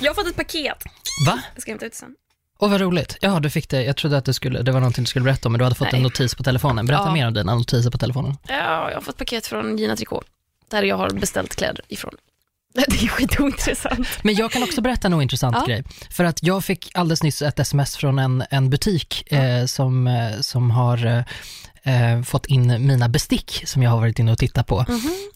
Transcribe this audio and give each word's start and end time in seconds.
Jag 0.00 0.10
har 0.10 0.14
fått 0.14 0.26
ett 0.26 0.36
paket. 0.36 0.84
Va? 1.26 1.42
Jag 1.54 1.62
ska 1.62 1.70
hämta 1.70 1.86
ut 1.86 1.92
det 1.92 1.98
sen. 1.98 2.14
Åh 2.58 2.70
vad 2.70 2.80
roligt. 2.80 3.16
Ja, 3.20 3.40
du 3.40 3.50
fick 3.50 3.68
det. 3.68 3.82
Jag 3.84 3.96
trodde 3.96 4.18
att 4.18 4.24
det, 4.24 4.34
skulle, 4.34 4.62
det 4.62 4.72
var 4.72 4.80
någonting 4.80 5.04
du 5.04 5.08
skulle 5.08 5.24
berätta 5.24 5.48
om, 5.48 5.52
men 5.52 5.58
du 5.58 5.64
hade 5.64 5.74
fått 5.76 5.92
Nej. 5.92 5.96
en 5.98 6.02
notis 6.02 6.34
på 6.34 6.42
telefonen. 6.42 6.86
Berätta 6.86 7.04
Ja. 7.06 7.12
mer 7.12 7.26
om 7.26 7.34
dina 7.34 7.54
notiser 7.54 7.90
på 7.90 7.98
telefonen. 7.98 8.36
Ja, 8.48 8.88
jag 8.88 8.96
har 8.96 9.00
fått 9.02 9.16
paket 9.16 9.46
från 9.46 9.78
Gina 9.78 9.96
Tricot, 9.96 10.24
där 10.70 10.82
jag 10.82 10.96
har 10.96 11.10
beställt 11.10 11.56
kläder 11.56 11.84
ifrån. 11.88 12.14
Det 12.74 12.82
är 13.02 13.08
skitointressant. 13.08 14.08
Men 14.22 14.34
jag 14.34 14.50
kan 14.50 14.62
också 14.62 14.80
berätta 14.80 15.08
en 15.08 15.14
ointressant 15.14 15.56
Ja. 15.60 15.66
grej. 15.66 15.84
För 16.10 16.24
att 16.24 16.42
jag 16.42 16.64
fick 16.64 16.90
alldeles 16.94 17.22
nyss 17.22 17.42
ett 17.42 17.58
sms 17.58 17.96
från 17.96 18.18
en, 18.18 18.44
en 18.50 18.70
butik 18.70 19.32
eh, 19.32 19.64
som, 19.66 20.06
eh, 20.06 20.40
som 20.40 20.70
har 20.70 21.24
eh, 21.82 22.22
fått 22.22 22.46
in 22.46 22.86
mina 22.86 23.08
bestick 23.08 23.62
som 23.66 23.82
jag 23.82 23.90
har 23.90 23.98
varit 24.00 24.18
inne 24.18 24.32
och 24.32 24.38
tittat 24.38 24.66
på, 24.66 24.84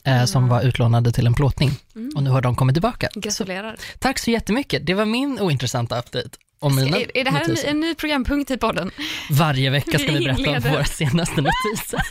eh, 0.05 0.25
som 0.25 0.49
var 0.49 0.63
utlånade 0.63 1.13
till 1.13 1.27
en 1.27 1.35
plåtning. 1.35 1.71
Och 2.17 2.23
nu 2.23 2.31
har 2.31 2.41
de 2.41 2.57
kommit 2.57 2.75
tillbaka. 2.75 3.09
Så, 3.15 3.21
Gratulerar. 3.21 3.77
tack 3.99 4.19
så 4.19 4.31
jättemycket. 4.31 4.87
Det 4.87 4.95
var 4.95 5.05
min 5.05 5.41
ointressanta 5.41 5.99
update 5.99 6.29
om 6.59 6.77
mina 6.77 6.97
Är, 6.97 7.17
är 7.17 7.25
det 7.25 7.31
här 7.31 7.41
en, 7.41 7.47
ny- 7.47 7.51
notiser. 7.51 7.69
en 7.71 7.81
ny 7.81 7.95
programpunkt 7.95 8.51
i 8.51 8.57
podden? 8.57 8.91
Varje 9.31 9.71
vecka 9.71 9.99
ska 9.99 10.13
Vi 10.13 10.19
vi 10.19 10.25
berätta 10.45 10.69
om 10.69 10.73
våra 10.73 10.85
senaste 10.85 11.35
notiser. 11.41 12.01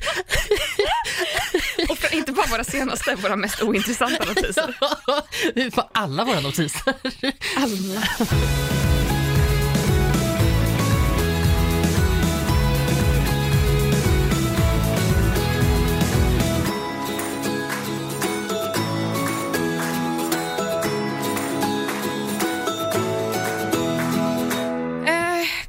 Och 1.89 1.97
för, 1.97 2.15
inte 2.15 2.31
bara 2.31 2.47
våra 2.47 2.63
senaste, 2.63 3.15
våra 3.15 3.35
mest 3.35 3.61
ointressanta 3.61 4.25
notiser. 4.29 4.75
Vi 5.55 5.71
får 5.71 5.83
alla 5.93 6.25
våra 6.25 6.39
notiser. 6.39 6.93
Alla. 7.57 8.03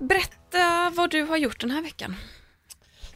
Berätta 0.09 0.91
vad 0.97 1.11
du 1.11 1.23
har 1.23 1.37
gjort 1.37 1.61
den 1.61 1.71
här 1.71 1.83
veckan. 1.83 2.17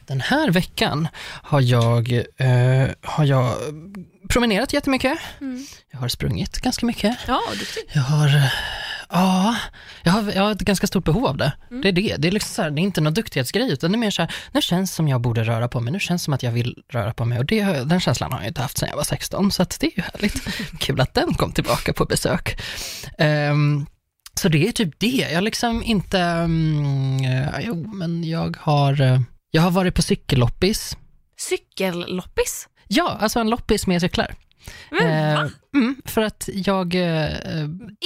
Den 0.09 0.21
här 0.21 0.51
veckan 0.51 1.09
har 1.43 1.61
jag, 1.61 2.13
eh, 2.37 2.89
har 3.03 3.25
jag 3.25 3.55
promenerat 4.29 4.73
jättemycket. 4.73 5.19
Jag 5.93 5.99
har 5.99 6.09
sprungit 6.09 6.59
ganska 6.61 6.87
mycket. 6.87 7.19
Ja, 7.27 7.41
duktig. 7.59 7.83
Jag 7.93 8.03
har, 8.03 8.31
ja, 9.09 9.57
jag 10.03 10.13
har, 10.13 10.33
jag 10.33 10.43
har 10.43 10.53
ett 10.53 10.61
ganska 10.61 10.87
stort 10.87 11.05
behov 11.05 11.27
av 11.27 11.37
det. 11.37 11.53
Mm. 11.71 11.83
Det 11.83 11.89
är 11.89 11.93
det. 11.93 12.17
Det 12.19 12.29
är, 12.29 12.33
liksom 12.33 12.55
så 12.55 12.63
här, 12.63 12.71
det 12.71 12.81
är 12.81 12.83
inte 12.83 13.01
någon 13.01 13.15
duktighetsgrej, 13.15 13.73
utan 13.73 13.93
det 13.93 13.97
är 13.97 13.99
mer 13.99 14.11
så 14.11 14.23
här, 14.23 14.35
nu 14.53 14.63
känns 14.63 14.95
som 14.95 15.09
jag 15.09 15.21
borde 15.21 15.45
röra 15.45 15.69
på 15.69 15.81
mig, 15.81 15.93
nu 15.93 16.01
känns 16.01 16.23
som 16.23 16.35
att 16.35 16.43
jag 16.43 16.53
vill 16.53 16.83
röra 16.89 17.15
på 17.15 17.25
mig 17.25 17.39
och 17.39 17.47
det, 17.47 17.65
den 17.65 18.01
känslan 18.01 18.33
har 18.33 18.39
jag 18.39 18.49
inte 18.49 18.63
haft 18.63 18.79
sedan 18.79 18.89
jag 18.89 18.97
var 18.97 19.05
16, 19.05 19.53
så 19.53 19.65
det 19.65 19.87
är 19.87 19.97
ju 19.97 20.03
härligt. 20.03 20.43
Kul 20.79 21.01
att 21.01 21.15
den 21.15 21.35
kom 21.35 21.53
tillbaka 21.53 21.93
på 21.93 22.05
besök. 22.05 22.61
Ehm, 23.19 23.87
så 24.39 24.49
det 24.49 24.69
är 24.69 24.73
typ 24.73 24.99
det. 25.01 25.29
Jag 25.33 25.45
liksom 25.45 25.83
inte, 25.83 26.19
mm, 26.21 27.25
eh, 27.25 27.61
jo 27.61 27.75
men 27.95 28.25
jag 28.25 28.57
har, 28.61 29.01
eh, 29.01 29.21
jag 29.51 29.63
har 29.63 29.71
varit 29.71 29.95
på 29.95 30.03
cykelloppis. 30.03 30.97
Cykelloppis. 31.69 32.69
Ja, 32.89 33.17
alltså 33.21 33.41
en 33.41 33.51
loppis 33.51 33.87
med 33.87 34.01
cyklar. 34.01 34.35
Men, 34.91 35.07
Eh, 35.37 35.43
va? 35.43 35.51
mm, 35.75 35.97
för 36.05 36.21
att 36.23 36.49
jag, 36.53 36.95
eh, 36.95 37.65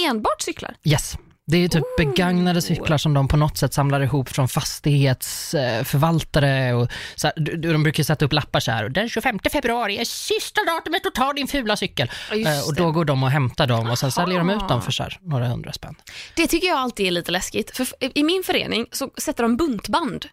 Enbart 0.09 0.41
cyklar? 0.41 0.75
yes, 0.83 1.17
det 1.45 1.57
är 1.57 1.67
typ 1.67 1.83
begagnade 1.97 2.61
cyklar 2.61 2.97
som 2.97 3.13
de 3.13 3.27
på 3.27 3.37
något 3.37 3.57
sätt 3.57 3.73
samlar 3.73 4.01
ihop 4.01 4.29
från 4.29 4.47
fastighetsförvaltare 4.47 6.73
och 6.73 6.91
så 7.15 7.27
här, 7.27 7.57
de, 7.57 7.83
brukar 7.83 8.03
sätta 8.03 8.25
upp 8.25 8.33
lappar 8.33 8.59
så 8.59 8.71
här, 8.71 8.89
den 8.89 9.09
25 9.09 9.39
februari 9.51 9.97
är 9.97 10.05
sista 10.05 10.61
datumet 10.65 11.05
att 11.05 11.15
ta 11.15 11.33
din 11.33 11.47
fula 11.47 11.77
cykel. 11.77 12.11
Just 12.31 12.47
Eh, 12.47 12.67
och 12.67 12.75
då 12.75 12.85
det. 12.85 12.91
går 12.91 13.05
de 13.05 13.23
och 13.23 13.29
hämtar 13.29 13.67
dem 13.67 13.89
och 13.89 13.99
sen 13.99 14.11
säljer 14.11 14.37
de 14.37 14.49
ut 14.49 14.67
dem 14.67 14.81
för 14.81 14.91
så 14.91 15.03
här, 15.03 15.19
några 15.21 15.47
hundra 15.47 15.73
spänn. 15.73 15.95
Det 16.35 16.47
tycker 16.47 16.67
jag 16.67 16.77
alltid 16.77 17.07
är 17.07 17.11
lite 17.11 17.31
läskigt. 17.31 17.77
För 17.77 17.87
i 17.99 18.23
min 18.23 18.43
förening 18.43 18.85
så 18.91 19.09
sätter 19.17 19.43
de 19.43 19.57
buntband 19.57 20.25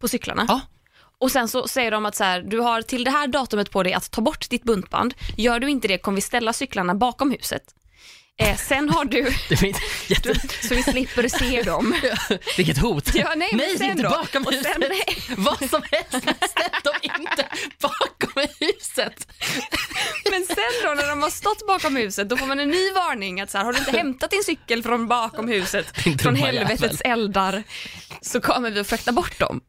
på 0.00 0.08
cyklarna. 0.08 0.44
Ja. 0.48 0.60
Och 1.18 1.30
sen 1.30 1.48
så 1.48 1.68
säger 1.68 1.90
de 1.90 2.06
att 2.06 2.14
så 2.14 2.24
här, 2.24 2.40
du 2.42 2.60
har 2.60 2.82
till 2.82 3.04
det 3.04 3.10
här 3.10 3.26
datumet 3.28 3.70
på 3.70 3.82
dig 3.82 3.92
att 3.92 4.10
ta 4.10 4.20
bort 4.20 4.50
ditt 4.50 4.64
buntband. 4.64 5.14
Gör 5.36 5.60
du 5.60 5.70
inte 5.70 5.88
det 5.88 5.98
kommer 5.98 6.16
vi 6.16 6.22
ställa 6.22 6.52
cyklarna 6.52 6.94
bakom 6.94 7.30
huset. 7.30 7.62
Eh, 8.38 8.56
sen 8.56 8.88
har 8.90 9.04
du, 9.04 9.34
jätte... 10.06 10.34
så 10.68 10.74
vi 10.74 10.82
slipper 10.82 11.28
se 11.28 11.62
dem. 11.62 11.94
Vilket 12.56 12.78
hot. 12.78 13.14
Ja, 13.14 13.32
nej, 13.36 13.48
men 13.52 13.78
sen 13.78 13.90
inte 13.90 14.02
då? 14.02 14.08
bakom 14.08 14.46
Och 14.46 14.52
huset. 14.52 14.72
sen- 14.72 14.84
nej. 14.88 15.18
Vad 15.36 15.70
som 15.70 15.82
helst, 15.92 16.12
men 16.12 16.34
ställ 16.48 16.80
dem 16.84 16.94
inte 17.02 17.46
bakom 17.80 18.42
huset. 18.60 19.28
Men 20.30 20.46
sen 20.46 20.72
då 20.84 20.94
när 20.94 21.08
de 21.08 21.22
har 21.22 21.30
stått 21.30 21.66
bakom 21.66 21.96
huset, 21.96 22.28
då 22.28 22.36
får 22.36 22.46
man 22.46 22.60
en 22.60 22.68
ny 22.70 22.90
varning 22.92 23.40
att 23.40 23.50
så 23.50 23.58
här, 23.58 23.64
har 23.64 23.72
du 23.72 23.78
inte 23.78 23.90
hämtat 23.96 24.30
din 24.30 24.42
cykel 24.44 24.82
från 24.82 25.06
bakom 25.08 25.48
huset, 25.48 25.86
från 26.22 26.36
helvetets 26.36 27.00
eldar, 27.00 27.62
så 28.20 28.40
kommer 28.40 28.70
vi 28.70 28.80
att 28.80 28.86
frakta 28.86 29.12
bort 29.12 29.38
dem. 29.38 29.60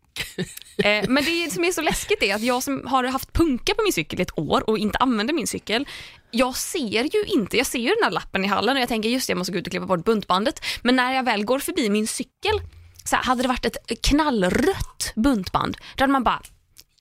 Eh, 0.83 1.09
men 1.09 1.23
det 1.23 1.53
som 1.53 1.63
är 1.63 1.71
så 1.71 1.81
läskigt 1.81 2.23
är 2.23 2.35
att 2.35 2.41
jag 2.41 2.63
som 2.63 2.87
har 2.87 3.03
haft 3.03 3.33
punka 3.33 3.73
på 3.75 3.83
min 3.83 3.93
cykel 3.93 4.19
i 4.19 4.21
ett 4.21 4.39
år 4.39 4.69
och 4.69 4.77
inte 4.77 4.97
använder 4.97 5.33
min 5.33 5.47
cykel, 5.47 5.87
jag 6.31 6.55
ser 6.55 7.03
ju 7.03 7.23
inte, 7.25 7.57
jag 7.57 7.65
ser 7.65 7.79
ju 7.79 7.87
den 7.87 8.03
här 8.03 8.11
lappen 8.11 8.45
i 8.45 8.47
hallen 8.47 8.75
och 8.75 8.81
jag 8.81 8.89
tänker 8.89 9.09
just 9.09 9.27
det, 9.27 9.31
jag 9.31 9.37
måste 9.37 9.53
gå 9.53 9.59
ut 9.59 9.67
och 9.67 9.71
klippa 9.71 9.85
bort 9.85 10.05
buntbandet. 10.05 10.61
Men 10.81 10.95
när 10.95 11.13
jag 11.13 11.23
väl 11.23 11.45
går 11.45 11.59
förbi 11.59 11.89
min 11.89 12.07
cykel, 12.07 12.61
så 13.03 13.15
här, 13.15 13.23
hade 13.23 13.41
det 13.41 13.47
varit 13.47 13.65
ett 13.65 14.01
knallrött 14.01 15.13
buntband, 15.15 15.77
då 15.95 16.03
hade 16.03 16.13
man 16.13 16.23
bara, 16.23 16.41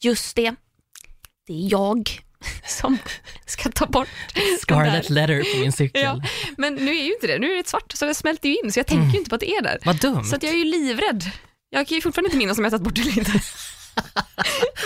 just 0.01 0.37
det, 0.37 0.55
det 1.47 1.53
är 1.53 1.71
jag 1.71 2.21
som 2.67 2.99
ska 3.47 3.71
ta 3.71 3.87
bort 3.87 4.09
Scarlet 4.61 5.11
letter 5.11 5.55
på 5.55 5.61
min 5.61 5.73
cykel. 5.73 6.03
Ja, 6.03 6.21
men 6.57 6.75
nu 6.75 6.91
är 6.97 7.05
ju 7.05 7.15
inte 7.15 7.27
det, 7.27 7.39
nu 7.39 7.53
är 7.53 7.57
det 7.57 7.69
svart 7.69 7.93
så 7.93 8.07
det 8.07 8.15
smälter 8.15 8.49
ju 8.49 8.57
in 8.65 8.73
så 8.73 8.79
jag 8.79 8.87
tänker 8.87 9.13
ju 9.13 9.19
inte 9.19 9.31
på 9.31 9.35
att 9.35 9.41
det 9.41 9.51
är 9.51 9.63
där. 9.63 9.79
Vad 9.85 10.01
dumt. 10.01 10.25
Så 10.25 10.37
jag 10.41 10.53
är 10.53 10.59
ju 10.59 10.65
livrädd. 10.65 11.25
Jag 11.79 11.87
kan 11.89 11.95
ju 11.95 12.01
fortfarande 12.03 12.27
inte 12.29 12.37
minnas 12.39 12.59
om 12.59 12.65
jag 12.65 12.71
tagit 12.73 12.85
bort 12.85 12.95
det 12.95 13.01
eller 13.01 13.19
inte. 13.19 13.33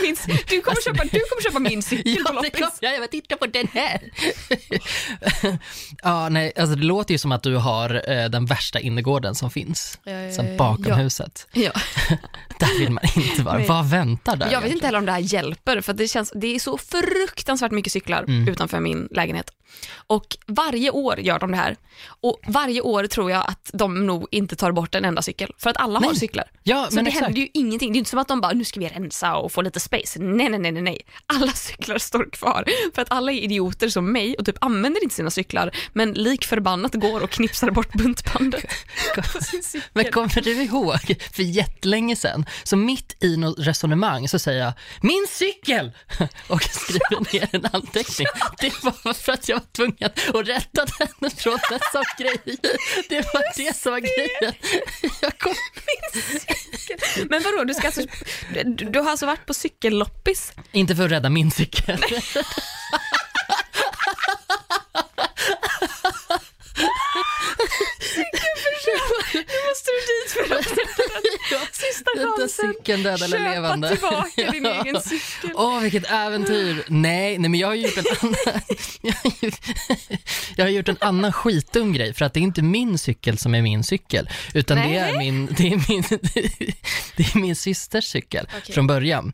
Minns, 0.02 0.24
du, 0.48 0.60
kommer 0.60 0.82
köpa, 0.84 1.02
du 1.04 1.08
kommer 1.20 1.42
köpa 1.42 1.58
min 1.58 1.82
cykel 1.82 2.14
på 2.24 2.30
Ja, 2.30 2.32
loppis. 2.32 2.52
kommer 2.52 2.92
jag. 3.00 3.10
Titta 3.10 3.36
på 3.36 3.46
den 3.46 3.68
här. 3.74 4.00
ja, 6.02 6.28
nej, 6.28 6.52
alltså 6.56 6.76
det 6.76 6.82
låter 6.84 7.12
ju 7.14 7.18
som 7.18 7.32
att 7.32 7.42
du 7.42 7.56
har 7.56 8.10
eh, 8.10 8.28
den 8.28 8.46
värsta 8.46 8.80
innergården 8.80 9.34
som 9.34 9.50
finns. 9.50 9.98
Eh, 10.06 10.34
Som 10.36 10.56
bakom 10.56 10.84
ja. 10.88 10.94
huset. 10.94 11.46
Ja. 11.52 11.72
Där 12.58 12.78
vill 12.78 12.90
man 12.90 13.04
inte 13.16 13.42
vara. 13.42 13.58
Nej. 13.58 13.66
Vad 13.68 13.86
väntar 13.90 14.36
där? 14.36 14.52
Jag 14.52 14.60
vet 14.60 14.72
inte 14.72 14.86
heller 14.86 14.98
om 14.98 15.06
det 15.06 15.12
här 15.12 15.18
hjälper 15.34 15.80
för 15.80 15.92
det, 15.92 16.08
känns, 16.08 16.32
det 16.34 16.54
är 16.54 16.58
så 16.58 16.78
fruktansvärt 16.78 17.72
mycket 17.72 17.92
cyklar 17.92 18.22
Mm. 18.22 18.48
utanför 18.48 18.80
min 18.80 19.08
lägenhet. 19.10 19.50
Och 19.97 20.36
varje 20.47 20.91
år 20.91 21.20
gör 21.20 21.38
de 21.38 21.50
det 21.50 21.56
här. 21.56 21.76
Och 22.20 22.41
varje 22.47 22.81
år 22.81 23.06
tror 23.06 23.31
jag 23.31 23.44
att 23.48 23.70
de 23.72 24.06
nog 24.06 24.26
inte 24.31 24.56
tar 24.56 24.72
bort 24.72 24.94
en 24.94 25.04
enda 25.04 25.22
cykel. 25.22 25.53
För 25.58 25.70
att 25.70 25.76
alla 25.76 25.98
har 26.00 26.06
Nej. 26.06 26.16
cyklar. 26.16 26.44
Ja, 26.62 26.86
Så 26.88 26.94
men 26.94 27.04
det 27.04 27.08
exakt. 27.10 27.25
händer 27.26 27.41
ju 27.41 27.48
ingenting. 27.54 27.92
Det 27.92 27.97
är 27.97 27.98
inte 27.98 28.10
som 28.10 28.19
att 28.19 28.28
de 28.28 28.41
bara, 28.41 28.53
nu 28.53 28.64
ska 28.64 28.81
vi 28.81 28.88
rensa 28.88 29.34
och 29.36 29.53
få 29.53 29.62
lite 29.62 29.81
space. 29.81 30.19
Nej, 30.19 30.48
nej, 30.48 30.58
nej, 30.72 30.82
nej. 30.82 31.00
Alla 31.26 31.53
cyklar 31.54 31.98
står 31.98 32.31
kvar. 32.31 32.64
För 32.94 33.03
att 33.03 33.10
alla 33.12 33.32
är 33.32 33.36
idioter 33.36 33.88
som 33.88 34.12
mig 34.12 34.36
och 34.36 34.47
typ 34.47 34.56
använder 34.60 35.03
inte 35.03 35.14
sina 35.14 35.31
cyklar, 35.31 35.70
men 35.92 36.12
lik 36.12 36.44
förbannat 36.44 36.94
går 36.94 37.20
och 37.22 37.31
knipsar 37.31 37.70
bort 37.70 37.92
buntbandet. 37.92 38.64
Men 39.92 40.04
kommer 40.12 40.41
du 40.41 40.62
ihåg, 40.62 41.16
för 41.32 41.42
jättelänge 41.42 42.16
sedan, 42.16 42.47
så 42.62 42.76
mitt 42.76 43.16
i 43.25 43.37
något 43.37 43.58
resonemang 43.58 44.28
så 44.28 44.38
säger 44.38 44.64
jag 44.64 44.72
“min 45.02 45.26
cykel” 45.28 45.92
och 46.48 46.62
skriver 46.62 47.32
ner 47.32 47.48
en 47.52 47.66
anteckning. 47.72 48.26
Det 48.60 48.84
var 48.84 49.12
för 49.14 49.32
att 49.32 49.48
jag 49.48 49.59
var 49.60 49.72
tvungen 49.72 49.97
att 50.04 50.48
rätta 50.48 50.87
den 51.21 51.31
från 51.31 51.59
dessa 51.71 52.03
grej. 52.19 52.59
Det 53.09 53.16
var 53.34 53.56
det 53.56 53.76
som 53.76 53.93
var 53.93 54.00
grejen. 54.00 54.54
Jag 55.21 55.38
kom, 55.38 55.54
Men 57.28 57.43
vadå, 57.43 57.65
du, 57.65 57.75
ska 57.75 57.87
alltså, 57.87 58.03
du, 58.54 58.84
du 58.84 59.00
har 59.00 59.10
alltså 59.10 59.26
varit 59.26 59.47
på 59.47 59.54
cykelloppis? 59.54 60.53
inte 60.72 60.97
för 60.97 61.04
att 61.04 61.10
rädda 61.10 61.31
min 61.31 61.50
cykel. 61.50 61.99
Du 69.90 70.46
dit 70.46 70.48
för 70.48 70.54
att 70.56 71.75
sista 71.75 72.10
chansen. 72.16 72.75
cykeln, 72.75 73.02
död 73.02 73.22
eller 73.22 73.38
Köpa 73.38 73.50
levande. 73.54 73.88
tillbaka 73.90 74.50
din 74.50 74.66
egen 74.87 75.00
cykel. 75.02 75.50
Åh, 75.54 75.81
vilket 75.81 76.10
äventyr! 76.10 76.84
Nej, 76.88 77.38
nej, 77.38 77.50
men 77.50 77.60
jag 77.60 77.69
har 77.69 77.75
gjort 77.75 77.96
en 77.98 78.04
annan, 78.20 78.34
jag 79.02 79.12
har 79.22 79.32
ju- 79.40 79.50
jag 80.56 80.64
har 80.64 80.70
gjort 80.70 80.88
en 80.88 80.96
annan 81.00 81.32
skitdum 81.32 81.92
grej, 81.92 82.14
för 82.14 82.25
att 82.25 82.34
det 82.34 82.40
är 82.40 82.42
inte 82.42 82.62
min 82.62 82.98
cykel 82.98 83.38
som 83.38 83.54
är 83.54 83.62
min 83.62 83.84
cykel, 83.84 84.28
utan 84.54 84.76
det 84.76 84.96
är 84.96 85.12
Nej. 85.12 85.19
min, 85.19 85.46
det 85.56 85.66
är 85.72 85.84
min, 85.88 86.02
det 87.16 87.22
är 87.34 87.38
min 87.38 87.56
systers 87.56 88.04
cykel 88.04 88.48
Okej. 88.58 88.75
från 88.75 88.86
början. 88.86 89.32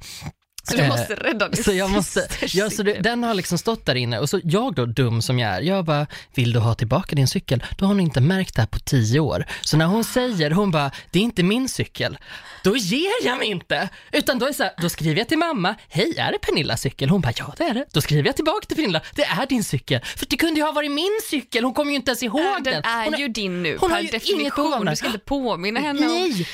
Så 0.70 0.76
du 0.76 0.82
Eh, 0.82 0.88
måste 0.88 1.14
rädda 1.14 1.48
din 1.48 1.64
Så 1.64 1.72
jag 1.72 1.90
måste, 1.90 2.28
ja, 2.52 2.70
så 2.70 2.82
det, 2.82 2.92
den 2.94 3.22
har 3.24 3.34
liksom 3.34 3.58
stått 3.58 3.86
där 3.86 3.94
inne 3.94 4.18
och 4.18 4.30
så 4.30 4.40
jag 4.44 4.74
då, 4.74 4.86
dum 4.86 5.22
som 5.22 5.38
jag 5.38 5.50
är, 5.56 5.60
jag 5.60 5.84
bara, 5.84 6.06
vill 6.34 6.52
du 6.52 6.58
ha 6.58 6.74
tillbaka 6.74 7.16
din 7.16 7.28
cykel? 7.28 7.64
Då 7.78 7.84
har 7.84 7.88
hon 7.88 8.00
inte 8.00 8.20
märkt 8.20 8.54
det 8.54 8.62
här 8.62 8.66
på 8.66 8.78
tio 8.78 9.20
år. 9.20 9.46
Så 9.62 9.76
när 9.76 9.84
hon 9.86 10.04
säger, 10.04 10.50
hon 10.50 10.70
bara, 10.70 10.90
det 11.10 11.18
är 11.18 11.22
inte 11.22 11.42
min 11.42 11.68
cykel, 11.68 12.18
då 12.64 12.76
ger 12.76 13.24
jag 13.24 13.38
mig 13.38 13.48
inte. 13.48 13.88
Utan 14.12 14.38
då 14.38 14.46
är 14.46 14.52
så 14.52 14.62
här, 14.62 14.72
då 14.82 14.88
skriver 14.88 15.18
jag 15.20 15.28
till 15.28 15.38
mamma, 15.38 15.74
hej 15.88 16.14
är 16.18 16.32
det 16.32 16.38
Pernillas 16.38 16.80
cykel? 16.80 17.08
Hon 17.10 17.20
bara, 17.20 17.32
ja 17.36 17.54
det 17.58 17.64
är 17.64 17.74
det. 17.74 17.84
Då 17.92 18.00
skriver 18.00 18.26
jag 18.28 18.36
tillbaka 18.36 18.66
till 18.66 18.76
Pernilla, 18.76 19.00
det 19.14 19.24
är 19.24 19.46
din 19.46 19.64
cykel. 19.64 20.00
För 20.16 20.26
det 20.30 20.36
kunde 20.36 20.60
ju 20.60 20.64
ha 20.66 20.72
varit 20.72 20.90
min 20.90 21.20
cykel, 21.30 21.64
hon 21.64 21.74
kommer 21.74 21.90
ju 21.90 21.96
inte 21.96 22.10
ens 22.10 22.22
ihåg 22.22 22.42
den. 22.64 22.64
Den 22.64 22.84
är 22.84 23.04
Hon 23.04 23.12
har- 23.12 23.20
ju 23.20 23.28
din 23.28 23.62
nu 23.62 23.76
hon 23.80 23.90
har 23.90 23.98
per 23.98 24.02
ju 24.04 24.34
inget 24.34 24.54
behov 24.54 24.74
av 24.74 24.84
definition. 24.84 24.84
den. 24.84 24.92
Du 24.92 24.96
ska 24.96 25.06
inte 25.06 25.18
påminna 25.18 25.80
henne 25.80 26.06
om... 26.06 26.12
Nej! 26.12 26.46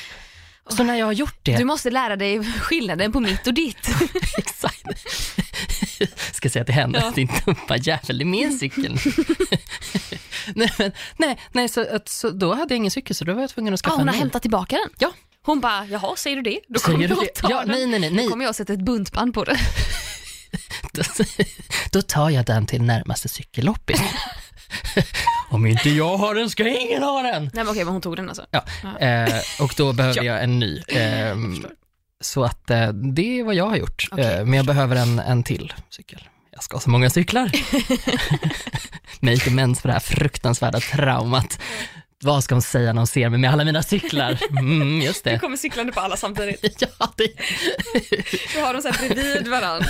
Så 0.69 0.83
när 0.85 0.95
jag 0.97 1.07
har 1.07 1.13
gjort 1.13 1.39
det, 1.43 1.57
Du 1.57 1.65
måste 1.65 1.91
lära 1.91 2.17
dig 2.17 2.45
skillnaden 2.45 3.13
på 3.13 3.21
mitt 3.21 3.47
och 3.47 3.55
ditt. 3.55 3.89
Exakt. 4.39 4.85
Ska 6.33 6.51
säga 6.51 6.65
till 6.65 6.75
henne, 6.75 6.99
Ja. 7.03 7.13
din 7.15 7.29
dumma 7.47 7.77
jävel, 7.77 8.19
det 8.19 8.25
är 8.25 8.27
min 8.27 8.59
cykel. 8.59 8.93
nej, 10.55 10.73
men, 10.79 10.93
nej, 11.17 11.39
nej 11.53 11.69
så, 11.69 11.95
att, 11.97 12.09
så 12.09 12.31
då 12.31 12.55
hade 12.55 12.75
jag 12.75 12.77
ingen 12.77 12.91
cykel 12.91 13.17
så 13.17 13.25
då 13.25 13.35
var 13.35 13.41
jag 13.41 13.51
tvungen 13.51 13.75
att 13.75 13.81
skaffa 13.81 13.93
hon 13.95 14.01
en 14.03 14.09
har 14.09 14.15
ny. 14.15 14.19
hämtat 14.21 14.43
tillbaka 14.43 14.77
den. 14.77 14.89
Ja. 14.99 15.13
Hon 15.45 15.61
bara, 15.61 15.87
jaha, 15.87 16.17
säger 16.17 16.37
du 16.37 16.43
det? 16.43 16.61
Då 16.69 16.81
kommer 16.81 16.99
du 17.09 17.15
jag 17.15 17.35
ta 17.35 17.51
Ja, 17.51 17.61
den. 17.61 17.69
nej, 17.69 17.87
nej, 18.01 18.11
nej. 18.11 18.25
Då 18.25 18.31
kommer 18.31 18.45
jag 18.45 18.51
att 18.51 18.57
sätta 18.57 18.73
ett 18.73 18.85
buntband 18.85 19.35
på 19.35 19.45
det. 19.45 19.57
Då, 20.93 21.03
då 21.93 22.03
tar 22.03 22.31
jag 22.31 22.47
den 22.47 22.67
till 22.67 22.83
närmaste 22.83 23.29
cykelloppis. 23.29 24.01
Om 25.51 25.67
inte 25.67 25.91
jag 25.91 26.17
har 26.17 26.35
den 26.35 26.51
ska 26.51 26.69
ingen 26.69 27.03
ha 27.03 27.23
den. 27.23 27.43
Nej 27.43 27.51
men 27.55 27.69
okej, 27.69 27.85
men 27.85 27.93
hon 27.93 28.03
tog 28.03 28.17
den 28.17 28.29
alltså. 28.29 28.47
Ja, 28.51 28.65
eh, 29.07 29.41
och 29.61 29.75
då 29.77 29.93
behöver 29.93 30.17
Ja. 30.17 30.23
jag 30.33 30.43
en 30.45 30.59
ny. 30.59 30.83
Förstår. 30.83 31.71
så 32.21 32.45
att 32.45 32.71
eh, 32.71 32.89
det 32.89 33.41
är 33.41 33.45
vad 33.45 33.55
jag 33.55 33.67
har 33.69 33.77
gjort. 33.77 34.09
Okej, 34.13 34.25
eh, 34.25 34.45
men 34.45 34.55
jag 34.55 34.67
behöver 34.67 34.97
en, 34.97 35.19
en 35.19 35.43
till 35.43 35.73
cykel. 35.91 36.29
Jag 36.51 36.63
ska 36.63 36.77
ha 36.77 36.81
så 36.81 36.91
många 36.91 37.11
cyklar. 37.11 37.51
Make 39.21 39.51
amends 39.51 39.81
för 39.81 39.89
det 39.89 39.93
här 39.93 40.01
fruktansvärda 40.01 40.81
traumat. 40.81 41.59
Vad 42.25 42.45
ska 42.45 42.55
hon 42.55 42.63
säga 42.63 42.93
när 42.93 43.01
hon 43.01 43.07
ser 43.07 43.29
mig 43.29 43.39
med 43.39 43.51
alla 43.53 43.65
mina 43.65 43.83
cyklar? 43.83 44.39
Mm, 44.51 45.01
just 45.01 45.25
Du 45.25 45.31
det. 45.31 45.39
kommer 45.39 45.57
cyklande 45.57 45.93
på 45.93 46.01
alla 46.01 46.17
samtidigt. 46.17 46.83
Ja, 46.99 47.13
det, 47.17 47.29
Du 48.55 48.61
har 48.61 48.73
dem 48.73 48.83
så 48.83 48.89
här 48.89 49.09
bredvid 49.15 49.49
varandra. 49.49 49.87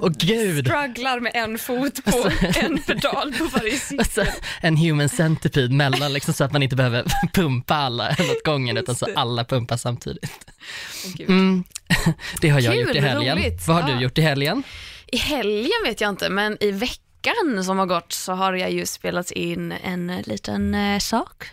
Åh, 0.00 0.10
gud. 0.18 0.66
Strugglar 0.66 1.20
med 1.20 1.32
en 1.34 1.58
fot 1.58 2.04
på 2.04 2.30
en 2.60 2.78
pedal 2.82 3.34
på 3.38 3.44
varje 3.44 3.78
cykel. 3.78 3.98
alltså, 3.98 4.24
en 4.60 4.76
human 4.76 5.08
centipede 5.08 5.74
mellan 5.74 6.12
liksom, 6.12 6.34
så 6.34 6.44
att 6.44 6.52
man 6.52 6.62
inte 6.62 6.76
behöver 6.76 7.04
pumpa 7.34 7.74
alla 7.74 8.08
en 8.08 8.30
åt 8.30 8.42
gången 8.44 8.76
utan 8.76 8.94
så 8.94 9.06
alla 9.16 9.44
pumpar 9.44 9.76
samtidigt. 9.76 10.50
Gud. 11.14 11.28
Mm. 11.28 11.64
Det 12.40 12.48
har 12.48 12.60
jag 12.60 12.72
Kul, 12.74 12.80
gjort 12.86 12.96
i 12.96 13.00
helgen. 13.00 13.38
roligt. 13.38 13.66
Vad 13.68 13.76
har 13.82 13.90
Ja. 13.90 13.96
du 13.96 14.02
gjort 14.02 14.18
i 14.18 14.22
helgen? 14.22 14.62
I 15.06 15.16
helgen 15.16 15.70
vet 15.84 16.00
jag 16.00 16.08
inte, 16.10 16.28
men 16.30 16.56
i 16.60 16.70
veckan 16.70 17.64
som 17.64 17.78
har 17.78 17.86
gått 17.86 18.12
så 18.12 18.32
har 18.32 18.52
jag 18.52 18.70
ju 18.72 18.86
spelat 18.86 19.30
in 19.30 19.72
en 19.72 20.22
liten 20.26 20.74
eh, 20.74 20.98
sak. 20.98 21.44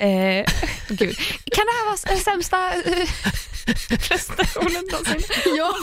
Eh, 0.00 0.46
gud. 0.88 1.16
Kan 1.52 1.66
det 1.66 1.72
här 1.72 1.84
vara 1.86 1.96
den 2.06 2.18
sämsta 2.18 2.74
eh, 2.74 3.08
prestationen 4.08 4.84
någonsin? 4.92 5.20
Ja, 5.56 5.74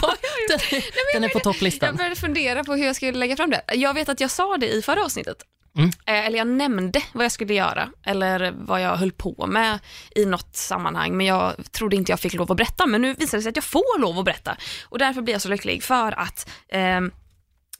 den, 0.49 0.81
den 1.13 1.23
är 1.23 1.29
på 1.29 1.37
Jag 1.37 1.43
topplistan. 1.43 1.95
började 1.95 2.15
fundera 2.15 2.63
på 2.63 2.73
hur 2.75 2.85
jag 2.85 2.95
skulle 2.95 3.11
lägga 3.17 3.35
fram 3.35 3.49
det. 3.49 3.61
Jag 3.73 3.93
vet 3.93 4.09
att 4.09 4.19
jag 4.19 4.31
sa 4.31 4.57
det 4.57 4.69
i 4.69 4.81
förra 4.81 5.03
avsnittet. 5.05 5.37
Mm. 5.77 5.89
Eh, 5.89 6.25
Eller 6.25 6.37
jag 6.37 6.47
nämnde 6.47 7.01
vad 7.13 7.25
jag 7.25 7.31
skulle 7.31 7.53
göra 7.53 7.89
eller 8.05 8.53
vad 8.57 8.81
jag 8.81 8.95
höll 8.95 9.11
på 9.11 9.47
med 9.47 9.79
i 10.15 10.25
något 10.25 10.55
sammanhang 10.55 11.17
men 11.17 11.25
jag 11.25 11.53
trodde 11.71 11.95
inte 11.95 12.11
jag 12.11 12.19
fick 12.19 12.33
lov 12.33 12.51
att 12.51 12.57
berätta 12.57 12.85
men 12.85 13.01
nu 13.01 13.13
visar 13.13 13.37
det 13.37 13.41
sig 13.41 13.49
att 13.49 13.55
jag 13.55 13.63
får 13.65 13.99
lov 13.99 14.19
att 14.19 14.25
berätta 14.25 14.57
och 14.89 14.99
därför 14.99 15.21
blir 15.21 15.33
jag 15.33 15.41
så 15.41 15.49
lycklig 15.49 15.83
för 15.83 16.19
att 16.19 16.49
ehm, 16.71 17.11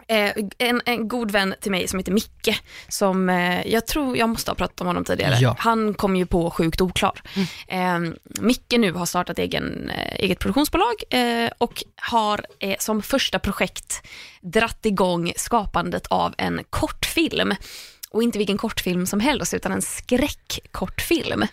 Eh, 0.09 0.31
en, 0.57 0.81
en 0.85 1.07
god 1.07 1.31
vän 1.31 1.55
till 1.61 1.71
mig 1.71 1.87
som 1.87 1.99
heter 1.99 2.11
Micke, 2.11 2.61
som 2.87 3.29
eh, 3.29 3.67
jag 3.67 3.87
tror 3.87 4.17
jag 4.17 4.29
måste 4.29 4.51
ha 4.51 4.55
pratat 4.55 4.81
om 4.81 4.87
honom 4.87 5.03
tidigare. 5.03 5.35
Ja. 5.39 5.55
Han 5.59 5.93
kom 5.93 6.15
ju 6.15 6.25
på 6.25 6.51
Sjukt 6.51 6.81
oklar. 6.81 7.21
Eh, 7.67 7.99
Micke 8.41 8.73
nu 8.77 8.91
har 8.91 9.05
startat 9.05 9.39
egen, 9.39 9.89
eh, 9.89 10.15
eget 10.15 10.39
produktionsbolag 10.39 10.93
eh, 11.09 11.49
och 11.57 11.83
har 11.95 12.45
som 12.79 13.01
första 13.01 13.39
projekt 13.39 14.07
dratt 14.41 14.85
igång 14.85 15.33
skapandet 15.35 16.07
av 16.07 16.33
en 16.37 16.61
kortfilm. 16.69 17.53
Och 18.11 18.23
inte 18.23 18.37
vilken 18.37 18.57
kortfilm 18.57 19.05
som 19.05 19.19
helst 19.19 19.53
utan 19.53 19.71
en 19.71 19.81
skräckkortfilm. 19.81 21.45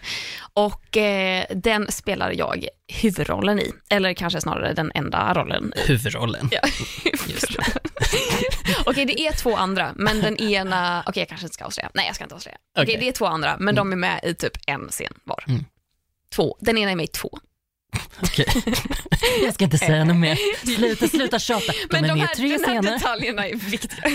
Och 0.53 0.97
eh, 0.97 1.45
den 1.55 1.93
spelar 1.93 2.31
jag 2.33 2.67
huvudrollen 2.89 3.59
i, 3.59 3.73
eller 3.91 4.15
kanske 4.15 4.41
snarare 4.41 4.73
den 4.73 4.93
enda 4.95 5.35
rollen. 5.35 5.73
Huvudrollen. 5.77 6.49
Ja, 6.51 6.61
huvudrollen. 7.05 7.73
Okej, 8.87 9.05
det 9.05 9.21
är 9.21 9.33
två 9.33 9.57
andra, 9.57 9.93
men 9.97 10.21
den 10.21 10.37
ena, 10.37 11.03
okej 11.07 11.21
jag 11.21 11.29
kanske 11.29 11.47
inte 11.47 11.55
ska 11.55 11.65
avslöja. 11.65 11.91
Nej, 11.95 12.07
jag 12.07 12.15
ska 12.15 12.25
inte 12.25 12.35
avslöja. 12.35 12.57
Okej, 12.79 12.85
Okej. 12.85 12.97
det 13.01 13.09
är 13.09 13.13
två 13.13 13.27
andra, 13.27 13.57
men 13.59 13.75
de 13.75 13.93
är 13.93 13.97
med 13.97 14.21
i 14.23 14.35
typ 14.35 14.53
en 14.67 14.89
scen 14.89 15.15
var. 15.25 15.45
Mm. 15.49 15.65
Två, 16.35 16.57
den 16.61 16.79
ena 16.79 16.91
är 16.91 16.97
med 16.97 17.05
i 17.05 17.09
två. 17.09 17.39
Okej. 18.23 18.47
Jag 19.45 19.55
ska 19.55 19.65
inte 19.65 19.79
säga 19.79 20.05
något 20.05 20.17
mer. 20.17 20.39
Sluta, 20.77 21.09
sluta 21.09 21.39
tjata. 21.39 21.73
De 21.73 21.87
Men 21.91 22.05
är 22.05 22.09
de 22.09 22.19
med 22.19 22.29
här, 22.29 22.35
tre 22.35 22.49
den 22.49 22.65
här 22.65 22.83
scener. 22.83 22.93
detaljerna 22.93 23.49
är 23.49 23.55
viktiga. 23.55 24.03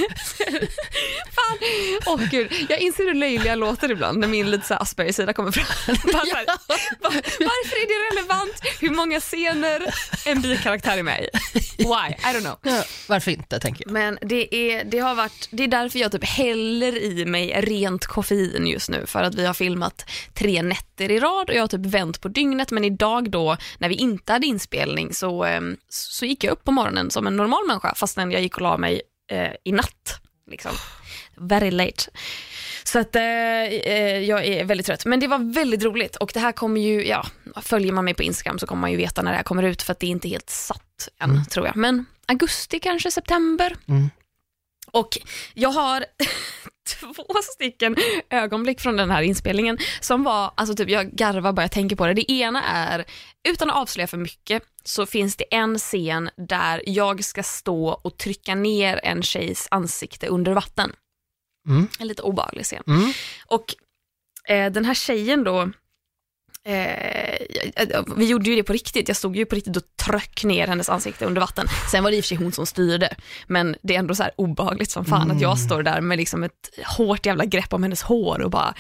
Fan, 1.36 1.58
åh 2.06 2.22
gud. 2.32 2.52
Jag 2.70 2.80
inser 2.80 3.04
hur 3.04 3.14
löjlig 3.14 3.46
jag 3.50 3.60
låter 3.60 3.92
ibland 3.92 4.18
när 4.20 4.28
min 4.28 4.52
lite 4.52 4.68
så 4.68 4.74
här 4.74 4.82
Asperger-sida 4.82 5.34
kommer 5.34 5.52
fram. 5.52 5.66
Bara 6.14 6.26
så 6.26 6.36
här, 6.36 6.46
var, 7.00 7.12
varför 7.40 7.76
är 7.76 7.88
det 7.88 8.16
relevant 8.16 8.54
hur 8.80 8.90
många 8.90 9.20
scener 9.20 9.94
en 10.26 10.42
bikaraktär 10.42 10.98
är 10.98 11.04
med 11.04 11.24
i? 11.24 11.30
Why? 11.78 11.86
I 11.86 12.36
don't 12.36 12.42
know. 12.42 12.58
Ja, 12.64 12.84
varför 13.08 13.32
inte, 13.32 13.60
tänker 13.60 13.84
jag. 13.86 13.92
Men 13.92 14.18
det 14.22 14.56
är, 14.56 14.84
det 14.84 15.00
har 15.00 15.16
varit, 15.16 15.48
det 15.52 15.64
är 15.64 15.68
därför 15.68 16.00
jag 16.00 16.12
typ 16.12 16.24
häller 16.26 17.04
i 17.04 17.26
mig 17.26 17.62
rent 17.62 18.06
koffein 18.06 18.68
just 18.68 18.90
nu 18.90 19.06
för 19.06 19.24
att 19.24 19.36
vi 19.36 19.46
har 19.46 19.54
filmat 19.54 20.10
tre 20.34 20.62
nätter 20.62 21.12
i 21.12 21.20
rad 21.20 21.50
och 21.50 21.56
jag 21.56 21.64
har 21.64 21.68
typ 21.68 21.86
vänt 21.86 22.22
på 22.22 22.28
dygnet 22.28 22.72
men 22.72 22.86
idag 22.86 23.32
då 23.32 23.58
när 23.78 23.90
vi 23.90 23.96
inte 23.96 24.34
hade 24.34 24.48
inspelning 24.48 25.14
så, 25.14 25.46
eh, 25.46 25.62
så 25.90 26.26
gick 26.26 26.44
jag 26.44 26.52
upp 26.52 26.64
på 26.64 26.72
morgonen 26.72 27.12
som 27.12 27.28
en 27.28 27.36
normal 27.36 27.68
människa 27.68 27.96
fastän 27.96 28.32
jag 28.32 28.42
gick 28.42 28.56
och 28.56 28.62
la 28.62 28.78
mig 28.78 29.02
eh, 29.32 29.52
i 29.64 29.72
natt. 29.72 30.22
Liksom. 30.48 30.72
Very 31.36 31.72
late. 31.72 32.04
Så 32.84 33.00
att 33.00 33.16
eh, 33.16 33.24
eh, 33.24 34.20
jag 34.20 34.46
är 34.46 34.66
väldigt 34.66 34.86
trött. 34.86 35.06
Men 35.06 35.20
det 35.20 35.28
var 35.28 35.54
väldigt 35.54 35.84
roligt 35.84 36.16
och 36.16 36.32
det 36.34 36.40
här 36.40 36.52
kommer 36.52 36.82
ju, 36.82 37.06
ja, 37.06 37.26
följer 37.62 37.94
man 37.94 38.06
mig 38.06 38.14
på 38.14 38.24
Instagram 38.24 38.60
så 38.60 38.68
kommer 38.68 38.82
man 38.82 38.92
ju 38.92 38.98
veta 38.98 39.22
när 39.22 39.32
det 39.32 39.38
här 39.38 39.44
kommer 39.44 39.64
ut 39.64 39.82
för 39.82 39.92
att 39.92 40.00
det 40.00 40.08
är 40.08 40.12
inte 40.12 40.30
helt 40.30 40.50
satt 40.50 41.10
än 41.20 41.46
tror 41.46 41.68
jag. 41.68 41.76
Men 41.76 42.06
augusti 42.26 42.80
kanske, 42.80 43.12
september. 43.12 43.76
Mm. 43.88 44.10
Och 44.92 45.18
jag 45.54 45.70
har 45.70 46.06
två 46.90 47.26
stycken 47.44 47.96
ögonblick 48.30 48.80
från 48.82 48.98
den 48.98 49.12
här 49.12 49.22
inspelningen 49.22 49.78
som 50.02 50.24
var, 50.24 50.52
alltså 50.56 50.76
typ 50.76 50.90
jag 50.90 51.12
garvar 51.12 51.54
bara 51.54 51.62
jag 51.62 51.72
tänker 51.72 51.96
på 51.96 52.08
det. 52.08 52.14
Det 52.14 52.32
ena 52.32 52.64
är, 52.64 53.06
utan 53.50 53.70
att 53.70 53.76
avslöja 53.76 54.08
för 54.08 54.18
mycket, 54.18 54.64
så 54.84 55.06
finns 55.06 55.36
det 55.36 55.56
en 55.56 55.78
scen 55.78 56.30
där 56.38 56.82
jag 56.86 57.24
ska 57.24 57.44
stå 57.44 57.90
och 57.90 58.18
trycka 58.18 58.56
ner 58.56 59.00
en 59.04 59.24
tjejs 59.24 59.68
ansikte 59.72 60.28
under 60.28 60.52
vatten. 60.52 60.92
Mm. 61.68 61.88
En 62.00 62.08
lite 62.08 62.22
obehaglig 62.22 62.66
scen. 62.66 62.84
Mm. 62.88 63.12
Och 63.46 63.76
eh, 64.48 64.72
den 64.72 64.86
här 64.86 64.94
tjejen 64.94 65.44
då, 65.44 65.72
eh, 66.68 68.02
vi 68.18 68.26
gjorde 68.26 68.50
ju 68.50 68.56
det 68.56 68.64
på 68.64 68.74
riktigt, 68.74 69.08
jag 69.08 69.18
stod 69.18 69.36
ju 69.36 69.46
på 69.46 69.56
riktigt 69.56 69.78
och 69.78 69.84
tryck 70.06 70.44
ner 70.44 70.68
hennes 70.68 70.90
ansikte 70.90 71.26
under 71.26 71.42
vatten. 71.42 71.68
Sen 71.92 72.04
var 72.04 72.12
det 72.12 72.18
i 72.18 72.20
och 72.20 72.24
för 72.24 72.28
sig 72.28 72.38
hon 72.38 72.52
som 72.52 72.66
styrde, 72.66 73.16
men 73.48 73.76
det 73.82 73.96
är 73.96 74.00
ändå 74.00 74.16
så 74.16 74.24
här 74.24 74.32
obehagligt 74.36 74.92
som 74.92 75.06
fan 75.06 75.32
att 75.32 75.42
jag 75.42 75.60
står 75.60 75.84
där 75.84 76.02
med 76.02 76.18
liksom 76.18 76.44
ett 76.44 76.52
hårt 76.98 77.26
jävla 77.26 77.46
grepp 77.46 77.74
om 77.74 77.84
hennes 77.84 78.02
hår 78.02 78.42
och 78.42 78.52
bara 78.52 78.74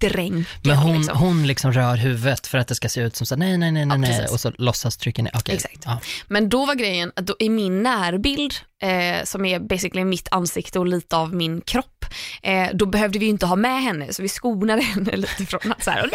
dränker. 0.00 0.68
Men 0.68 0.76
hon, 0.76 0.96
liksom. 0.96 1.18
hon 1.18 1.46
liksom 1.46 1.72
rör 1.72 1.96
huvudet 1.96 2.46
för 2.46 2.58
att 2.58 2.68
det 2.68 2.74
ska 2.74 2.88
se 2.88 3.00
ut 3.00 3.16
som 3.16 3.26
så 3.26 3.36
nej, 3.36 3.58
nej, 3.58 3.72
nej, 3.72 3.86
nej, 3.86 4.10
Ja, 4.10 4.18
nej 4.18 4.26
och 4.30 4.40
så 4.40 4.52
låtsas 4.58 4.96
trycka 4.96 5.22
ner. 5.22 5.32
Okej. 5.34 5.54
Exakt. 5.54 5.82
Ja. 5.84 6.00
Men 6.28 6.48
då 6.48 6.66
var 6.66 6.74
grejen 6.74 7.12
att 7.16 7.26
då, 7.26 7.36
i 7.38 7.48
min 7.48 7.82
närbild, 7.82 8.54
eh, 8.82 9.24
som 9.24 9.44
är 9.44 9.58
basically 9.60 10.04
mitt 10.04 10.28
ansikte 10.30 10.78
och 10.78 10.86
lite 10.86 11.16
av 11.16 11.34
min 11.34 11.60
kropp, 11.60 12.04
eh, 12.42 12.68
då 12.74 12.86
behövde 12.86 13.18
vi 13.18 13.26
inte 13.26 13.46
ha 13.46 13.56
med 13.56 13.82
henne, 13.82 14.12
så 14.12 14.22
vi 14.22 14.28
skonade 14.28 14.82
henne 14.82 15.16
lite 15.16 15.46
från 15.46 15.72
att 15.72 15.84
så 15.84 15.90
här, 15.90 16.10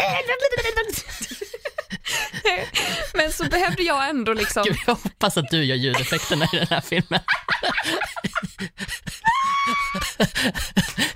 Men 3.14 3.32
så 3.32 3.46
behövde 3.46 3.84
jag 3.84 4.10
ändå 4.10 4.34
liksom, 4.34 4.64
Gud, 4.64 4.78
jag 4.88 4.96
hoppas 4.96 5.38
att 5.38 5.50
du 5.50 5.64
gör 5.64 5.76
ljudeffekterna 5.76 6.46
i 6.54 6.58
den 6.58 6.68
här 6.70 6.82
filmen. 6.82 7.20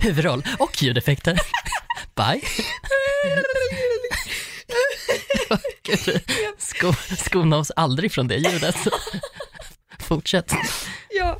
Huvudroll 0.00 0.42
och 0.58 0.82
ljudeffekter. 0.82 1.38
Bye. 2.14 2.42
Sko, 6.58 6.92
skona 7.18 7.56
oss 7.56 7.72
aldrig 7.76 8.12
från 8.12 8.28
det 8.28 8.36
ljudet. 8.36 8.76
Fortsätt. 9.98 10.52
ja, 11.10 11.38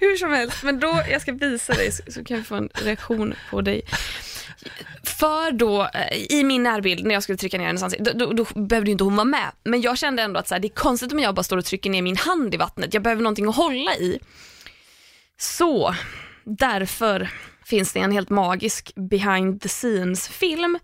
hur 0.00 0.16
som 0.16 0.32
helst, 0.32 0.62
men 0.62 0.80
då, 0.80 1.02
jag 1.10 1.22
ska 1.22 1.32
visa 1.32 1.72
dig 1.72 1.92
så, 1.92 2.02
så 2.12 2.24
kan 2.24 2.36
vi 2.36 2.42
få 2.42 2.54
en 2.54 2.68
reaktion 2.74 3.34
på 3.50 3.60
dig. 3.60 3.82
För 5.22 5.52
då, 5.52 5.82
eh, 5.82 6.36
i 6.38 6.44
min 6.44 6.62
närbild 6.62 7.06
när 7.06 7.14
jag 7.14 7.22
skulle 7.22 7.38
trycka 7.38 7.58
ner 7.58 7.68
ansikte, 7.68 8.12
då, 8.12 8.26
då, 8.26 8.32
då 8.32 8.60
behövde 8.60 8.90
ju 8.90 8.92
inte 8.92 9.04
hon 9.04 9.16
vara 9.16 9.24
med. 9.24 9.52
Men 9.64 9.80
jag 9.80 9.98
kände 9.98 10.22
ändå 10.22 10.40
att 10.40 10.48
så 10.48 10.54
här, 10.54 10.60
det 10.60 10.66
är 10.68 10.74
konstigt 10.74 11.12
om 11.12 11.18
jag 11.18 11.34
bara 11.34 11.42
står 11.42 11.56
och 11.56 11.64
trycker 11.64 11.90
ner 11.90 12.02
min 12.02 12.16
hand 12.16 12.54
i 12.54 12.56
vattnet. 12.56 12.94
Jag 12.94 13.02
behöver 13.02 13.22
någonting 13.22 13.48
att 13.48 13.56
hålla 13.56 13.94
i. 13.94 14.18
Så 15.38 15.94
därför 16.44 17.30
finns 17.64 17.92
det 17.92 18.00
en 18.00 18.12
helt 18.12 18.30
magisk 18.30 18.92
behind 18.94 19.60
the 19.60 19.68
scenes 19.68 20.28
film 20.28 20.78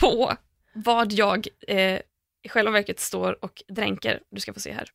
på 0.00 0.34
vad 0.74 1.12
jag 1.12 1.46
eh, 1.68 1.98
i 2.42 2.48
själva 2.48 2.70
verket 2.70 3.00
står 3.00 3.44
och 3.44 3.62
dränker. 3.68 4.20
Du 4.30 4.40
ska 4.40 4.52
få 4.52 4.60
se 4.60 4.72
här. 4.72 4.88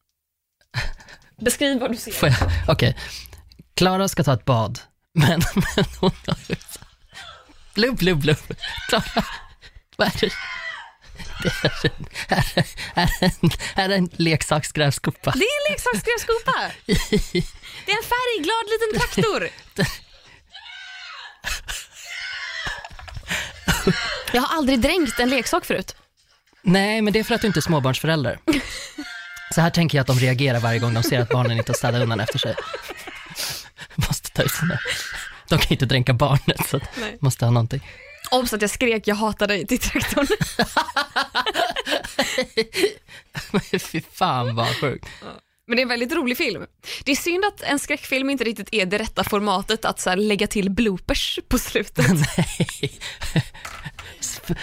Beskriv 1.42 1.80
vad 1.80 1.92
du 1.92 1.98
ser. 1.98 2.36
Okej. 2.68 2.98
Klara 3.74 4.08
ska 4.08 4.24
ta 4.24 4.34
ett 4.34 4.46
bad, 4.46 4.80
men, 5.14 5.42
men 5.56 5.86
hon 6.00 6.12
har. 6.28 6.91
Blubb, 7.74 7.98
blubb, 7.98 8.20
blubb. 8.20 8.38
Klara, 8.90 9.25
vad 9.98 10.08
är 10.08 10.20
det? 10.20 10.32
Det 11.44 11.50
är 11.50 11.82
en, 11.86 12.06
är- 12.96 13.24
en, 13.24 13.51
är 13.75 13.90
en 13.90 14.10
leksaksgrävskopa. 14.13 15.32
Det 15.32 15.40
är 15.46 15.68
en 15.68 15.72
leksaksgrävskopa. 15.74 16.72
Det 17.86 17.92
är 17.92 17.98
en 17.98 18.04
färgglad 18.13 18.66
liten 18.72 19.00
traktor. 19.00 19.50
Jag 24.32 24.42
har 24.42 24.58
aldrig 24.58 24.80
dränkt 24.80 25.20
en 25.20 25.30
leksak 25.30 25.66
förut. 25.66 25.96
Nej, 26.62 27.01
men 27.01 27.13
det 27.13 27.20
är 27.20 27.24
för 27.24 27.36
att 27.36 27.42
du 27.42 27.48
inte 27.48 27.60
är 27.60 27.62
småbarnsförälder. 27.62 28.40
Så 29.54 29.62
här 29.62 29.70
tänker 29.70 29.98
jag 29.98 30.01
att 30.01 30.08
de 30.08 30.20
reagerar 30.20 30.60
varje 30.60 30.80
gång 30.80 30.94
de 30.94 31.04
ser 31.04 31.20
att 31.20 31.30
barnen 31.30 31.58
inte 31.58 31.72
har 31.72 31.78
städat 31.78 32.01
undan 32.01 32.20
efter 32.20 32.40
sig. 32.40 32.56
Måste 33.96 34.30
ta 34.32 34.44
ut 34.44 34.51
sina... 34.51 34.80
De 35.55 35.60
kan 35.60 35.70
ju 35.70 35.74
inte 35.75 35.86
dränka 35.86 36.13
barnet, 36.13 36.67
så 36.67 36.77
att 36.77 36.84
Nej. 37.00 37.17
måste 37.20 37.46
ha 37.46 37.51
någonting. 37.51 37.81
Obs 38.31 38.53
att 38.53 38.62
jag 38.62 38.72
skrek 38.72 39.08
jag 39.08 39.15
hatar 39.15 39.48
dig 39.48 39.67
till 39.67 39.79
traktorn. 39.79 40.27
Men 43.51 43.62
Fy 43.79 44.01
fan 44.12 44.55
vad 44.55 44.67
sjukt. 44.67 45.08
Men 45.67 45.75
det 45.75 45.81
är 45.81 45.84
en 45.84 45.89
väldigt 45.89 46.13
rolig 46.13 46.38
film. 46.38 46.65
Det 47.03 47.12
är 47.12 47.15
synd 47.15 47.46
att 47.46 47.62
en 47.62 47.79
skräckfilm 47.79 48.29
inte 48.29 48.43
riktigt 48.43 48.70
är 48.72 48.86
det 48.86 48.98
rätta 48.98 49.24
formatet 49.24 49.86
att 49.86 50.00
så 50.00 50.15
lägga 50.15 50.48
till 50.48 50.70
bloopers 50.72 51.39
på 51.48 51.60
slutet. 51.60 52.05
Nej. 52.38 52.91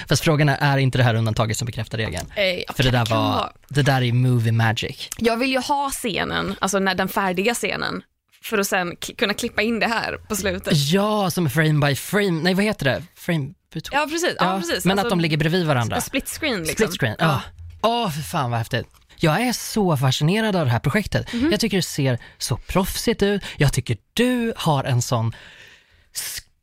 Fast 0.08 0.24
frågan 0.24 0.48
är, 0.48 0.56
är 0.60 0.78
inte 0.78 0.98
det 0.98 1.04
här 1.04 1.14
undantaget 1.14 1.56
som 1.56 1.66
bekräftar 1.66 1.98
regeln? 1.98 2.32
Eh, 2.36 2.74
För 2.74 2.82
det 2.82 2.90
där 2.90 3.06
var, 3.06 3.52
det 3.68 3.82
där 3.82 4.02
är 4.02 4.12
movie 4.12 4.52
magic. 4.52 5.08
Jag 5.18 5.36
vill 5.36 5.50
ju 5.52 5.58
ha 5.58 5.90
scenen, 5.90 6.54
alltså 6.60 6.78
när 6.78 6.94
den 6.94 7.08
färdiga 7.08 7.54
scenen, 7.54 8.02
för 8.48 8.58
att 8.58 8.66
sen 8.66 8.96
kunna 8.96 9.34
klippa 9.34 9.62
in 9.62 9.80
det 9.80 9.86
här 9.86 10.16
på 10.28 10.36
slutet. 10.36 10.72
Ja, 10.76 11.30
som 11.30 11.50
frame 11.50 11.86
by 11.86 11.94
frame, 11.96 12.30
nej 12.42 12.54
vad 12.54 12.64
heter 12.64 12.84
det? 12.84 13.02
Frame. 13.14 13.48
Ja 13.90 14.06
precis, 14.10 14.34
ja, 14.38 14.58
precis. 14.60 14.84
Men 14.84 14.98
att 14.98 15.04
Alltså, 15.04 15.16
de 15.16 15.20
ligger 15.20 15.36
bredvid 15.36 15.66
varandra. 15.66 16.00
split 16.00 16.28
screen 16.28 16.62
liksom. 16.62 16.86
Split 16.86 17.00
screen, 17.00 17.16
ja. 17.18 17.42
Åh, 17.82 18.10
för 18.10 18.22
fan 18.22 18.50
vad 18.50 18.58
häftigt. 18.58 18.86
Jag 19.16 19.40
är 19.40 19.52
så 19.52 19.96
fascinerad 19.96 20.56
av 20.56 20.64
det 20.66 20.72
här 20.72 20.78
projektet. 20.78 21.32
Mhm. 21.32 21.50
Jag 21.50 21.60
tycker 21.60 21.76
det 21.76 21.82
ser 21.82 22.18
så 22.38 22.56
proffsigt 22.56 23.22
ut. 23.22 23.42
Jag 23.56 23.72
tycker 23.72 23.96
du 24.14 24.52
har 24.56 24.84
en 24.84 25.02
sån 25.02 25.32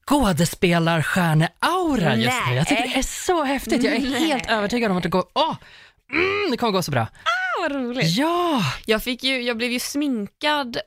skådespelarstjärne-aura 0.06 2.16
just 2.16 2.48
nu. 2.50 2.56
Jag 2.56 2.68
tycker 2.68 2.84
det 2.88 2.98
är 3.00 3.26
så 3.26 3.44
häftigt. 3.44 3.84
Jag 3.84 3.94
är 3.94 4.00
helt 4.20 4.50
övertygad 4.50 4.92
om 4.92 4.98
att 4.98 5.04
det 5.04 5.10
går, 5.10 5.24
åh, 5.34 5.56
mm, 6.12 6.52
det 6.52 6.58
kommer 6.58 6.74
gå 6.74 6.84
så 6.84 6.92
bra. 6.92 7.02
Ah, 7.02 7.62
vad 7.62 7.72
roligt. 7.72 8.18
Ja! 8.18 8.64
Jag, 8.86 9.04
fick 9.04 9.24
ju, 9.24 9.42
jag 9.42 9.58
blev 9.58 9.72
ju 9.72 9.80
sminkad 9.80 10.78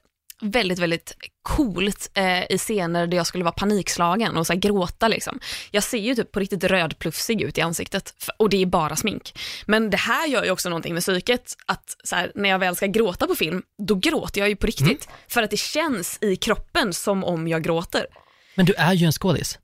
väldigt, 0.42 0.78
väldigt 0.78 1.16
coolt 1.42 2.11
eh, 2.14 2.42
i 2.52 2.59
scener 2.59 3.07
där 3.07 3.16
jag 3.16 3.26
skulle 3.26 3.45
vara 3.45 3.52
panikslagen 3.52 4.37
och 4.37 4.47
så 4.47 4.54
gråta. 4.54 5.09
Liksom. 5.09 5.40
Jag 5.71 5.83
ser 5.83 5.99
ju 5.99 6.14
typ 6.14 6.33
på 6.33 6.40
riktigt 6.40 6.64
rödplufsig 6.64 7.42
ut 7.42 7.59
i 7.59 7.61
ansiktet 7.61 8.14
och 8.37 8.50
det 8.50 8.62
är 8.62 8.66
bara 8.66 8.97
smink. 8.97 9.38
Men 9.66 9.90
det 9.90 9.97
här 9.97 10.26
gör 10.26 10.45
ju 10.45 10.50
också 10.50 10.68
någonting 10.68 10.95
med 10.95 11.02
psyket, 11.02 11.57
att 11.66 11.97
här, 12.12 12.33
när 12.35 12.49
jag 12.49 12.59
väl 12.59 12.76
ska 12.76 12.87
gråta 12.87 13.26
på 13.26 13.35
film, 13.35 13.62
då 13.83 13.95
gråter 13.95 14.40
jag 14.40 14.49
ju 14.49 14.57
på 14.57 14.66
riktigt. 14.66 15.09
För 15.28 15.42
att 15.42 15.50
det 15.50 15.57
känns 15.61 16.18
i 16.21 16.37
kroppen 16.37 16.92
som 16.92 17.25
om 17.25 17.49
jag 17.49 17.62
gråter. 17.64 18.07
Men 18.54 18.66
du 18.66 18.75
är 18.75 18.92
ju 18.92 19.07
en 19.07 19.12
skådis. 19.12 19.59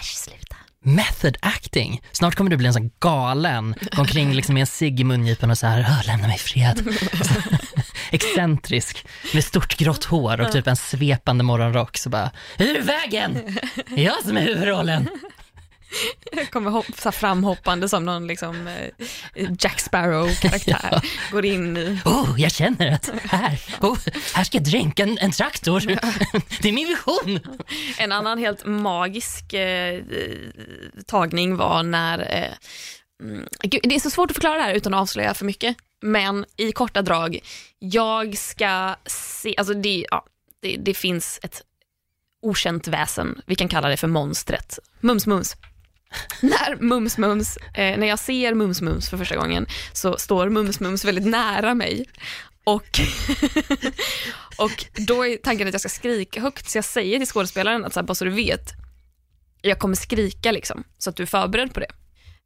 Äsch, 0.00 0.16
sluta. 0.16 0.56
Method 0.84 1.36
acting. 1.42 2.02
Snart 2.12 2.34
kommer 2.34 2.50
du 2.50 2.56
bli 2.56 2.66
en 2.66 2.72
sån 2.74 2.90
galen, 2.98 3.74
gå 3.92 4.00
omkring 4.00 4.32
liksom 4.32 4.54
med 4.54 4.60
en 4.60 4.66
cigg 4.66 5.00
i 5.00 5.04
mungipan 5.04 5.50
och 5.50 5.58
så 5.58 5.66
här, 5.66 5.86
"Åh, 5.88 6.06
lämna 6.06 6.26
mig 6.28 6.38
fred. 6.38 6.88
Excentrisk, 8.10 9.06
med 9.34 9.44
stort 9.44 9.76
grått 9.76 10.04
hår 10.04 10.40
och 10.40 10.52
typ 10.52 10.66
en 10.66 10.76
svepande 10.76 11.44
morgonrock. 11.44 11.96
Så 11.96 12.10
bara, 12.10 12.30
ur 12.58 12.82
vägen! 12.82 13.58
Det 13.86 14.00
är 14.00 14.04
jag 14.04 14.24
som 14.24 14.36
är 14.36 14.40
huvudrollen. 14.40 15.08
Jag 16.32 16.50
kommer 16.50 16.70
hopp, 16.70 16.86
så 16.86 17.04
här, 17.04 17.10
framhoppande 17.10 17.88
som 17.88 18.04
någon 18.04 18.26
liksom, 18.26 18.66
eh, 18.66 19.48
Jack 19.58 19.80
Sparrow-karaktär. 19.80 21.04
Går 21.32 21.44
in 21.44 21.76
i... 21.76 21.98
Oh, 22.04 22.34
jag 22.38 22.52
känner 22.52 22.92
att 22.92 23.10
här, 23.24 23.60
oh, 23.80 23.98
här 24.34 24.44
ska 24.44 24.58
jag 24.58 24.64
dränka 24.64 25.02
en, 25.02 25.18
en 25.18 25.30
traktor. 25.30 25.80
Det 26.62 26.68
är 26.68 26.72
min 26.72 26.88
vision. 26.88 27.40
En 27.98 28.12
annan 28.12 28.38
helt 28.38 28.66
magisk 28.66 29.52
eh, 29.52 29.94
eh, 29.94 30.02
tagning 31.06 31.56
var 31.56 31.82
när, 31.82 32.18
eh, 32.18 32.54
mm, 33.20 33.48
gud, 33.62 33.80
det 33.84 33.94
är 33.94 34.00
så 34.00 34.10
svårt 34.10 34.30
att 34.30 34.36
förklara 34.36 34.56
det 34.56 34.62
här 34.62 34.74
utan 34.74 34.94
att 34.94 35.00
avslöja 35.00 35.34
för 35.34 35.44
mycket, 35.44 35.76
men 36.00 36.44
i 36.56 36.72
korta 36.72 37.02
drag, 37.02 37.38
jag 37.78 38.38
ska 38.38 38.94
se, 39.06 39.54
alltså 39.58 39.74
det, 39.74 40.06
ja, 40.10 40.24
det, 40.60 40.76
det 40.76 40.94
finns 40.94 41.40
ett 41.42 41.62
okänt 42.42 42.88
väsen, 42.88 43.42
vi 43.46 43.54
kan 43.54 43.68
kalla 43.68 43.88
det 43.88 43.96
för 43.96 44.08
monstret, 44.08 44.78
Mums 45.00 45.26
Mums. 45.26 45.56
När 46.40 46.76
Mums 46.76 47.18
Mums, 47.18 47.56
eh, 47.56 47.98
när 47.98 48.06
jag 48.06 48.18
ser 48.18 48.54
Mums 48.54 48.80
Mums 48.80 49.10
för 49.10 49.16
första 49.16 49.36
gången 49.36 49.66
så 49.92 50.18
står 50.18 50.48
Mums 50.48 50.80
Mums 50.80 51.04
väldigt 51.04 51.26
nära 51.26 51.74
mig 51.74 52.06
och, 52.64 53.00
och 54.58 54.84
då 54.92 55.26
är 55.26 55.36
tanken 55.36 55.68
att 55.68 55.74
jag 55.74 55.80
ska 55.80 55.88
skrika 55.88 56.40
högt 56.40 56.70
så 56.70 56.78
jag 56.78 56.84
säger 56.84 57.18
till 57.18 57.28
skådespelaren 57.28 57.84
att 57.84 57.94
så 57.94 58.00
här, 58.00 58.06
bara 58.06 58.14
så 58.14 58.24
du 58.24 58.30
vet, 58.30 58.70
jag 59.62 59.78
kommer 59.78 59.94
skrika 59.94 60.52
liksom 60.52 60.84
så 60.98 61.10
att 61.10 61.16
du 61.16 61.22
är 61.22 61.26
förberedd 61.26 61.74
på 61.74 61.80
det. 61.80 61.90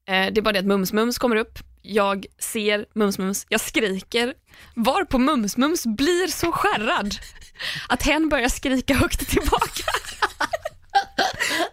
Eh, 0.08 0.32
det 0.32 0.40
är 0.40 0.42
bara 0.42 0.52
det 0.52 0.58
att 0.58 0.64
Mums 0.64 0.92
Mums 0.92 1.18
kommer 1.18 1.36
upp, 1.36 1.58
jag 1.82 2.26
ser 2.38 2.86
Mums 2.94 3.18
Mums, 3.18 3.46
jag 3.48 3.60
skriker, 3.60 4.34
varpå 4.74 5.18
Mums 5.18 5.56
Mums 5.56 5.86
blir 5.86 6.26
så 6.28 6.52
skärrad 6.52 7.14
att 7.88 8.02
hen 8.02 8.28
börjar 8.28 8.48
skrika 8.48 8.94
högt 8.94 9.28
tillbaka. 9.30 9.90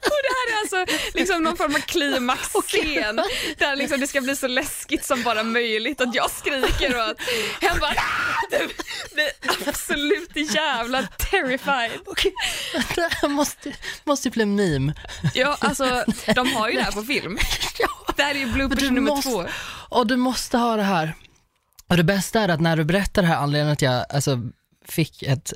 Och 0.02 0.18
det 0.24 0.34
här 0.36 0.54
är 0.54 0.62
alltså 0.62 0.98
liksom 1.14 1.44
någon 1.44 1.58
form 1.58 1.76
av 1.76 1.80
klimaxscen 1.80 3.16
där 3.58 3.76
liksom 3.76 4.00
det 4.00 4.08
ska 4.08 4.22
bli 4.22 4.36
så 4.36 4.48
läskigt 4.48 5.06
som 5.06 5.24
bara 5.24 5.44
möjligt 5.44 6.02
att 6.02 6.16
jag 6.16 6.32
skriker 6.32 6.96
och 6.96 7.04
att 7.04 7.22
hen 7.62 7.78
bara 7.80 7.92
"Ah!" 7.92 8.50
typ, 8.52 8.72
blir 9.14 9.30
absolut 9.70 10.54
jävla 10.56 11.04
terrified. 11.04 11.92
Okej, 12.06 12.34
det 12.96 13.10
här 13.22 13.28
måste, 13.30 13.74
måste 14.04 14.30
bli 14.30 14.44
en 14.44 14.56
meme. 14.56 14.94
Ja, 15.34 15.58
alltså 15.60 16.04
de 16.36 16.54
har 16.54 16.70
ju 16.70 16.76
det 16.76 16.84
här 16.84 16.92
på 16.92 17.04
film. 17.04 17.38
Det 18.16 18.24
här 18.24 18.36
är 18.36 18.40
ju 18.40 18.52
bloopers 18.54 18.82
nummer 18.82 19.02
måste- 19.02 19.30
två. 19.30 19.46
Och 19.90 20.08
du 20.08 20.16
måste 20.18 20.58
ha 20.58 20.76
det 20.76 20.84
här. 20.84 21.16
Och 21.88 21.98
det 21.98 22.04
bästa 22.04 22.42
är 22.42 22.50
att 22.50 22.60
när 22.62 22.78
du 22.78 22.84
berättar 22.84 23.22
det 23.22 23.28
här 23.28 23.36
anledningen 23.36 23.74
att 23.74 23.82
jag 23.82 24.06
alltså, 24.10 24.40
fick 24.86 25.24
ett, 25.24 25.54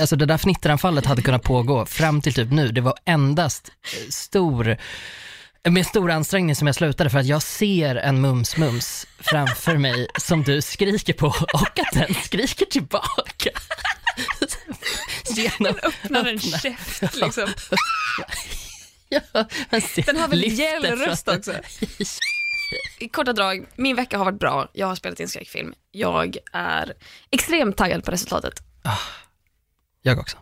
alltså 0.00 0.16
det 0.16 0.26
där 0.26 0.34
fnitteranfallet 0.38 1.06
hade 1.06 1.22
kunnat 1.22 1.42
pågå 1.42 1.86
fram 1.86 2.20
till 2.22 2.34
typ 2.34 2.50
nu. 2.50 2.68
Det 2.68 2.80
var 2.80 2.94
endast 3.04 3.68
eh, 3.82 4.08
stor, 4.10 4.76
med 5.68 5.86
stor 5.86 6.10
ansträngning 6.10 6.56
som 6.56 6.66
jag 6.66 6.76
slutade 6.76 7.10
för 7.10 7.18
att 7.18 7.26
jag 7.26 7.42
ser 7.42 7.96
en 7.96 8.26
mums-mums 8.26 9.06
framför 9.18 9.76
mig 9.76 10.06
som 10.18 10.42
du 10.42 10.62
skriker 10.62 11.12
på 11.12 11.26
och 11.26 11.78
att 11.78 11.92
den 11.92 12.14
skriker 12.14 12.66
tillbaka. 12.66 13.50
Genom 15.36 15.78
Öppnar 15.82 16.24
en 16.24 16.40
käft 16.40 17.16
liksom. 17.16 17.48
Ja, 19.12 19.20
Den 20.06 20.16
har 20.16 20.28
väl 20.28 20.58
gällröst 20.58 21.24
från- 21.24 21.36
också. 21.36 21.52
I 22.98 23.08
korta 23.08 23.32
drag, 23.32 23.66
min 23.76 23.96
vecka 23.96 24.18
har 24.18 24.24
varit 24.24 24.38
bra. 24.38 24.68
Jag 24.72 24.86
har 24.86 24.94
spelat 24.94 25.20
in 25.20 25.28
skräckfilm. 25.28 25.74
Jag 25.90 26.36
är 26.52 26.92
extremt 27.30 27.76
taggad 27.76 28.04
på 28.04 28.10
resultatet. 28.10 28.54
Jag 30.02 30.18
också. 30.18 30.36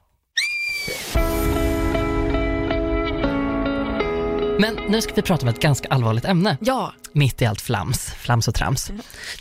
Men 4.60 4.74
nu 4.88 5.00
ska 5.02 5.14
vi 5.14 5.22
prata 5.22 5.42
om 5.42 5.48
ett 5.48 5.60
ganska 5.60 5.88
allvarligt 5.88 6.24
ämne, 6.24 6.56
Ja, 6.60 6.92
mitt 7.12 7.42
i 7.42 7.46
allt 7.46 7.60
flams, 7.60 8.06
flams 8.14 8.48
och 8.48 8.54
trams. 8.54 8.90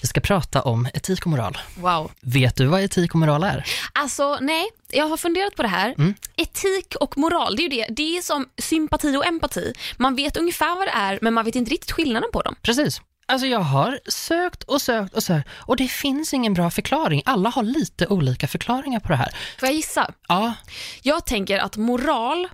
Vi 0.01 0.07
ska 0.07 0.21
prata 0.21 0.61
om 0.61 0.88
etik 0.93 1.25
och 1.25 1.31
moral. 1.31 1.57
wow. 1.75 2.11
Vet 2.21 2.55
du 2.55 2.65
vad 2.65 2.81
etik 2.81 3.13
och 3.13 3.19
moral 3.19 3.43
är? 3.43 3.65
Alltså 3.93 4.38
nej, 4.41 4.69
jag 4.91 5.05
har 5.07 5.17
funderat 5.17 5.55
på 5.55 5.61
det 5.61 5.67
här. 5.67 5.89
Mm. 5.97 6.13
Etik 6.35 6.95
och 6.99 7.17
moral, 7.17 7.55
det 7.55 7.61
är 7.61 7.63
ju 7.63 7.69
det. 7.69 7.88
Det 7.89 8.17
är 8.17 8.21
som 8.21 8.45
sympati 8.57 9.17
och 9.17 9.25
empati. 9.25 9.73
Man 9.97 10.15
vet 10.15 10.38
ungefär 10.38 10.75
vad 10.75 10.88
det 10.88 10.91
är, 10.95 11.19
men 11.21 11.33
man 11.33 11.45
vet 11.45 11.55
inte 11.55 11.71
riktigt 11.71 11.91
skillnaden 11.91 12.29
på 12.33 12.41
dem. 12.41 12.55
Precis. 12.61 13.01
Alltså 13.25 13.47
jag 13.47 13.59
har 13.59 13.99
sökt 14.07 14.63
och 14.63 14.81
sökt 14.81 15.13
och 15.13 15.23
sökt 15.23 15.49
och 15.53 15.75
det 15.77 15.88
finns 15.88 16.33
ingen 16.33 16.53
bra 16.53 16.69
förklaring. 16.69 17.21
Alla 17.25 17.49
har 17.49 17.63
lite 17.63 18.07
olika 18.07 18.47
förklaringar 18.47 18.99
på 18.99 19.09
det 19.09 19.15
här. 19.15 19.29
Får 19.59 19.67
jag 19.67 19.75
gissa? 19.75 20.11
Ja, 20.27 20.53
Jag 21.01 21.25
tänker 21.25 21.57
att 21.59 21.77
moral, 21.77 22.47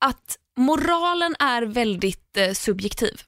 att 0.00 0.38
moralen 0.56 1.36
är 1.38 1.62
väldigt 1.62 2.36
eh, 2.36 2.52
subjektiv. 2.52 3.22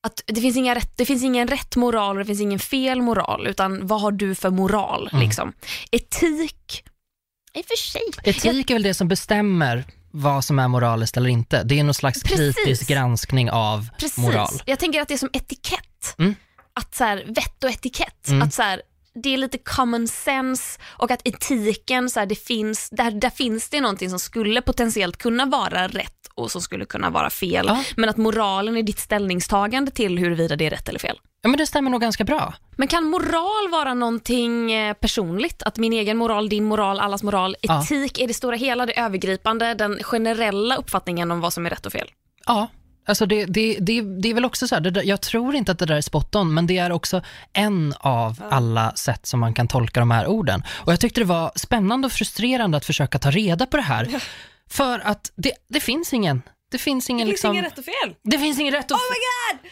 Att 0.00 0.22
det, 0.26 0.40
finns 0.40 0.56
inga 0.56 0.74
rätt, 0.74 0.96
det 0.96 1.06
finns 1.06 1.22
ingen 1.22 1.48
rätt 1.48 1.76
moral 1.76 2.16
och 2.16 2.18
det 2.18 2.26
finns 2.26 2.40
ingen 2.40 2.58
fel 2.58 3.02
moral, 3.02 3.46
utan 3.46 3.86
vad 3.86 4.00
har 4.00 4.12
du 4.12 4.34
för 4.34 4.50
moral? 4.50 5.08
Mm. 5.12 5.24
Liksom. 5.24 5.52
Etik, 5.90 6.84
i 7.54 7.60
och 7.60 7.66
för 7.66 7.76
sig. 7.76 8.02
Etik 8.24 8.70
är 8.70 8.74
väl 8.74 8.82
det 8.82 8.94
som 8.94 9.08
bestämmer 9.08 9.84
vad 10.10 10.44
som 10.44 10.58
är 10.58 10.68
moraliskt 10.68 11.16
eller 11.16 11.30
inte. 11.30 11.62
Det 11.62 11.78
är 11.78 11.84
någon 11.84 11.94
slags 11.94 12.22
Precis. 12.22 12.56
kritisk 12.56 12.88
granskning 12.88 13.50
av 13.50 13.88
Precis. 13.98 14.18
moral. 14.18 14.62
Jag 14.66 14.78
tänker 14.78 15.00
att 15.00 15.08
det 15.08 15.14
är 15.14 15.18
som 15.18 15.30
etikett. 15.32 16.14
Mm. 16.18 16.34
Att 16.74 16.94
så 16.94 17.04
här, 17.04 17.24
vett 17.26 17.64
och 17.64 17.70
etikett. 17.70 18.28
Mm. 18.28 18.42
Att 18.42 18.54
så 18.54 18.62
här, 18.62 18.82
det 19.22 19.34
är 19.34 19.36
lite 19.36 19.58
common 19.58 20.08
sense 20.08 20.80
och 20.84 21.10
att 21.10 21.20
etiken, 21.24 22.10
så 22.10 22.20
här, 22.20 22.26
det 22.26 22.34
finns, 22.34 22.90
där, 22.90 23.10
där 23.10 23.30
finns 23.30 23.68
det 23.68 23.80
någonting 23.80 24.10
som 24.10 24.18
skulle 24.18 24.62
potentiellt 24.62 25.16
kunna 25.16 25.46
vara 25.46 25.88
rätt 25.88 26.17
och 26.38 26.50
som 26.50 26.60
skulle 26.62 26.84
kunna 26.84 27.10
vara 27.10 27.30
fel. 27.30 27.64
Ja. 27.68 27.84
Men 27.96 28.08
att 28.08 28.16
moralen 28.16 28.76
är 28.76 28.82
ditt 28.82 28.98
ställningstagande 28.98 29.90
till 29.90 30.18
huruvida 30.18 30.56
det 30.56 30.66
är 30.66 30.70
rätt 30.70 30.88
eller 30.88 30.98
fel. 30.98 31.20
Ja, 31.42 31.48
men 31.48 31.58
det 31.58 31.66
stämmer 31.66 31.90
nog 31.90 32.00
ganska 32.00 32.24
bra. 32.24 32.54
Men 32.76 32.88
kan 32.88 33.04
moral 33.04 33.70
vara 33.72 33.94
någonting 33.94 34.72
eh, 34.72 34.94
personligt? 34.94 35.62
Att 35.62 35.76
min 35.78 35.92
egen 35.92 36.16
moral, 36.16 36.48
din 36.48 36.64
moral, 36.64 37.00
allas 37.00 37.22
moral, 37.22 37.56
Ja. 37.60 37.82
etik 37.82 38.18
är 38.20 38.26
det 38.28 38.34
stora 38.34 38.56
hela, 38.56 38.86
det 38.86 39.00
övergripande, 39.00 39.74
den 39.74 39.98
generella 40.02 40.76
uppfattningen 40.76 41.30
om 41.30 41.40
vad 41.40 41.52
som 41.52 41.66
är 41.66 41.70
rätt 41.70 41.86
och 41.86 41.92
fel? 41.92 42.08
Ja, 42.46 42.66
alltså 43.08 43.26
det, 43.26 43.44
det, 43.44 43.76
det, 43.80 44.00
det 44.00 44.30
är 44.30 44.34
väl 44.34 44.44
också 44.44 44.68
så 44.68 44.74
här, 44.74 44.82
det 44.82 45.02
jag 45.02 45.20
tror 45.20 45.54
inte 45.54 45.72
att 45.72 45.78
det 45.78 45.86
där 45.86 45.96
är 45.96 46.00
spot 46.00 46.34
on, 46.34 46.54
men 46.54 46.66
det 46.66 46.78
är 46.78 46.92
också 46.92 47.22
en 47.52 47.94
av 47.98 48.42
alla 48.50 48.92
sätt 48.96 49.26
som 49.26 49.40
man 49.40 49.54
kan 49.54 49.68
tolka 49.68 50.00
de 50.00 50.10
här 50.10 50.26
orden. 50.26 50.62
Och 50.70 50.92
jag 50.92 51.00
tyckte 51.00 51.20
det 51.20 51.24
var 51.24 51.52
spännande 51.56 52.06
och 52.06 52.12
frustrerande 52.12 52.76
att 52.76 52.84
försöka 52.84 53.18
ta 53.18 53.30
reda 53.30 53.66
på 53.66 53.76
det 53.76 53.82
här. 53.82 54.22
För 54.70 54.98
att 54.98 55.32
det, 55.36 55.52
det 55.68 55.80
finns 55.80 56.12
ingen, 56.12 56.42
det 56.70 56.78
finns 56.78 57.10
ingen 57.10 57.28
liksom, 57.28 57.50
och 57.50 57.84
fel. 57.84 58.14
det 58.24 58.38
finns 58.38 58.58
ingen 58.58 58.74
rätt 58.74 58.90
och 58.90 58.96
Oh 58.96 59.00
my 59.00 59.60
god! 59.60 59.70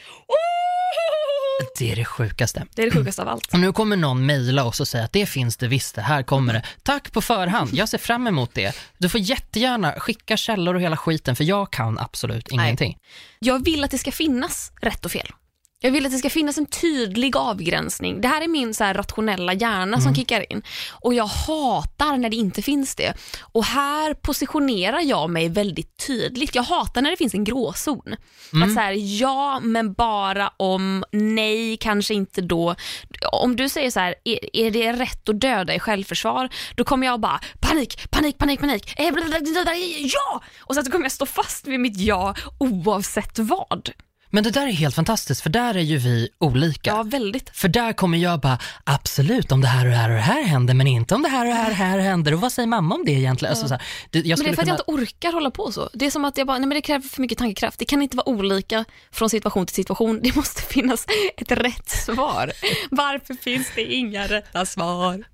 Det 1.79 1.93
är 1.93 1.97
det 1.97 2.05
sjukaste. 2.05 2.67
Det 2.75 2.83
är 2.83 2.87
det 2.87 2.93
sjukaste 2.93 3.23
av 3.23 3.29
allt. 3.29 3.53
Och 3.53 3.59
nu 3.61 3.73
kommer 3.73 3.97
någon 3.97 4.27
mejla 4.27 4.65
oss 4.65 4.81
och 4.81 4.89
säga 4.89 5.05
att 5.05 5.13
det 5.13 5.27
finns 5.27 5.57
det 5.57 5.69
visst, 5.69 5.95
det 5.95 6.03
här 6.03 6.23
kommer 6.23 6.53
det. 6.53 6.63
Tack 6.83 7.13
på 7.13 7.21
förhand, 7.21 7.71
jag 7.73 7.89
ser 7.89 7.99
fram 7.99 8.27
emot 8.27 8.55
det. 8.55 8.77
Du 8.99 9.09
får 9.09 9.21
jättegärna 9.21 9.93
skicka 9.93 10.37
källor 10.37 10.75
och 10.75 10.81
hela 10.81 10.97
skiten, 10.97 11.37
för 11.37 11.45
jag 11.45 11.73
kan 11.73 11.99
absolut 11.99 12.49
ingenting. 12.49 12.99
Jag 13.39 13.65
vill 13.65 13.85
att 13.85 13.91
det 13.91 13.99
ska 13.99 14.13
finnas 14.13 14.73
rätt 14.81 15.05
och 15.05 15.13
fel. 15.13 15.33
Jag 15.81 15.91
vill 15.91 16.07
att 16.07 16.13
det 16.13 16.19
ska 16.19 16.31
finnas 16.31 16.59
en 16.59 16.67
tydlig 16.67 17.37
avgränsning. 17.37 18.21
Det 18.21 18.29
här 18.29 18.41
är 18.41 18.49
min 18.49 18.75
så 18.75 18.85
rationella 18.85 19.53
hjärna 19.53 20.01
som 20.01 20.15
kickar 20.15 20.53
in. 20.53 20.63
Och 20.91 21.15
jag 21.15 21.27
hatar 21.27 22.17
när 22.17 22.31
det 22.31 22.37
inte 22.37 22.63
finns 22.63 22.95
det. 22.95 23.15
Och 23.41 23.65
här 23.65 24.15
positionerar 24.15 25.01
jag 25.01 25.31
mig 25.31 25.49
väldigt 25.49 26.07
tydligt. 26.07 26.55
Jag 26.55 26.63
hatar 26.63 27.03
när 27.03 27.11
det 27.11 27.17
finns 27.17 27.35
en 27.35 27.45
gråzon. 27.45 28.17
Att 28.65 28.75
så 28.75 28.81
här, 28.81 29.21
ja 29.21 29.61
men 29.61 29.93
bara 29.93 30.53
om, 30.57 31.05
nej 31.13 31.77
kanske 31.77 32.15
inte 32.15 32.41
då. 32.41 32.75
Om 33.33 33.57
du 33.57 33.69
säger 33.69 33.91
så 33.91 34.01
här, 34.01 34.15
är, 34.25 34.57
är 34.57 34.71
det 34.71 34.93
rätt 34.93 35.29
att 35.29 35.41
döda 35.41 35.75
i 35.75 35.79
självförsvar? 35.79 36.49
Då 36.75 36.85
kommer 36.85 37.07
jag 37.07 37.21
bara, 37.21 37.41
panik, 37.61 38.11
panik, 38.11 38.39
panik, 38.39 38.61
panik. 38.61 38.95
Eh, 39.01 39.15
Ja! 39.99 40.43
Och 40.61 40.75
så 40.75 40.91
kommer 40.91 41.05
jag 41.05 41.13
stå 41.13 41.27
fast 41.27 41.67
vid 41.67 41.81
mitt 41.81 42.01
ja 42.01 42.35
oavsett 42.59 43.39
vad. 43.39 43.91
Men 44.31 44.45
det 44.45 44.51
där 44.51 44.67
är 44.67 44.73
helt 44.73 44.95
fantastiskt, 44.95 45.41
för 45.41 45.51
där 45.51 45.75
är 45.75 45.81
ju 45.81 45.99
vi 45.99 46.29
olika. 46.39 46.91
Ja, 46.91 47.03
väldigt. 47.03 47.51
För 47.57 47.69
där 47.69 47.93
kommer 47.93 48.19
jag 48.19 48.41
bara, 48.41 48.59
absolut 48.85 49.53
om 49.53 49.61
det 49.61 49.67
här 49.67 49.85
och 49.85 49.91
det 49.91 49.97
här 49.97 50.11
och 50.11 50.17
det 50.17 50.23
här 50.23 50.43
händer, 50.43 50.75
men 50.75 50.87
inte 50.87 51.15
om 51.15 51.23
det 51.23 51.29
här 51.29 51.41
och 51.41 51.47
det 51.47 51.55
här, 51.55 51.65
och 51.65 51.71
det 51.71 51.85
här 51.85 51.99
händer. 51.99 52.35
Och 52.35 52.41
vad 52.41 52.53
säger 52.53 52.67
mamma 52.67 52.95
om 52.95 53.05
det 53.05 53.13
egentligen? 53.13 53.51
Alltså, 53.51 53.69
så 53.69 53.75
här, 53.75 53.83
det, 54.11 54.19
Men 54.19 54.29
det 54.29 54.33
är 54.33 54.37
för 54.37 54.51
att 54.51 54.57
kunna... 54.57 54.69
jag 54.69 54.75
inte 54.75 54.85
orkar 54.93 55.33
hålla 55.33 55.51
på 55.51 55.73
så. 55.73 55.91
Det 55.93 56.07
är 56.07 56.11
som 56.11 56.25
att 56.25 56.39
jag 56.39 56.47
bara, 56.47 56.59
nej 56.59 56.69
men 56.69 56.75
det 56.77 56.83
kräver 56.83 57.09
för 57.09 57.21
mycket 57.21 57.39
tankekraft. 57.39 57.79
Det 57.79 57.85
kan 57.85 58.03
inte 58.03 58.17
vara 58.17 58.29
olika 58.29 58.85
från 59.11 59.31
situation 59.31 59.67
till 59.67 59.75
situation. 59.75 60.21
Det 60.23 60.37
måste 60.37 60.63
finnas 60.73 61.07
ett 61.37 61.53
rätt 61.53 61.89
svar. 61.89 62.53
Varför 62.91 63.35
finns 63.35 63.73
det 63.75 63.95
inga 63.95 64.27
rätta 64.27 64.67
svar? 64.67 65.25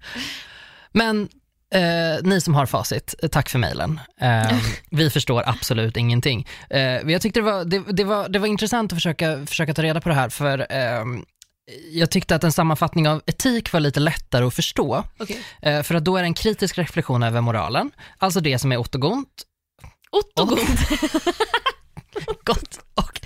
Men 0.92 1.28
eh, 1.72 2.22
ni 2.22 2.40
som 2.40 2.54
har 2.54 2.66
facit, 2.66 3.14
eh, 3.22 3.28
tack 3.28 3.48
för 3.48 3.58
mejlen. 3.58 4.00
Eh, 4.20 4.58
vi 4.90 5.10
förstår 5.10 5.42
absolut 5.46 5.96
ingenting. 5.96 6.46
Eh, 6.70 6.80
jag 6.80 7.22
tyckte 7.22 7.40
det 7.40 7.44
var, 7.44 7.64
det, 7.64 7.82
det, 7.92 8.04
var, 8.04 8.28
det 8.28 8.38
var 8.38 8.46
intressant 8.46 8.92
att 8.92 8.96
försöka, 8.96 9.46
försöka 9.46 9.74
ta 9.74 9.82
reda 9.82 10.00
på 10.00 10.08
det 10.08 10.14
här, 10.14 10.28
för 10.28 10.66
ehm, 10.70 11.24
jag 11.92 12.10
tyckte 12.10 12.34
att 12.34 12.44
en 12.44 12.52
sammanfattning 12.52 13.08
av 13.08 13.22
etik 13.26 13.72
var 13.72 13.80
lite 13.80 14.00
lättare 14.00 14.44
att 14.44 14.54
förstå. 14.54 15.04
Okej. 15.18 15.42
Eh, 15.62 15.82
för 15.82 15.94
att 15.94 16.04
då 16.04 16.16
är 16.16 16.22
det 16.22 16.26
en 16.26 16.34
kritisk 16.34 16.78
reflektion 16.78 17.22
över 17.22 17.40
moralen, 17.40 17.90
alltså 18.18 18.40
det 18.40 18.58
som 18.58 18.72
är 18.72 18.76
åtogont, 18.76 19.28
Otto 20.10 20.44
Gott. 22.44 22.78
och 22.94 23.20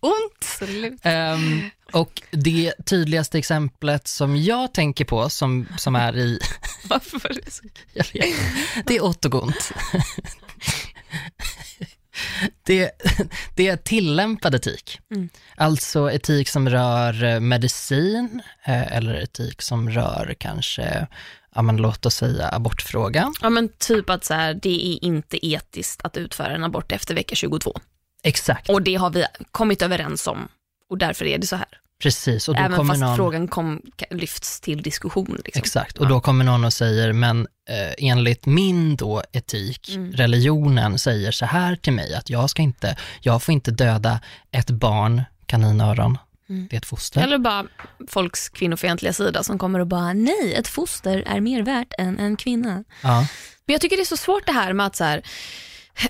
Ont. 0.00 0.40
Absolut. 0.40 1.06
Och 1.94 2.22
det 2.30 2.72
tydligaste 2.86 3.38
exemplet 3.38 4.08
som 4.08 4.36
jag 4.36 4.74
tänker 4.74 5.04
på, 5.04 5.28
som, 5.28 5.66
som 5.78 5.96
är 5.96 6.16
i, 6.16 6.38
Varför 6.88 7.18
var 7.18 7.34
det 7.44 7.50
så? 7.50 7.62
jag 7.92 8.06
vet, 8.12 8.36
det 8.86 8.96
är 8.96 9.04
åtogont. 9.04 9.72
Det, 12.62 12.90
det 13.56 13.68
är 13.68 13.76
tillämpad 13.76 14.54
etik. 14.54 15.00
Mm. 15.14 15.28
Alltså 15.56 16.10
etik 16.12 16.48
som 16.48 16.68
rör 16.68 17.24
eh, 17.24 17.40
medicin 17.40 18.42
eh, 18.64 18.96
eller 18.96 19.14
etik 19.14 19.62
som 19.62 19.90
rör 19.90 20.34
kanske, 20.38 21.06
ja 21.54 21.62
men 21.62 21.76
låt 21.76 22.06
oss 22.06 22.14
säga 22.14 22.48
abortfrågan. 22.48 23.34
Ja 23.40 23.50
men 23.50 23.68
typ 23.68 24.10
att 24.10 24.24
så 24.24 24.34
här, 24.34 24.54
det 24.54 24.86
är 24.86 25.04
inte 25.04 25.46
etiskt 25.46 26.04
att 26.04 26.16
utföra 26.16 26.54
en 26.54 26.64
abort 26.64 26.92
efter 26.92 27.14
vecka 27.14 27.34
22. 27.34 27.80
Exakt, 28.22 28.70
Och 28.70 28.82
det 28.82 28.94
har 28.94 29.10
vi 29.10 29.24
kommit 29.52 29.82
överens 29.82 30.26
om 30.26 30.48
och 30.90 30.98
därför 30.98 31.24
är 31.24 31.38
det 31.38 31.46
så 31.46 31.56
här. 31.56 31.80
Precis. 32.02 32.48
Och 32.48 32.54
då 32.54 32.60
Även 32.60 32.76
kommer 32.76 32.94
fast 32.94 33.00
någon... 33.00 33.16
frågan 33.16 33.48
kom, 33.48 33.82
lyfts 34.10 34.60
till 34.60 34.82
diskussion. 34.82 35.40
Liksom. 35.44 35.60
Exakt, 35.60 35.98
och 35.98 36.08
då 36.08 36.20
kommer 36.20 36.44
någon 36.44 36.64
och 36.64 36.72
säger, 36.72 37.12
men 37.12 37.40
eh, 37.70 37.94
enligt 38.10 38.46
min 38.46 38.96
då 38.96 39.22
etik, 39.32 39.88
Mm. 39.94 40.12
religionen 40.12 40.98
säger 40.98 41.30
så 41.32 41.46
här 41.46 41.76
till 41.76 41.92
mig, 41.92 42.14
att 42.14 42.30
jag 42.30 42.50
ska 42.50 42.62
inte, 42.62 42.96
jag 43.20 43.42
får 43.42 43.52
inte 43.52 43.70
döda 43.70 44.20
ett 44.50 44.70
barn, 44.70 45.22
kaninöron, 45.46 46.18
Mm. 46.48 46.66
det 46.70 46.76
är 46.76 46.78
ett 46.78 46.86
foster. 46.86 47.22
Eller 47.22 47.38
bara 47.38 47.66
folks 48.08 48.48
kvinnofientliga 48.48 49.12
sida 49.12 49.42
som 49.42 49.58
kommer 49.58 49.78
och 49.78 49.86
bara 49.86 50.12
nej, 50.12 50.54
ett 50.54 50.68
foster 50.68 51.22
är 51.26 51.40
mer 51.40 51.62
värt 51.62 51.92
än 51.98 52.18
en 52.18 52.36
kvinna. 52.36 52.84
Ja, 53.02 53.26
Men 53.66 53.72
jag 53.74 53.80
tycker 53.80 53.96
det 53.96 54.02
är 54.02 54.04
så 54.04 54.16
svårt 54.16 54.46
det 54.46 54.52
här 54.52 54.72
med 54.72 54.86
att 54.86 54.96
så 54.96 55.04
här, 55.04 55.22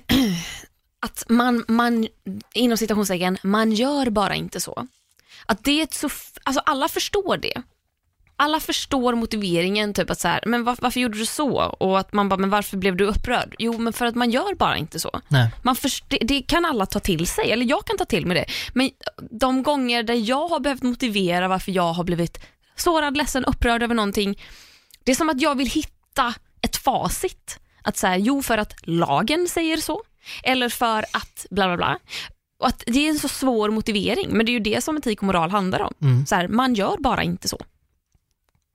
att 1.06 1.24
man, 1.28 1.64
man, 1.68 2.06
inom 2.54 2.78
citationstecken, 2.78 3.38
man 3.42 3.72
gör 3.72 4.10
bara 4.10 4.34
inte 4.34 4.60
så. 4.60 4.86
Att 5.46 5.64
det 5.64 5.82
är 5.82 5.88
så, 5.90 6.08
alltså 6.42 6.62
alla 6.66 6.88
förstår 6.88 7.36
det. 7.36 7.62
Alla 8.36 8.60
förstår 8.60 9.14
motiveringen, 9.14 9.94
typ 9.94 10.10
att 10.10 10.20
så 10.20 10.28
här, 10.28 10.42
men 10.46 10.64
var, 10.64 10.76
varför 10.80 11.00
gjorde 11.00 11.18
du 11.18 11.26
så? 11.26 11.56
Och 11.56 11.98
att 11.98 12.12
man 12.12 12.28
bara, 12.28 12.36
men 12.36 12.50
varför 12.50 12.76
blev 12.76 12.96
du 12.96 13.04
upprörd? 13.04 13.54
Jo, 13.58 13.78
men 13.78 13.92
för 13.92 14.06
att 14.06 14.14
man 14.14 14.30
gör 14.30 14.54
bara 14.54 14.76
inte 14.76 15.00
så. 15.00 15.20
nej, 15.28 15.50
Man 15.62 15.76
först, 15.76 16.04
det, 16.08 16.18
det 16.20 16.42
kan 16.42 16.64
alla 16.64 16.86
ta 16.86 17.00
till 17.00 17.26
sig, 17.26 17.52
eller 17.52 17.66
jag 17.66 17.86
kan 17.86 17.98
ta 17.98 18.04
till 18.04 18.26
mig 18.26 18.34
det. 18.36 18.44
Men 18.74 18.90
de 19.30 19.62
gånger 19.62 20.02
där 20.02 20.14
jag 20.14 20.48
har 20.48 20.60
behövt 20.60 20.82
motivera 20.82 21.48
varför 21.48 21.72
jag 21.72 21.92
har 21.92 22.04
blivit 22.04 22.38
sårad, 22.76 23.16
ledsen, 23.16 23.44
upprörd 23.44 23.82
över 23.82 23.94
någonting. 23.94 24.40
Det 25.04 25.10
är 25.10 25.16
som 25.16 25.28
att 25.28 25.40
jag 25.40 25.54
vill 25.54 25.70
hitta 25.70 26.34
ett 26.60 26.76
facit. 26.76 27.58
Att 27.82 27.96
säga, 27.96 28.16
jo 28.16 28.42
för 28.42 28.58
att 28.58 28.74
lagen 28.82 29.48
säger 29.48 29.76
så, 29.76 30.02
eller 30.42 30.68
för 30.68 30.98
att 30.98 31.46
bla 31.50 31.66
bla 31.66 31.76
bla. 31.76 31.98
Och 32.58 32.66
att 32.68 32.82
det 32.86 32.98
är 33.06 33.10
en 33.10 33.18
så 33.18 33.28
svår 33.28 33.70
motivering, 33.70 34.28
men 34.30 34.46
det 34.46 34.50
är 34.50 34.54
ju 34.54 34.60
det 34.60 34.84
som 34.84 34.96
etik 34.96 35.18
och 35.20 35.26
moral 35.26 35.50
handlar 35.50 35.80
om. 35.80 35.94
Mm. 36.02 36.26
Så 36.26 36.34
här, 36.34 36.48
man 36.48 36.74
gör 36.74 36.96
bara 36.98 37.22
inte 37.22 37.48
så. 37.48 37.58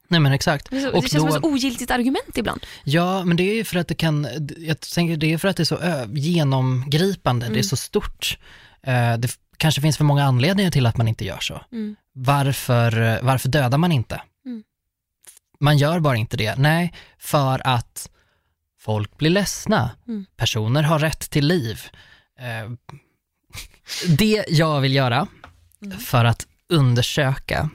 nej 0.07 0.19
men 0.19 0.31
exakt. 0.31 0.69
Det, 0.69 0.81
så, 0.81 0.87
Och 0.87 1.01
det 1.03 1.09
känns 1.09 1.11
som 1.21 1.29
då- 1.29 1.35
ett 1.35 1.41
så 1.43 1.49
ogiltigt 1.49 1.91
argument 1.91 2.37
ibland. 2.37 2.65
Ja, 2.83 3.23
men 3.25 3.37
det 3.37 3.43
är 3.43 3.55
ju 3.55 3.63
för 3.63 3.79
att 3.79 3.87
det 3.87 3.95
kan, 3.95 4.27
jag 4.57 4.79
tänker 4.79 5.17
det 5.17 5.33
är 5.33 5.37
för 5.37 5.47
att 5.47 5.57
det 5.57 5.63
är 5.63 5.65
så 5.65 5.79
genomgripande, 6.13 7.45
det 7.45 7.49
är 7.49 7.53
Mm. 7.53 7.63
så 7.63 7.75
stort. 7.77 8.37
Eh, 8.83 9.17
det 9.17 9.37
kanske 9.57 9.81
finns 9.81 9.97
för 9.97 10.03
många 10.03 10.23
anledningar 10.23 10.71
till 10.71 10.85
att 10.85 10.97
man 10.97 11.07
inte 11.07 11.25
gör 11.25 11.39
så. 11.39 11.61
Mm. 11.71 11.95
Varför, 12.13 13.01
eh, 13.01 13.17
varför 13.21 13.49
dödar 13.49 13.77
man 13.77 13.91
inte? 13.91 14.21
Mm. 14.45 14.63
Man 15.59 15.77
gör 15.77 15.99
bara 15.99 16.15
inte 16.17 16.37
det. 16.37 16.55
Nej, 16.57 16.93
för 17.17 17.67
att 17.67 18.09
folk 18.79 19.17
blir 19.17 19.29
ledsna. 19.29 19.91
Mm. 20.07 20.25
Personer 20.37 20.83
har 20.83 20.99
rätt 20.99 21.19
till 21.29 21.47
liv. 21.47 21.81
Det 24.17 24.45
jag 24.47 24.81
vill 24.81 24.95
göra 24.95 25.27
för 25.99 26.25
att 26.25 26.47
undersöka 26.69 27.69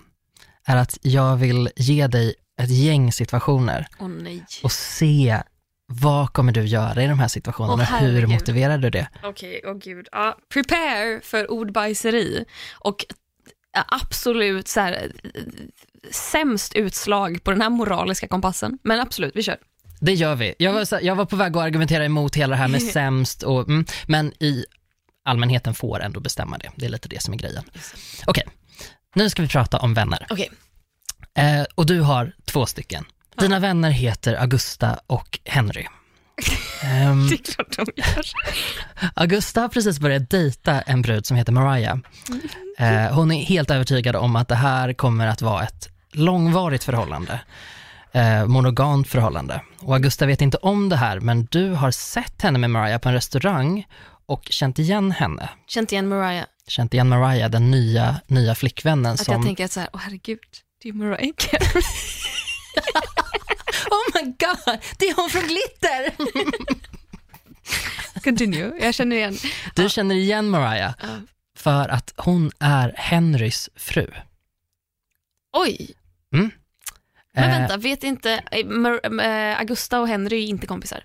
är 0.66 0.76
att 0.76 0.98
jag 1.02 1.36
vill 1.36 1.70
ge 1.76 2.06
dig 2.06 2.34
ett 2.60 2.70
gäng 2.70 3.12
situationer 3.12 3.86
nej. 4.00 4.46
och 4.62 4.72
se 4.72 5.42
vad 5.86 6.32
kommer 6.32 6.52
du 6.52 6.64
göra 6.64 7.02
i 7.02 7.06
de 7.06 7.18
här 7.18 7.28
situationerna 7.28 7.82
och 7.82 7.98
hur 7.98 8.26
motiverar 8.26 8.78
du 8.78 8.90
det? 8.90 9.08
Okej, 9.22 9.60
åh 9.64 9.74
gud. 9.74 10.08
Ja, 10.12 10.38
prepare 10.52 11.20
för 11.22 11.50
ordbajseri 11.50 12.44
och 12.72 13.04
absolut 13.74 14.68
så 14.68 14.80
här, 14.80 15.12
sämst 16.10 16.74
utslag 16.74 17.44
på 17.44 17.50
den 17.50 17.60
här 17.60 17.70
moraliska 17.70 18.28
kompassen. 18.28 18.78
Men 18.82 19.00
absolut, 19.00 19.36
vi 19.36 19.42
kör. 19.42 19.56
det 20.00 20.12
gör 20.12 20.34
vi. 20.34 20.54
Jag 20.58 20.72
var, 20.72 20.84
så, 20.84 20.98
jag 21.02 21.14
var 21.14 21.24
på 21.24 21.36
väg 21.36 21.56
att 21.56 21.62
argumentera 21.62 22.04
emot 22.04 22.36
hela 22.36 22.50
det 22.50 22.56
här 22.56 22.68
med 22.68 22.82
sämst, 22.92 23.42
och, 23.42 23.68
mm, 23.68 23.84
men 24.06 24.32
i 24.42 24.64
allmänheten 25.24 25.74
får 25.74 26.02
ändå 26.02 26.20
bestämma 26.20 26.58
det. 26.58 26.70
Det 26.76 26.86
är 26.86 26.90
lite 26.90 27.08
det 27.08 27.22
som 27.22 27.34
är 27.34 27.38
grejen. 27.38 27.64
Okej, 28.26 28.44
nu 29.14 29.30
ska 29.30 29.42
vi 29.42 29.48
prata 29.48 29.78
om 29.78 29.94
vänner. 29.94 30.26
Okej, 30.30 30.50
Eh, 31.38 31.64
och 31.74 31.86
du 31.86 32.00
har 32.00 32.32
två 32.44 32.66
stycken. 32.66 33.04
Dina 33.38 33.58
vänner 33.58 33.90
heter 33.90 34.34
Augusta 34.34 34.98
och 35.06 35.38
Henry. 35.44 35.86
Ehm, 36.82 37.28
det 37.28 37.34
är 37.34 37.52
klart 37.54 37.76
de 37.76 37.86
gör. 37.96 38.24
Augusta 39.14 39.60
har 39.60 39.68
precis 39.68 40.00
börjat 40.00 40.30
dejta 40.30 40.80
en 40.80 41.02
brud 41.02 41.26
som 41.26 41.36
heter 41.36 41.52
Mariah. 41.52 41.98
Eh, 42.78 43.14
hon 43.14 43.32
är 43.32 43.44
helt 43.44 43.70
övertygad 43.70 44.16
om 44.16 44.36
att 44.36 44.48
det 44.48 44.54
här 44.54 44.92
kommer 44.92 45.26
att 45.26 45.42
vara 45.42 45.62
ett 45.62 45.88
långvarigt 46.12 46.84
förhållande. 46.84 47.40
Eh, 48.12 48.46
monogamt 48.46 49.08
förhållande. 49.08 49.60
Och 49.80 49.94
Augusta 49.94 50.26
vet 50.26 50.40
inte 50.40 50.56
om 50.56 50.88
det 50.88 50.96
här, 50.96 51.20
men 51.20 51.48
du 51.50 51.70
har 51.70 51.90
sett 51.90 52.42
henne 52.42 52.58
med 52.58 52.70
Mariah 52.70 52.98
på 52.98 53.08
en 53.08 53.14
restaurang 53.14 53.86
och 54.26 54.46
känt 54.50 54.78
igen 54.78 55.10
henne. 55.12 55.48
Känt 55.66 55.92
igen 55.92 56.08
Mariah. 56.08 56.44
Känt 56.68 56.94
igen 56.94 57.08
Mariah, 57.08 57.50
den 57.50 57.70
nya, 57.70 58.20
nya 58.26 58.54
flickvännen 58.54 59.12
Att 59.12 59.24
som... 59.24 59.34
jag 59.34 59.42
tänker 59.42 59.64
att 59.64 59.72
så 59.72 59.80
här, 59.80 59.88
åh 59.92 60.00
herregud, 60.00 60.38
det 60.82 60.88
är 60.88 60.92
Mariah 60.92 61.34
Carey. 61.36 61.82
Oh 63.90 64.00
my 64.14 64.22
god, 64.22 64.78
det 64.98 65.08
är 65.08 65.14
hon 65.16 65.30
från 65.30 65.42
Glitter! 65.42 66.14
Continue, 68.24 68.72
jag 68.80 68.94
känner 68.94 69.16
igen. 69.16 69.36
Du 69.74 69.88
känner 69.88 70.14
igen 70.14 70.48
Mariah 70.48 70.92
Ja. 71.02 71.08
för 71.56 71.88
att 71.88 72.12
hon 72.16 72.50
är 72.60 72.94
Henrys 72.96 73.70
fru. 73.76 74.10
Oj, 75.52 75.90
men 76.30 76.50
Eh, 77.36 77.58
vänta, 77.58 77.76
vet 77.76 78.04
inte, 78.04 78.32
eh, 78.50 78.66
Mar- 78.66 79.22
eh, 79.52 79.58
Augusta 79.58 80.00
och 80.00 80.08
Henry 80.08 80.44
är 80.44 80.46
inte 80.48 80.66
kompisar? 80.66 81.04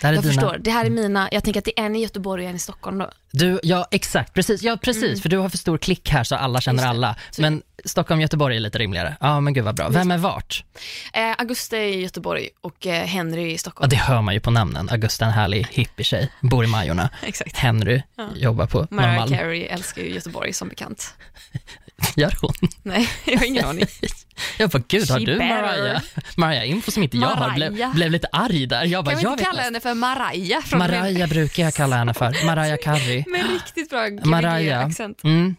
Det 0.00 0.06
här 0.06 0.12
är 0.12 0.16
Jag 0.16 0.24
dina- 0.24 0.32
förstår, 0.34 0.58
det 0.60 0.70
här 0.70 0.84
är 0.84 0.90
mina, 0.90 1.28
jag 1.32 1.44
tänker 1.44 1.60
att 1.60 1.64
det 1.64 1.80
är 1.80 1.84
en 1.86 1.96
i 1.96 2.02
Göteborg 2.02 2.44
och 2.44 2.50
en 2.50 2.56
i 2.56 2.58
Stockholm 2.58 2.98
då. 2.98 3.10
Du, 3.30 3.60
ja 3.62 3.88
exakt, 3.90 4.34
precis, 4.34 4.62
ja, 4.62 4.76
precis 4.82 5.22
för 5.22 5.28
du 5.28 5.38
har 5.38 5.48
för 5.48 5.58
stor 5.58 5.78
klick 5.78 6.10
här 6.10 6.24
så 6.24 6.36
alla 6.36 6.60
känner 6.60 6.82
Mm. 6.82 6.94
Just 6.94 6.98
alla. 6.98 7.16
Men 7.38 7.62
Stockholm, 7.84 8.20
Göteborg 8.20 8.56
är 8.56 8.60
lite 8.60 8.78
rimligare. 8.78 9.16
Ja 9.20 9.40
men 9.40 9.52
gud 9.54 9.64
vad 9.64 9.74
bra. 9.74 9.88
Vem 9.88 10.10
är 10.10 10.18
vart? 10.18 10.64
Eh, 11.12 11.34
Augusta 11.38 11.76
är 11.76 11.82
i 11.82 12.00
Göteborg 12.02 12.48
och 12.60 12.86
eh, 12.86 13.04
Henry 13.04 13.42
är 13.42 13.46
i 13.46 13.52
Ja, 13.52 13.58
Stockholm. 13.58 13.90
det 13.90 13.96
hör 13.96 14.22
man 14.22 14.34
ju 14.34 14.40
på 14.40 14.50
namnen. 14.50 14.88
Augusta 14.90 15.24
en 15.24 15.30
härlig 15.32 15.66
hippietjej, 15.70 16.32
bor 16.40 16.64
i 16.64 16.66
Majorna. 16.66 17.10
Exakt. 17.26 17.56
Henry 17.56 18.02
Ja. 18.16 18.28
jobbar 18.36 18.66
på 18.66 18.86
Mariah 18.90 19.10
Norrmalm. 19.12 19.30
Carey 19.38 19.62
älskar 19.66 20.02
ju 20.02 20.14
Göteborg 20.14 20.52
som 20.52 20.68
bekant. 20.68 21.14
Gör 22.16 22.34
hon? 22.40 22.54
Nej, 22.82 23.08
jag 23.24 23.38
har 23.38 23.46
ingen 23.46 23.64
aning. 23.64 23.84
Jag 24.58 24.70
bara, 24.70 24.82
gud 24.88 25.10
har 25.10 25.18
She 25.18 25.24
du 25.24 25.38
better. 25.38 25.62
Mariah? 25.62 26.02
Mariah 26.36 26.70
info 26.70 26.90
som 26.90 27.02
inte 27.02 27.16
jag 27.16 27.28
har. 27.28 27.54
Blev, 27.54 27.92
blev 27.94 28.10
lite 28.10 28.28
arg 28.32 28.66
där. 28.66 28.84
Jag 28.84 29.04
bara, 29.04 29.14
Kan 29.14 29.24
vi 29.24 29.30
inte 29.30 29.44
kalla 29.44 29.62
henne 29.62 29.80
för 29.80 29.94
Mariah? 29.94 30.60
Från 30.62 30.78
Mariah 30.78 31.28
brukar 31.28 31.62
jag 31.62 31.74
kalla 31.74 31.96
henne 31.96 32.14
för. 32.14 32.46
Mariah 32.46 32.78
Carey. 32.82 33.24
Med 33.26 33.50
riktigt 33.50 33.90
bra 33.90 34.08
Mariah. 34.24 34.86
accent. 34.86 35.24
Mm. 35.24 35.56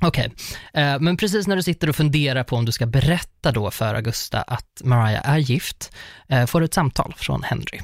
Okej, 0.00 0.32
eh, 0.74 1.00
men 1.00 1.16
precis 1.16 1.46
när 1.46 1.56
du 1.56 1.62
sitter 1.62 1.88
och 1.88 1.96
funderar 1.96 2.44
på 2.44 2.56
om 2.56 2.64
du 2.64 2.72
ska 2.72 2.86
berätta 2.86 3.52
då 3.52 3.70
för 3.70 3.94
Augusta 3.94 4.42
att 4.42 4.80
Mariah 4.84 5.28
är 5.30 5.38
gift, 5.38 5.92
eh, 6.28 6.46
får 6.46 6.60
du 6.60 6.64
ett 6.64 6.74
samtal 6.74 7.14
från 7.16 7.42
Henry. 7.42 7.78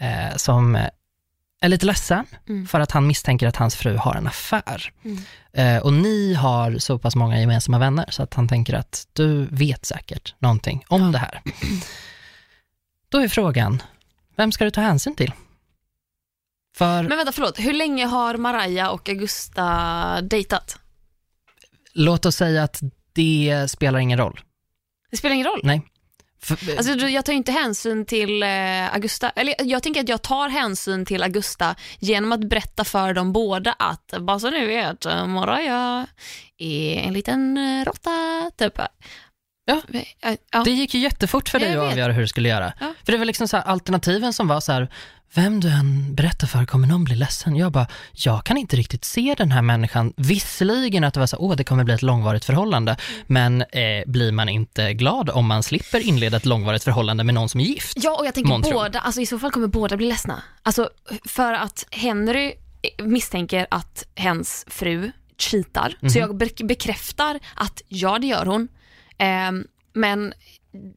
Eh, 0.00 0.36
som 0.36 0.78
är 1.64 1.68
lite 1.68 1.86
ledsen 1.86 2.26
Mm. 2.48 2.66
för 2.66 2.80
att 2.80 2.90
han 2.90 3.06
misstänker 3.06 3.46
att 3.46 3.56
hans 3.56 3.76
fru 3.76 3.96
har 3.96 4.14
en 4.14 4.26
affär. 4.26 4.92
Mm. 5.04 5.18
Eh, 5.52 5.82
och 5.82 5.92
ni 5.92 6.34
har 6.34 6.78
så 6.78 6.98
pass 6.98 7.16
många 7.16 7.40
gemensamma 7.40 7.78
vänner 7.78 8.06
så 8.10 8.22
att 8.22 8.34
han 8.34 8.48
tänker 8.48 8.74
att 8.74 9.06
du 9.12 9.46
vet 9.50 9.84
säkert 9.84 10.34
någonting 10.38 10.84
om 10.88 11.12
det 11.12 11.18
här. 11.18 11.42
Då 13.08 13.18
är 13.18 13.28
frågan, 13.28 13.82
vem 14.36 14.52
ska 14.52 14.64
du 14.64 14.70
ta 14.70 14.80
hänsyn 14.80 15.14
till? 15.16 15.32
För 16.76 17.02
Men 17.02 17.16
vänta, 17.16 17.32
förlåt. 17.32 17.58
Hur 17.58 17.72
länge 17.72 18.06
har 18.06 18.36
Mariah 18.36 18.88
och 18.88 19.08
Augusta 19.08 20.20
dejtat? 20.20 20.78
låt 21.96 22.26
oss 22.26 22.36
säga 22.36 22.62
att 22.62 22.80
det 23.12 23.66
spelar 23.70 23.98
ingen 23.98 24.18
roll. 24.18 24.40
Det 25.10 25.16
spelar 25.16 25.34
ingen 25.34 25.46
roll. 25.46 25.60
Nej. 25.62 25.82
För, 26.44 26.76
Alltså, 26.76 27.06
jag 27.08 27.24
tar 27.24 27.32
inte 27.32 27.52
hänsyn 27.52 28.06
till 28.06 28.42
eh, 28.42 28.94
Augusta, 28.94 29.30
eller 29.30 29.54
jag 29.62 29.82
tänker 29.82 30.00
att 30.00 30.08
jag 30.08 30.22
tar 30.22 30.48
hänsyn 30.48 31.06
till 31.06 31.22
Augusta 31.22 31.74
genom 31.98 32.32
att 32.32 32.40
berätta 32.40 32.84
för 32.84 33.14
dem 33.14 33.32
båda 33.32 33.72
att, 33.72 34.14
bara 34.20 34.38
så 34.38 34.50
ni 34.50 34.66
vet, 34.66 35.04
Mariah 35.26 36.04
är 36.58 36.96
en 36.96 37.12
liten 37.12 37.56
eh, 37.58 37.84
råtta, 37.84 38.50
typ. 38.56 38.78
Ja. 39.66 39.82
Eh, 40.22 40.36
ja. 40.50 40.62
Det 40.64 40.70
gick 40.70 40.94
ju 40.94 41.00
jättefort 41.00 41.48
för 41.48 41.58
dig 41.58 41.76
att 41.76 41.92
avgöra 41.92 42.12
hur 42.12 42.20
du 42.20 42.28
skulle 42.28 42.48
göra. 42.48 42.72
Ja. 42.80 42.94
För 43.04 43.12
det 43.12 43.18
var 43.18 43.24
liksom 43.24 43.48
så 43.48 43.56
här 43.56 43.64
alternativen 43.64 44.32
som 44.32 44.48
var 44.48 44.60
så 44.60 44.72
här, 44.72 44.88
vem 45.34 45.60
du 45.60 45.68
än 45.68 46.14
berättar 46.14 46.46
för 46.46 46.64
kommer 46.64 46.88
någon 46.88 47.04
bli 47.04 47.14
ledsen. 47.16 47.56
Jag 47.56 47.72
bara, 47.72 47.86
jag 48.12 48.44
kan 48.44 48.56
inte 48.56 48.76
riktigt 48.76 49.04
se 49.04 49.34
den 49.38 49.52
här 49.52 49.62
människan. 49.62 50.12
Visserligen 50.16 51.04
att 51.04 51.14
det 51.14 51.20
var 51.20 51.26
så, 51.26 51.36
åh 51.36 51.56
det 51.56 51.64
kommer 51.64 51.84
bli 51.84 51.94
ett 51.94 52.02
långvarigt 52.02 52.44
förhållande, 52.44 52.96
men 53.26 53.62
eh, 53.62 54.02
blir 54.06 54.32
man 54.32 54.48
inte 54.48 54.92
glad 54.94 55.30
om 55.30 55.46
man 55.46 55.62
slipper 55.62 56.00
inleda 56.00 56.36
ett 56.36 56.46
långvarigt 56.46 56.84
förhållande 56.84 57.24
med 57.24 57.34
någon 57.34 57.48
som 57.48 57.60
är 57.60 57.64
gift? 57.64 57.92
Ja, 58.02 58.16
och 58.18 58.26
jag 58.26 58.34
tänker 58.34 58.48
Månntro. 58.50 58.72
båda, 58.72 59.00
alltså 59.00 59.20
i 59.20 59.26
så 59.26 59.38
fall 59.38 59.50
kommer 59.50 59.66
båda 59.66 59.96
bli 59.96 60.06
ledsna. 60.08 60.42
Alltså 60.62 60.90
för 61.24 61.52
att 61.52 61.86
Henry 61.90 62.52
misstänker 63.02 63.66
att 63.70 64.04
hens 64.14 64.64
fru 64.68 65.12
cheatar, 65.38 65.96
Mhm. 66.00 66.10
så 66.10 66.18
jag 66.18 66.36
be- 66.36 66.64
bekräftar 66.64 67.38
att 67.54 67.82
ja, 67.88 68.18
det 68.18 68.26
gör 68.26 68.46
hon. 68.46 68.68
Ehm, 69.18 69.64
men 69.92 70.32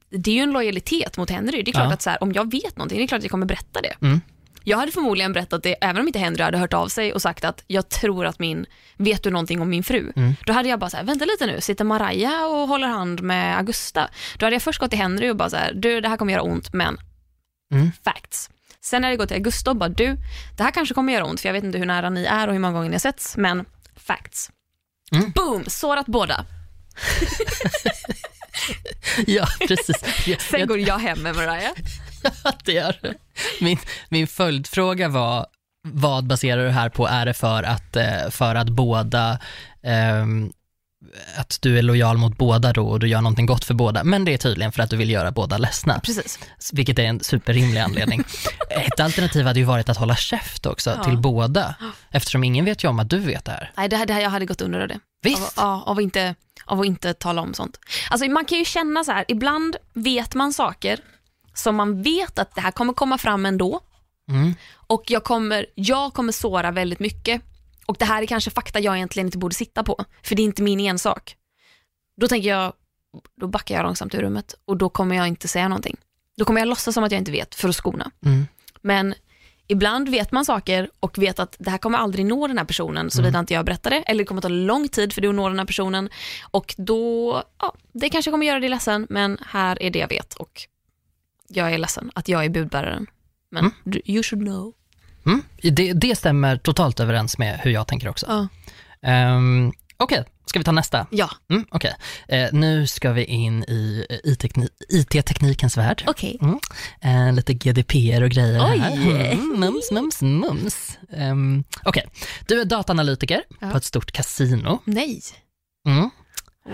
det 0.09 0.31
är 0.31 0.35
ju 0.35 0.41
en 0.41 0.51
lojalitet 0.51 1.17
mot 1.17 1.29
Henry. 1.29 1.61
Det 1.63 1.71
är 1.71 1.73
klart 1.73 1.87
Ja. 1.87 1.93
att 1.93 2.01
så 2.01 2.09
här, 2.09 2.23
om 2.23 2.31
jag 2.33 2.51
vet 2.51 2.77
någonting, 2.77 2.97
det 2.97 3.03
är 3.03 3.07
klart 3.07 3.17
att 3.19 3.23
jag 3.23 3.31
kommer 3.31 3.45
berätta 3.45 3.81
det. 3.81 3.93
Mm. 4.01 4.21
Jag 4.63 4.77
hade 4.77 4.91
förmodligen 4.91 5.33
berättat 5.33 5.63
det 5.63 5.73
även 5.81 6.01
om 6.01 6.07
inte 6.07 6.19
Henry 6.19 6.43
hade 6.43 6.57
hört 6.57 6.73
av 6.73 6.87
sig 6.87 7.13
och 7.13 7.21
sagt 7.21 7.43
att 7.45 7.63
jag 7.67 7.89
tror 7.89 8.25
att 8.25 8.39
min, 8.39 8.65
vet 8.97 9.23
du 9.23 9.29
någonting 9.31 9.61
om 9.61 9.69
min 9.69 9.83
fru? 9.83 10.11
Mm. 10.15 10.33
Då 10.45 10.53
hade 10.53 10.69
jag 10.69 10.79
bara 10.79 10.89
så 10.89 10.97
här, 10.97 11.03
vänta 11.03 11.25
lite 11.25 11.45
nu, 11.45 11.61
sitter 11.61 11.83
Mariah 11.85 12.45
och 12.45 12.67
håller 12.67 12.87
hand 12.87 13.21
med 13.21 13.57
Augusta? 13.57 14.09
Då 14.37 14.45
hade 14.45 14.55
jag 14.55 14.61
först 14.63 14.79
gått 14.79 14.89
till 14.89 14.99
Henry 14.99 15.29
och 15.29 15.35
bara 15.35 15.49
så 15.49 15.55
här, 15.57 15.73
du 15.73 16.01
det 16.01 16.09
här 16.09 16.17
kommer 16.17 16.33
göra 16.33 16.41
ont 16.43 16.73
men 16.73 16.97
Mm. 17.73 17.91
facts. 18.03 18.49
Sen 18.81 19.03
hade 19.03 19.11
jag 19.13 19.19
gått 19.19 19.27
till 19.27 19.37
Augusta 19.37 19.69
och 19.71 19.77
bara, 19.77 19.89
du 19.89 20.17
det 20.57 20.63
här 20.63 20.71
kanske 20.71 20.93
kommer 20.95 21.13
göra 21.13 21.25
ont 21.25 21.39
för 21.41 21.49
jag 21.49 21.53
vet 21.53 21.63
inte 21.63 21.77
hur 21.77 21.85
nära 21.85 22.09
ni 22.09 22.23
är 22.25 22.47
och 22.47 22.53
hur 22.53 22.59
många 22.59 22.73
gånger 22.73 22.89
ni 22.89 22.93
har 22.95 22.99
setts 22.99 23.37
men 23.37 23.65
facts. 23.95 24.51
Mm. 25.11 25.31
Boom, 25.35 25.63
sårat 25.67 26.05
båda. 26.05 26.45
Ja, 29.27 29.47
precis. 29.67 30.27
Jag, 30.27 30.41
Sen 30.41 30.59
jag, 30.59 30.69
går 30.69 30.79
jag 30.79 30.97
hem 30.99 31.19
med 31.19 31.35
Mariah. 31.35 31.71
det 32.65 32.71
gör 32.71 32.95
det. 33.01 33.13
min, 33.61 33.77
min 34.09 34.27
följdfråga 34.27 35.07
var, 35.09 35.45
vad 35.87 36.27
baserar 36.27 36.57
du 36.61 36.65
det 36.67 36.71
här 36.71 36.89
på? 36.89 37.07
Är 37.07 37.25
det 37.25 37.33
för 37.33 37.63
att, 37.63 37.95
eh, 37.95 38.29
för 38.29 38.55
att 38.55 38.69
båda, 38.69 39.39
ehm, 39.83 40.51
att 41.37 41.57
du 41.61 41.77
är 41.77 41.81
lojal 41.81 42.17
mot 42.17 42.37
båda 42.37 42.73
då 42.73 42.87
och 42.87 42.99
du 42.99 43.07
gör 43.07 43.21
någonting 43.21 43.45
gott 43.45 43.63
för 43.65 43.73
båda, 43.73 44.03
men 44.03 44.25
det 44.25 44.33
är 44.33 44.37
tydligen 44.37 44.71
för 44.71 44.83
att 44.83 44.89
du 44.89 44.97
vill 44.97 45.09
göra 45.09 45.31
båda 45.31 45.57
ledsna, 45.57 45.99
Precis. 46.03 46.39
vilket 46.73 46.99
är 46.99 47.03
en 47.03 47.19
superrimlig 47.23 47.79
anledning. 47.81 48.23
Ett 48.69 48.99
alternativ 48.99 49.45
hade 49.45 49.59
ju 49.59 49.65
varit 49.65 49.89
att 49.89 49.97
hålla 49.97 50.15
käft 50.15 50.65
också 50.65 50.89
Ja. 50.97 51.03
till 51.03 51.17
båda, 51.17 51.75
eftersom 52.11 52.43
ingen 52.43 52.65
vet 52.65 52.83
ju 52.83 52.87
om 52.87 52.99
att 52.99 53.09
du 53.09 53.19
vet 53.19 53.45
det 53.45 53.51
här. 53.51 53.71
Nej, 53.77 53.89
det 53.89 53.97
här, 53.97 54.05
det 54.05 54.13
här, 54.13 54.21
jag 54.21 54.29
hade 54.29 54.45
gått 54.45 54.61
under 54.61 54.79
av 54.79 54.87
det. 54.87 54.93
Av, 54.93 54.99
Visst? 55.23 55.53
ja, 55.57 55.83
av, 55.85 55.97
att 55.97 56.03
inte, 56.03 56.35
av 56.67 56.79
att 56.79 56.85
inte 56.85 57.13
tala 57.13 57.41
om 57.41 57.53
sånt. 57.53 57.79
Alltså, 58.09 58.29
man 58.29 58.45
kan 58.45 58.57
ju 58.57 58.65
känna 58.65 59.03
så 59.03 59.11
här, 59.11 59.25
ibland 59.27 59.75
vet 59.93 60.35
man 60.35 60.53
saker 60.53 60.99
som 61.53 61.75
man 61.75 62.01
vet 62.01 62.39
att 62.39 62.55
det 62.55 62.61
här 62.61 62.71
kommer 62.71 62.93
komma 62.93 63.17
fram 63.17 63.45
ändå 63.45 63.81
Mm. 64.29 64.53
och 64.87 65.03
jag 65.11 65.23
kommer, 65.23 65.65
jag 65.75 66.13
kommer 66.13 66.31
såra 66.31 66.71
väldigt 66.71 66.99
mycket 66.99 67.41
och 67.85 67.95
det 67.99 68.05
här 68.05 68.21
är 68.21 68.25
kanske 68.25 68.51
fakta 68.51 68.79
jag 68.79 68.95
egentligen 68.95 69.27
inte 69.27 69.37
borde 69.37 69.55
sitta 69.55 69.83
på 69.83 70.05
för 70.23 70.35
det 70.35 70.41
är 70.41 70.43
inte 70.43 70.61
min 70.63 70.79
ensak. 70.79 71.35
Då 72.21 72.27
tänker 72.27 72.49
jag, 72.49 72.73
då 73.41 73.47
backar 73.47 73.75
jag 73.75 73.83
långsamt 73.83 74.15
ur 74.15 74.21
rummet 74.21 74.55
och 74.65 74.77
då 74.77 74.89
kommer 74.89 75.15
jag 75.15 75.27
inte 75.27 75.47
säga 75.47 75.67
någonting. 75.67 75.97
Då 76.37 76.45
kommer 76.45 76.61
jag 76.61 76.67
låtsas 76.67 76.93
som 76.93 77.03
att 77.03 77.11
jag 77.11 77.21
inte 77.21 77.31
vet 77.31 77.55
för 77.55 77.69
att 77.69 77.75
skona. 77.75 78.11
Mm. 78.25 78.47
Men 78.81 79.13
ibland 79.67 80.09
vet 80.09 80.31
man 80.31 80.45
saker 80.45 80.89
och 80.99 81.17
vet 81.17 81.39
att 81.39 81.55
det 81.59 81.69
här 81.69 81.77
kommer 81.77 81.97
aldrig 81.97 82.25
nå 82.25 82.47
den 82.47 82.57
här 82.57 82.65
personen 82.65 83.11
såvida 83.11 83.39
inte 83.39 83.53
jag 83.53 83.65
berättar 83.65 83.89
det. 83.89 83.97
Eller 83.97 84.23
det 84.23 84.25
kommer 84.27 84.41
ta 84.41 84.47
lång 84.47 84.87
tid 84.89 85.13
för 85.13 85.21
det 85.21 85.27
att 85.27 85.35
nå 85.35 85.49
den 85.49 85.59
här 85.59 85.65
personen. 85.65 86.09
Och 86.51 86.75
då, 86.77 87.43
ja, 87.59 87.73
det 87.91 88.09
kanske 88.09 88.31
kommer 88.31 88.45
göra 88.45 88.59
dig 88.59 88.69
ledsen 88.69 89.07
men 89.09 89.37
här 89.47 89.83
är 89.83 89.89
det 89.89 89.99
jag 89.99 90.09
vet 90.09 90.33
och 90.33 90.61
jag 91.47 91.73
är 91.73 91.77
ledsen 91.77 92.11
att 92.15 92.27
jag 92.27 92.45
är 92.45 92.49
budbäraren. 92.49 93.07
Men 93.51 93.71
Mm. 93.85 94.01
you 94.05 94.23
should 94.23 94.45
know. 94.45 94.73
Mm. 95.25 95.41
Det, 95.61 95.93
det 95.93 96.15
stämmer 96.15 96.57
totalt 96.57 96.99
överens 96.99 97.37
med 97.37 97.59
hur 97.59 97.71
jag 97.71 97.87
tänker 97.87 98.09
också. 98.09 98.47
Ja. 99.01 99.35
Um, 99.35 99.73
Okej, 99.97 100.23
ska 100.47 100.59
vi 100.59 100.65
ta 100.65 100.71
nästa? 100.71 101.07
Ja, 101.11 101.29
Mm, 101.49 101.65
Okej, 101.71 101.93
eh, 102.27 102.49
nu 102.51 102.87
ska 102.87 103.11
vi 103.11 103.23
in 103.23 103.63
i 103.63 104.05
eh, 104.09 104.31
IT-tekni- 104.31 104.69
IT-teknikens 104.89 105.77
värld. 105.77 106.03
okej. 106.07 106.37
Mm. 106.41 106.59
Eh, 107.01 107.33
lite 107.33 107.53
GDPR 107.53 108.21
och 108.23 108.29
grejer 108.29 108.71
Oj. 108.71 108.77
här. 108.79 108.91
Mm, 109.31 109.59
mums, 109.59 109.91
mums, 109.91 110.21
mums. 110.21 110.97
Um, 111.09 111.63
Okej, 111.83 112.05
du 112.47 112.61
är 112.61 112.65
dataanalytiker 112.65 113.43
Ja. 113.61 113.71
på 113.71 113.77
ett 113.77 113.83
stort 113.85 114.11
kasino. 114.11 114.79
Nej. 114.85 115.21
Mm. 115.87 116.09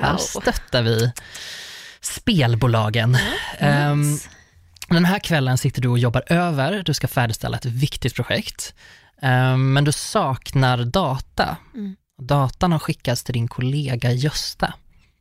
Här 0.02 0.12
Wow. 0.12 0.18
stöttar 0.18 0.82
vi 0.84 1.12
spelbolagen. 2.02 3.18
Ehm, 3.58 4.02
Nice. 4.12 4.30
Den 4.90 5.06
här 5.06 5.20
kvällen 5.20 5.58
sitter 5.58 5.82
du 5.82 5.88
och 5.88 6.00
jobbar 6.00 6.24
över, 6.28 6.84
du 6.86 6.94
ska 6.94 7.08
färdigställa 7.08 7.58
ett 7.58 7.66
viktigt 7.66 8.16
projekt, 8.16 8.74
eh, 9.22 9.58
men 9.58 9.84
du 9.84 9.92
saknar 9.92 10.78
data. 10.78 11.58
Mm. 11.76 11.96
Datan 12.22 12.72
har 12.72 12.80
skickats 12.80 13.24
till 13.24 13.34
din 13.34 13.48
kollega 13.48 14.12
Gösta, 14.12 14.74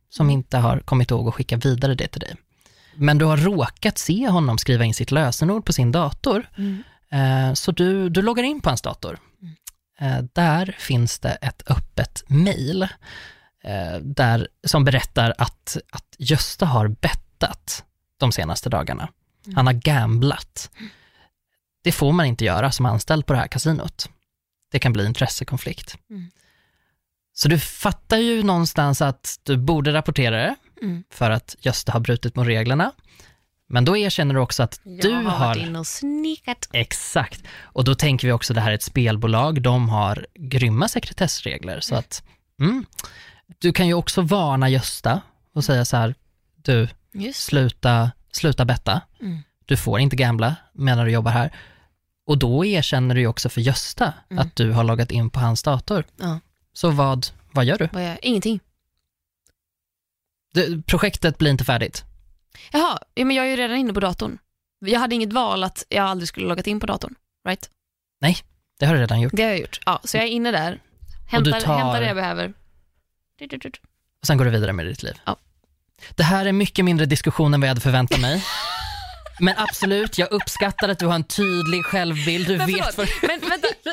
som 0.09 0.25
Mm. 0.25 0.33
inte 0.33 0.57
har 0.57 0.79
kommit 0.79 1.11
ihåg 1.11 1.27
att 1.27 1.33
skicka 1.35 1.57
vidare 1.57 1.95
det 1.95 2.07
till 2.07 2.21
dig. 2.21 2.35
Men 2.95 3.17
du 3.17 3.25
har 3.25 3.37
råkat 3.37 3.97
se 3.97 4.27
honom 4.27 4.57
skriva 4.57 4.83
in 4.85 4.93
sitt 4.93 5.11
lösenord 5.11 5.65
på 5.65 5.73
sin 5.73 5.91
dator, 5.91 6.49
Mm. 6.57 6.83
Eh, 7.11 7.53
Så 7.53 7.71
du, 7.71 8.09
du 8.09 8.21
loggar 8.21 8.43
in 8.43 8.61
på 8.61 8.69
hans 8.69 8.81
dator. 8.81 9.19
Eh, 9.99 10.17
Där 10.33 10.75
finns 10.79 11.19
det 11.19 11.31
ett 11.31 11.63
öppet 11.71 12.23
mejl 12.27 12.81
eh, 13.63 13.97
där, 14.01 14.47
som 14.67 14.83
berättar 14.85 15.33
att, 15.37 15.77
att 15.91 16.15
Gösta 16.19 16.65
har 16.65 16.87
bettat 16.87 17.83
de 18.17 18.31
senaste 18.31 18.69
dagarna. 18.69 19.09
Han 19.55 19.65
har 19.67 19.73
gamblat. 19.73 20.69
Det 21.83 21.91
får 21.91 22.11
man 22.11 22.25
inte 22.25 22.45
göra 22.45 22.71
som 22.71 22.85
anställd 22.85 23.25
på 23.25 23.33
det 23.33 23.39
här 23.39 23.47
kasinot. 23.47 24.09
Det 24.71 24.79
kan 24.79 24.93
bli 24.93 25.05
intressekonflikt. 25.05 25.97
Mm. 26.09 26.31
Så 27.33 27.47
du 27.47 27.59
fattar 27.59 28.17
ju 28.17 28.43
någonstans 28.43 29.01
att 29.01 29.39
du 29.43 29.57
borde 29.57 29.93
rapportera 29.93 30.37
det 30.37 30.55
Mm. 30.81 31.03
för 31.11 31.31
att 31.31 31.55
Gösta 31.59 31.91
har 31.91 31.99
brutit 31.99 32.35
mot 32.35 32.47
reglerna. 32.47 32.91
Men 33.69 33.85
då 33.85 33.97
erkänner 33.97 34.33
du 34.35 34.39
också 34.41 34.63
att 34.63 34.79
du 34.83 35.09
jag 35.09 35.15
har 35.15 35.23
har 35.23 35.47
varit 35.47 35.61
inne 35.67 35.79
och 35.79 35.87
snikat. 35.87 36.69
Exakt. 36.73 37.43
Och 37.61 37.83
då 37.83 37.95
tänker 37.95 38.27
vi 38.27 38.31
också, 38.31 38.53
det 38.53 38.61
här 38.61 38.71
är 38.71 38.75
ett 38.75 38.83
spelbolag, 38.83 39.61
de 39.61 39.89
har 39.89 40.25
grymma 40.35 40.87
sekretessregler. 40.87 41.79
Så 41.79 41.95
att, 41.95 42.23
mm. 42.59 42.85
Du 43.59 43.73
kan 43.73 43.87
ju 43.87 43.93
också 43.93 44.21
varna 44.21 44.69
Gösta 44.69 45.21
och 45.55 45.63
säga 45.63 45.85
så 45.85 45.97
här, 45.97 46.15
du, 46.55 46.87
Just 47.13 47.39
sluta, 47.43 48.11
sluta 48.31 48.65
betta. 48.65 49.01
Mm. 49.21 49.39
Du 49.65 49.77
får 49.77 49.99
inte 49.99 50.15
gambla 50.15 50.55
medan 50.73 51.05
du 51.05 51.11
jobbar 51.11 51.31
här. 51.31 51.53
Och 52.27 52.37
då 52.37 52.65
erkänner 52.65 53.15
du 53.15 53.21
ju 53.21 53.27
också 53.27 53.49
för 53.49 53.61
Gösta 53.61 54.13
Mm. 54.29 54.41
att 54.47 54.55
du 54.55 54.71
har 54.71 54.83
loggat 54.83 55.11
in 55.11 55.29
på 55.29 55.39
hans 55.39 55.63
dator. 55.63 56.03
Ja. 56.19 56.39
Så 56.73 56.89
vad, 56.91 57.27
vad 57.51 57.65
gör 57.65 57.77
du? 57.77 57.89
Vad 57.93 58.03
jag, 58.03 58.17
ingenting. 58.21 58.59
du? 60.53 60.81
Projektet 60.81 61.37
blir 61.37 61.51
inte 61.51 61.63
färdigt. 61.63 62.03
Jaha, 62.71 62.99
ja, 63.13 63.25
men 63.25 63.35
jag 63.35 63.45
är 63.45 63.49
ju 63.49 63.55
redan 63.55 63.77
inne 63.77 63.93
på 63.93 63.99
datorn. 63.99 64.37
Jag 64.79 64.99
hade 64.99 65.15
inget 65.15 65.33
val 65.33 65.63
att 65.63 65.85
jag 65.89 66.05
aldrig 66.05 66.27
skulle 66.27 66.47
loggat 66.47 66.67
in 66.67 66.79
på 66.79 66.85
datorn. 66.85 67.15
Right? 67.47 67.69
Det 68.79 68.85
har 68.85 68.95
du 68.95 69.01
redan 69.01 69.21
gjort. 69.21 69.33
Det 69.35 69.43
har 69.43 69.49
jag 69.49 69.59
gjort. 69.59 69.79
Ja, 69.85 70.01
så 70.03 70.17
jag 70.17 70.23
är 70.23 70.29
inne 70.29 70.51
där. 70.51 70.81
Hämtar, 71.27 71.51
tar- 71.51 71.77
hämtar 71.77 72.01
det 72.01 72.07
jag 72.07 72.15
behöver. 72.15 72.53
Och 74.21 74.27
sen 74.27 74.37
går 74.37 74.45
du 74.45 74.51
vidare 74.51 74.73
med 74.73 74.85
ditt 74.85 75.03
liv. 75.03 75.13
Ja. 75.25 75.35
Det 76.15 76.23
här 76.23 76.45
är 76.45 76.51
mycket 76.51 76.85
mindre 76.85 77.05
diskussion 77.05 77.53
än 77.53 77.59
vad 77.59 77.65
jag 77.67 77.71
hade 77.71 77.81
förväntat 77.81 78.21
mig. 78.21 78.43
Men 79.39 79.53
absolut, 79.57 80.17
jag 80.17 80.31
uppskattar 80.31 80.89
att 80.89 80.99
du 80.99 81.05
har 81.05 81.15
en 81.15 81.23
tydlig 81.23 81.85
självbild. 81.85 82.47
Du 82.47 82.57
Men 82.57 82.67
vet 82.67 82.97
vad... 82.97 83.07
men 83.21 83.39
vänta. 83.39 83.67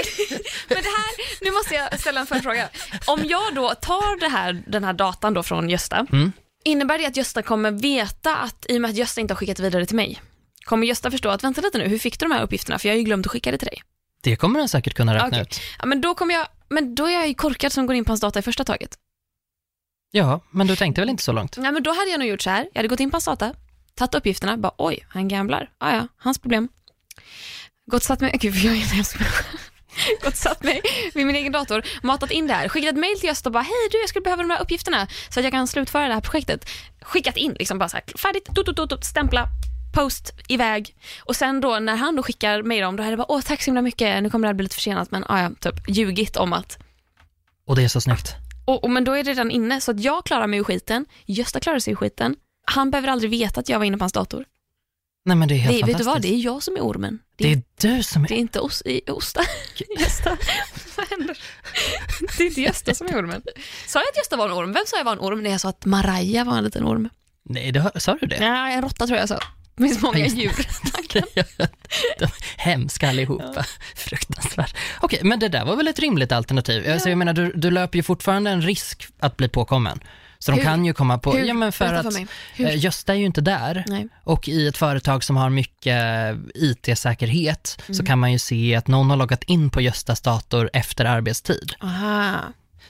Men 0.69 0.79
det 0.83 0.89
här, 0.97 1.45
nu 1.45 1.51
måste 1.51 1.75
jag 1.75 2.01
ställa 2.01 2.21
en 2.21 2.27
följdfråga. 2.27 2.69
Om 3.07 3.21
jag 3.25 3.55
då 3.55 3.75
tar 3.75 4.21
det 4.21 4.29
här, 4.29 4.63
den 4.67 4.85
här 4.85 4.93
datan 4.93 5.35
då 5.35 5.43
från 5.43 5.71
Gösta, 5.71 6.07
Mm. 6.13 6.33
innebär 6.65 6.99
det 6.99 7.07
att 7.07 7.17
Gösta 7.17 7.43
kommer 7.43 7.71
veta 7.71 8.37
att, 8.37 8.67
i 8.69 8.77
och 8.77 8.81
med 8.81 8.91
att 8.91 8.97
Gösta 8.97 9.21
inte 9.21 9.35
har 9.35 9.37
skickat 9.37 9.59
vidare 9.61 9.87
till 9.87 9.97
mig, 9.97 10.21
kommer 10.65 10.87
Gösta 10.87 11.11
förstå 11.11 11.29
att 11.29 11.45
vänta 11.45 11.61
lite 11.61 11.79
nu, 11.79 11.89
hur 11.89 11.99
fick 11.99 12.19
du 12.19 12.27
de 12.27 12.33
här 12.35 12.43
uppgifterna? 12.43 12.79
För 12.79 12.89
jag 12.89 12.95
har 12.95 12.99
ju 12.99 13.05
glömt 13.05 13.27
att 13.27 13.33
skicka 13.33 13.51
det 13.51 13.59
till 13.59 13.69
dig. 13.69 13.83
Det 14.23 14.37
kommer 14.37 14.59
den 14.59 14.69
säkert 14.69 14.95
kunna 14.95 15.15
räkna 15.15 15.29
Okej. 15.29 15.41
ut. 15.43 15.61
Ja, 15.79 15.87
men 15.87 16.01
då 16.01 16.15
kommer 16.15 16.35
jag, 16.35 16.47
men 16.69 16.95
då 16.95 17.07
är 17.07 17.11
jag 17.13 17.29
ju 17.29 17.35
korkad 17.35 17.73
som 17.73 17.87
går 17.87 17.97
in 17.97 18.05
på 18.05 18.11
hans 18.11 18.21
data 18.21 18.39
i 18.39 18.43
första 18.43 18.65
taget. 18.65 18.99
Ja, 20.11 20.41
men 20.51 20.67
du 20.67 20.77
tänkte 20.77 21.01
väl 21.01 21.09
inte 21.11 21.23
så 21.23 21.33
långt? 21.33 21.57
Nej, 21.57 21.73
men 21.73 21.83
då 21.83 21.91
hade 21.91 22.11
jag 22.11 22.19
nog 22.19 22.29
gjort 22.29 22.43
så 22.43 22.51
här. 22.51 22.69
Jag 22.73 22.79
hade 22.79 22.89
gått 22.89 23.01
in 23.01 23.11
på 23.11 23.15
hans 23.15 23.25
data, 23.25 23.55
tagit 24.01 24.15
uppgifterna, 24.15 24.57
bara 24.57 24.73
oj, 24.79 25.07
han 25.09 25.29
gamblar. 25.29 25.71
Ah, 25.79 25.93
ja, 25.93 26.07
hans 26.17 26.39
problem. 26.39 26.69
Gått 27.91 28.03
satt 28.03 28.21
mig, 28.21 28.37
gud 28.41 28.55
jag 28.55 28.77
är 28.77 28.81
en 28.81 28.87
hemsk 28.89 29.19
människa. 29.19 29.45
Gått 30.25 30.37
satt 30.37 30.63
mig 30.63 30.81
vid 31.15 31.27
min 31.27 31.37
egen 31.37 31.53
dator, 31.53 31.83
matat 32.03 32.31
in 32.31 32.47
det 32.47 32.55
här, 32.55 32.69
skickat 32.69 32.91
ett 32.91 33.01
mail 33.01 33.21
till 33.21 33.29
Gösta 33.29 33.49
och 33.49 33.53
bara 33.53 33.63
hej 33.63 33.89
du 33.91 34.01
jag 34.01 34.09
skulle 34.09 34.23
behöva 34.23 34.43
de 34.43 34.51
här 34.51 34.63
uppgifterna 34.63 35.07
så 35.29 35.41
att 35.41 35.45
jag 35.45 35.53
kan 35.53 35.67
slutföra 35.67 36.09
det 36.09 36.15
här 36.15 36.21
projektet. 36.21 36.69
Skickat 37.03 37.37
in 37.37 37.53
liksom 37.53 37.79
bara 37.79 37.89
så 37.89 37.97
här, 37.97 38.19
färdigt, 38.19 38.47
dot, 38.47 38.67
dot, 38.67 38.91
dot, 38.91 39.05
stämpla, 39.05 39.49
post, 39.95 40.33
iväg. 40.49 40.97
Och 41.21 41.37
sen 41.37 41.61
då 41.61 41.79
när 41.79 41.97
han 41.97 42.17
då 42.17 42.23
skickar 42.23 42.63
mig 42.63 42.81
dem, 42.81 42.97
då 42.97 43.03
hade 43.03 43.13
jag 43.13 43.19
bara 43.19 43.33
åh 43.33 43.41
tack 43.41 43.63
så 43.63 43.67
himla 43.67 43.83
mycket, 43.83 44.23
nu 44.23 44.31
kommer 44.31 44.47
det 44.47 44.49
här 44.49 44.55
bli 44.55 44.63
lite 44.63 44.75
försenat 44.75 45.11
men 45.11 45.25
ah, 45.29 45.43
ja, 45.43 45.51
typ 45.61 45.89
ljugit 45.89 46.37
om 46.37 46.53
att 46.53 46.79
Och 47.67 47.77
det 47.77 47.85
är 47.85 47.89
så 47.89 48.01
snyggt. 48.01 48.35
och, 48.65 48.85
och, 48.85 48.91
men 48.91 49.05
då 49.05 49.13
är 49.13 49.25
det 49.25 49.31
redan 49.31 49.51
inne, 49.51 49.81
så 49.81 49.91
att 49.91 50.01
jag 50.01 50.25
klarar 50.25 50.47
mig 50.47 50.59
ur 50.59 50.65
skiten, 50.65 51.07
Gösta 51.27 51.61
klarar 51.61 51.79
sig 51.79 51.93
ur 51.93 51.97
skiten. 51.97 52.37
Han 52.71 52.91
behöver 52.91 53.09
aldrig 53.09 53.31
veta 53.31 53.61
att 53.61 53.69
jag 53.69 53.79
var 53.79 53.87
inne 53.87 53.99
på 53.99 54.03
hans 54.03 54.13
dator. 54.13 54.45
Nej 55.25 55.37
men 55.37 55.49
det 55.49 55.55
är 55.55 55.59
helt 55.59 55.81
Det, 55.81 55.93
vet 55.93 55.99
du 55.99 56.05
vad, 56.05 56.23
det 56.23 56.35
är 56.35 56.39
jag 56.45 56.63
som 56.63 56.77
är 56.77 56.81
ormen. 56.81 57.19
Det, 57.37 57.45
Det 57.45 57.53
är, 57.53 57.57
är 57.93 57.97
du 57.97 58.03
som 58.03 58.25
är... 58.25 58.29
det 58.29 58.35
är 58.35 58.39
inte 58.39 58.61
os, 58.61 58.83
i, 58.85 59.01
Osta. 59.11 59.41
Gösta. 59.99 60.31
Vad 60.97 61.09
händer? 61.11 61.39
Det 62.39 62.43
är 62.43 62.47
inte 62.47 62.61
Gösta 62.61 62.95
som 62.95 63.07
är 63.07 63.19
ormen. 63.21 63.43
Sa 63.87 63.99
jag 63.99 64.09
att 64.09 64.17
Gösta 64.17 64.37
var 64.37 64.49
en 64.49 64.53
orm? 64.55 64.73
Vem 64.73 64.83
sa 64.87 64.97
jag 64.97 65.05
var 65.05 65.13
en 65.13 65.19
orm 65.21 65.43
när 65.43 65.51
jag 65.51 65.61
sa 65.61 65.69
att 65.69 65.85
Maraja 65.85 66.45
var 66.45 66.59
en 66.59 66.65
liten 66.65 66.85
orm? 66.85 67.09
Nej, 67.43 67.73
det, 67.73 68.01
sa 68.01 68.17
du 68.21 68.27
det? 68.27 68.41
Nej, 68.41 68.75
en 68.75 68.83
råtta 68.83 69.07
tror 69.07 69.19
jag 69.19 69.29
sa. 69.29 69.39
Det 69.77 69.83
finns 69.83 70.03
många 70.03 70.19
Ja, 70.19 70.27
djur. 70.27 70.53
De 72.19 72.25
är 72.25 72.31
hemska 72.59 73.09
allihopa. 73.09 73.65
Fruktansvärt. 73.97 74.77
Okej, 75.01 75.21
men 75.23 75.39
det 75.39 75.49
där 75.49 75.65
var 75.65 75.77
väl 75.77 75.89
ett 75.89 75.99
rimligt 75.99 76.33
alternativ? 76.33 76.91
Alltså, 76.93 77.09
jag 77.09 77.19
menar, 77.19 77.33
du, 77.33 77.53
du 77.55 77.71
löper 77.71 77.97
ju 77.99 78.03
fortfarande 78.03 78.51
en 78.51 78.63
risk 78.63 79.09
att 79.19 79.37
bli 79.37 79.49
påkommen. 79.49 80.01
Så 80.43 80.51
de 80.51 80.57
Hur? 80.57 80.65
kan 80.65 80.85
ju 80.85 80.93
komma 80.95 81.19
på... 81.19 81.33
Hur? 81.33 81.45
Ja, 81.45 81.55
men 81.55 81.73
för 81.73 81.89
Berätta 81.89 82.09
att 82.09 82.15
för 82.57 82.65
eh, 82.65 82.77
Gösta 82.85 83.13
är 83.13 83.19
ju 83.19 83.25
inte 83.27 83.41
där. 83.41 83.85
Nej. 83.87 84.09
Och 84.25 84.49
i 84.49 84.67
ett 84.67 84.77
företag 84.77 85.25
som 85.25 85.37
har 85.37 85.51
mycket 85.51 86.37
IT-säkerhet 86.55 87.77
Mm. 87.87 87.95
så 87.95 88.05
kan 88.07 88.19
man 88.19 88.33
ju 88.33 88.39
se 88.39 88.75
att 88.77 88.89
någon 88.89 89.11
har 89.11 89.17
loggat 89.17 89.43
in 89.45 89.71
på 89.71 89.81
Göstas 89.81 90.21
dator 90.21 90.71
efter 90.73 91.05
arbetstid. 91.05 91.73
Aha. 91.81 92.35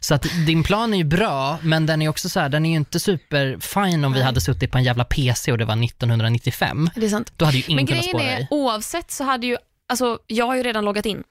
Så 0.00 0.14
att 0.14 0.22
din 0.46 0.62
plan 0.62 0.94
är 0.94 0.98
ju 0.98 1.04
bra, 1.04 1.58
men 1.62 1.86
den 1.86 2.02
är 2.02 2.08
också 2.08 2.28
så 2.28 2.40
här, 2.40 2.48
den 2.48 2.66
är 2.66 2.70
ju 2.70 2.76
inte 2.76 3.00
superfine 3.00 4.04
om 4.06 4.12
vi 4.12 4.18
Nej. 4.18 4.26
hade 4.26 4.40
suttit 4.40 4.70
på 4.72 4.78
en 4.78 4.84
jävla 4.84 5.04
PC 5.04 5.52
och 5.52 5.58
det 5.58 5.64
var 5.64 5.84
1995. 5.84 6.90
Det 6.94 7.06
är 7.06 7.08
sant. 7.10 7.32
Då 7.36 7.44
hade 7.44 7.56
ju 7.56 7.62
ingen 7.66 7.76
Men 7.76 7.86
kunnat 7.86 8.02
grejen 8.04 8.18
spåra 8.18 8.30
är, 8.32 8.36
dig. 8.36 8.48
oavsett 8.50 9.10
så 9.10 9.24
hade 9.24 9.46
ju, 9.46 9.56
alltså 9.88 10.18
jag 10.26 10.46
har 10.46 10.56
ju 10.56 10.62
redan 10.62 10.84
loggat 10.84 11.06
in. 11.06 11.22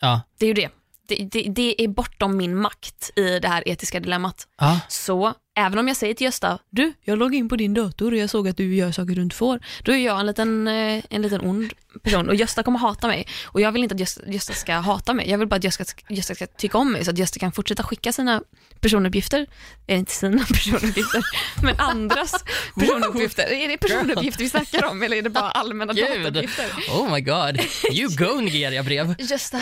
Ja. 0.00 0.20
Det 0.38 0.46
är 0.46 0.48
ju 0.48 0.54
det. 0.54 0.68
Det, 1.08 1.14
det, 1.32 1.42
det 1.50 1.84
är 1.84 1.88
bortom 1.88 2.36
min 2.36 2.56
makt 2.56 3.10
i 3.16 3.38
det 3.38 3.48
här 3.48 3.68
etiska 3.68 4.00
dilemmat. 4.00 4.46
Ja. 4.60 4.80
Så 4.88 5.34
även 5.54 5.78
om 5.78 5.88
jag 5.88 5.96
säger 5.96 6.14
till 6.14 6.24
Gösta, 6.24 6.58
du, 6.70 6.92
jag 7.02 7.18
loggar 7.18 7.38
in 7.38 7.48
på 7.48 7.56
din 7.56 7.74
dator 7.74 8.12
och 8.12 8.18
jag 8.18 8.30
såg 8.30 8.48
att 8.48 8.56
du 8.56 8.74
gör 8.74 8.92
saker 8.92 9.14
du 9.14 9.22
inte 9.22 9.36
får. 9.36 9.60
Då 9.82 9.92
är 9.92 9.96
jag 9.96 10.20
en 10.20 10.26
liten, 10.26 10.68
eh, 10.68 11.04
en 11.10 11.22
liten 11.22 11.40
ond 11.40 11.72
person 12.02 12.28
och 12.28 12.34
Gösta 12.34 12.62
kommer 12.62 12.78
hata 12.78 13.06
mig. 13.06 13.26
Och 13.44 13.60
jag 13.60 13.72
vill 13.72 13.82
inte 13.82 13.94
att 13.94 14.00
Gösta, 14.00 14.22
Gösta 14.26 14.52
ska 14.52 14.74
hata 14.74 15.14
mig. 15.14 15.30
Jag 15.30 15.38
vill 15.38 15.48
bara 15.48 15.56
att 15.56 15.64
Gösta, 15.64 15.84
Gösta 16.08 16.34
ska 16.34 16.46
tycka 16.46 16.78
om 16.78 16.92
mig 16.92 17.04
så 17.04 17.10
att 17.10 17.18
Gösta 17.18 17.38
kan 17.38 17.52
fortsätta 17.52 17.82
skicka 17.82 18.12
sina 18.12 18.42
personuppgifter, 18.80 19.46
är 19.86 19.96
inte 19.96 20.12
sina 20.12 20.44
personuppgifter, 20.48 21.22
men 21.62 21.80
andras 21.80 22.44
personuppgifter. 22.78 23.52
Är 23.52 23.68
det 23.68 23.78
personuppgifter 23.78 24.44
vi 24.44 24.50
snackar 24.50 24.84
om 24.84 25.02
eller 25.02 25.16
är 25.16 25.22
det 25.22 25.30
bara 25.30 25.50
allmänna 25.50 25.92
datauppgifter? 25.92 26.66
Oh 26.88 27.12
my 27.12 27.20
god, 27.20 27.60
you 27.92 28.16
go 28.16 28.40
Nigeria-brev. 28.40 29.14
Gösta 29.18 29.60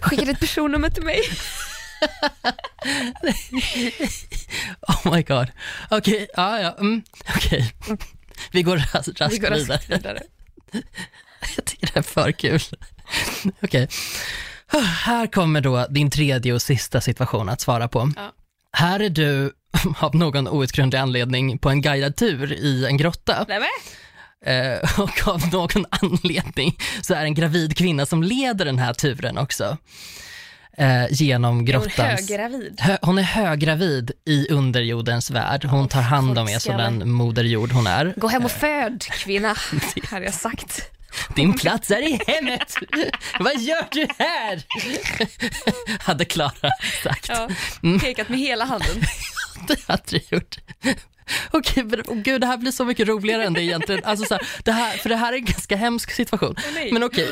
skickade 0.00 0.30
ett 0.30 0.40
personnummer 0.40 0.90
till 0.90 1.04
mig. 1.04 1.20
Oh 5.04 5.14
my 5.14 5.22
god. 5.22 5.48
Okej, 5.90 6.26
ja 6.36 6.60
ja, 6.60 6.76
mm, 6.78 7.02
okej. 7.36 7.72
Vi 8.52 8.62
går 8.62 8.76
raskt, 8.76 9.18
går 9.18 9.50
vidare. 9.50 9.80
vidare. 9.88 10.22
Jag 11.56 11.64
tycker 11.64 11.86
det 11.86 11.98
är 11.98 12.02
för 12.02 12.32
kul. 12.32 12.60
Okej. 13.62 13.88
Här 15.04 15.26
kommer 15.26 15.60
då 15.60 15.86
din 15.90 16.10
tredje 16.10 16.52
och 16.52 16.62
sista 16.62 17.00
situation 17.00 17.48
att 17.48 17.60
svara 17.60 17.88
på. 17.88 18.12
Ja. 18.16 18.32
Här 18.72 19.00
är 19.00 19.10
du 19.10 19.52
av 19.98 20.14
någon 20.14 20.48
outgrundlig 20.48 20.98
anledning 20.98 21.58
på 21.58 21.70
en 21.70 21.82
guidad 21.82 22.16
tur 22.16 22.52
i 22.52 22.86
en 22.86 22.96
grotta. 22.96 23.44
Nej, 23.48 23.60
men. 23.60 23.68
Eh, 24.44 25.00
och 25.00 25.28
av 25.28 25.52
någon 25.52 25.86
anledning 25.90 26.78
så 27.02 27.14
är 27.14 27.24
en 27.24 27.34
gravid 27.34 27.76
kvinna 27.76 28.06
som 28.06 28.22
leder 28.22 28.64
den 28.64 28.78
här 28.78 28.94
turen 28.94 29.38
också. 29.38 29.76
Eh, 30.78 31.06
genom 31.10 31.50
Är 31.50 31.54
hon 31.56 31.64
grottans... 31.64 31.96
höggravid? 32.30 32.80
Hö, 32.80 32.96
hon 33.02 33.18
är 33.18 33.22
höggravid 33.22 34.10
i 34.26 34.48
underjordens 34.50 35.30
värld. 35.30 35.64
Hon 35.64 35.88
tar 35.88 36.00
hand 36.02 36.38
om 36.38 36.48
er 36.48 36.58
som 36.58 36.76
den 36.76 37.10
moder 37.10 37.44
jord 37.44 37.72
hon 37.72 37.86
är. 37.86 38.14
Gå 38.16 38.28
hem 38.28 38.44
och 38.44 38.50
föd 38.50 39.02
kvinna, 39.02 39.56
hade 40.10 40.24
jag 40.24 40.34
sagt. 40.34 40.82
Din 41.36 41.54
plats 41.54 41.90
är 41.90 42.08
i 42.08 42.20
hemmet. 42.26 42.74
Vad 43.40 43.60
gör 43.60 43.86
du 43.90 44.06
här? 44.18 44.62
Hade 46.00 46.24
Klara 46.24 46.70
sagt. 47.02 47.28
Ja, 47.28 47.48
Mm. 47.82 48.00
pekat 48.00 48.28
med 48.28 48.38
hela 48.38 48.64
handen. 48.64 49.02
Det 49.68 49.88
hade 49.88 50.02
du 50.06 50.20
gjort. 50.30 50.58
Okej, 51.50 51.84
men 51.84 52.00
oh, 52.00 52.14
gud, 52.16 52.40
det 52.40 52.46
här 52.46 52.56
blir 52.56 52.70
så 52.72 52.84
mycket 52.84 53.08
roligare 53.08 53.44
än 53.44 53.52
det 53.52 53.62
egentligen. 53.62 54.04
Alltså, 54.04 54.26
så 54.26 54.34
här, 54.34 54.46
det 54.64 54.72
här, 54.72 54.96
för 54.96 55.08
det 55.08 55.16
här 55.16 55.32
är 55.32 55.36
en 55.36 55.44
ganska 55.44 55.76
hemsk 55.76 56.10
situation. 56.10 56.56
nej. 56.74 56.92
Men 56.92 57.02
okej, 57.02 57.28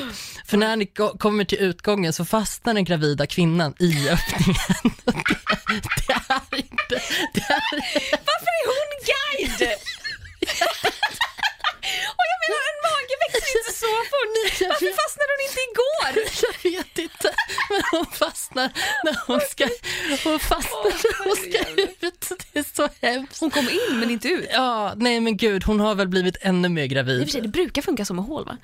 för 0.46 0.56
när 0.56 0.76
ni 0.76 0.86
ko- 0.86 1.18
kommer 1.18 1.44
till 1.44 1.58
utgången 1.58 2.12
så 2.12 2.24
fastnar 2.24 2.74
den 2.74 2.84
gravida 2.84 3.26
kvinnan 3.26 3.74
i 3.78 4.08
öppningen. 4.08 4.60
Det, 5.70 5.80
det 6.06 6.12
är 6.34 6.56
inte... 6.56 7.00
Det 7.34 7.40
är, 7.40 7.70
Varför 8.10 8.52
är 8.58 8.66
hon 8.66 8.90
guide? 9.06 9.70
Och 12.18 12.24
jag 12.30 12.38
menar 12.42 12.60
en 12.70 12.78
mage 12.88 13.14
växer 13.22 13.58
inte 13.58 13.72
så 13.84 13.86
fort. 14.12 14.36
Varför 14.70 14.92
fastnade 15.02 15.30
hon 15.34 15.42
inte 15.48 15.60
igår? 15.70 16.12
Jag 16.44 16.54
vet 16.70 16.98
inte. 16.98 17.28
Men 17.70 17.82
hon 17.92 18.06
fastnar 18.06 18.70
när 19.04 19.16
hon 19.26 19.40
ska, 19.40 19.64
hon 20.24 20.38
fastnar 20.40 20.84
när 20.84 21.24
hon 21.24 21.36
ska 21.36 21.58
ut. 21.82 22.00
Det 22.52 22.58
är 22.58 22.64
så 22.76 22.88
hemskt. 23.02 23.40
Hon 23.40 23.50
kom 23.50 23.68
in 23.68 24.00
men 24.00 24.10
inte 24.10 24.28
ut. 24.28 24.48
Ja, 24.52 24.92
nej 24.96 25.20
men 25.20 25.36
gud 25.36 25.64
hon 25.64 25.80
har 25.80 25.94
väl 25.94 26.08
blivit 26.08 26.36
ännu 26.40 26.68
mer 26.68 26.86
gravid. 26.86 27.32
Sig, 27.32 27.40
det 27.40 27.48
brukar 27.48 27.82
funka 27.82 28.04
som 28.04 28.16
med 28.16 28.24
hål 28.24 28.44
va? 28.44 28.56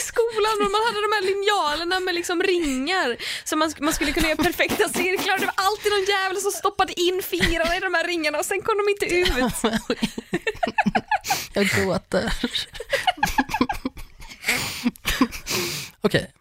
i 0.00 0.02
skolan 0.12 0.56
och 0.64 0.70
man 0.76 0.82
hade 0.86 1.00
de 1.06 1.10
här 1.16 1.24
linjalerna 1.30 2.00
med 2.00 2.14
liksom 2.14 2.42
ringar 2.42 3.16
så 3.44 3.56
man, 3.56 3.72
man 3.80 3.92
skulle 3.94 4.12
kunna 4.12 4.28
göra 4.28 4.42
perfekta 4.42 4.88
cirklar 4.88 5.38
det 5.38 5.46
var 5.46 5.54
alltid 5.68 5.92
någon 5.92 6.04
jävel 6.04 6.36
som 6.36 6.52
stoppade 6.52 7.00
in 7.00 7.22
fingrarna 7.22 7.76
i 7.76 7.80
de 7.80 7.94
här 7.94 8.06
ringarna 8.06 8.38
och 8.38 8.44
sen 8.44 8.62
kom 8.62 8.74
de 8.80 8.84
inte 8.92 9.06
ut. 9.20 9.54
Jag 11.52 11.66
gråter. 11.66 12.32
Okej, 16.00 16.32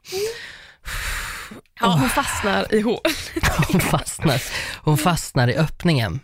Ja, 1.82 1.88
hon 2.00 2.10
fastnar 2.10 2.74
i 2.76 2.82
hål. 2.82 3.02
hon 3.72 3.82
fastnar. 3.82 4.42
Hon 4.84 4.98
fastnar 4.98 5.48
i 5.48 5.56
öppningen. 5.56 6.20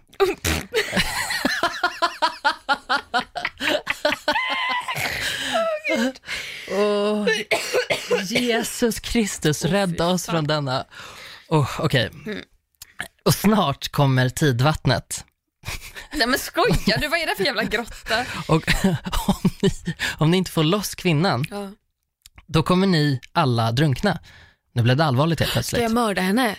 Åh, 6.75 7.27
Jesus 8.23 8.99
Kristus, 8.99 9.65
rädda 9.65 10.07
oss 10.07 10.25
från 10.25 10.47
denna. 10.47 10.85
Oh, 11.47 11.69
Okej. 11.79 12.11
Och 13.25 13.33
snart 13.33 13.89
kommer 13.91 14.29
tidvattnet. 14.29 15.25
Nej 16.13 16.27
men 16.27 16.39
skojar 16.39 16.97
du, 16.97 17.07
vad 17.07 17.19
är 17.19 17.25
det 17.27 17.35
för 17.35 17.43
jävla 17.43 17.63
grotta? 17.63 18.25
Och 18.47 18.63
om 19.27 19.49
ni, 19.61 19.69
om 20.17 20.31
ni 20.31 20.37
inte 20.37 20.51
får 20.51 20.63
loss 20.63 20.95
kvinnan, 20.95 21.45
Ja. 21.49 21.71
då 22.45 22.63
kommer 22.63 22.87
ni 22.87 23.19
alla 23.31 23.71
drunkna. 23.71 24.19
Nu 24.73 24.81
blev 24.81 24.97
det 24.97 25.05
allvarligt 25.05 25.39
helt 25.39 25.49
Ska 25.51 25.53
plötsligt. 25.55 25.81
jag 25.81 25.91
mörda 25.91 26.21
henne? 26.21 26.55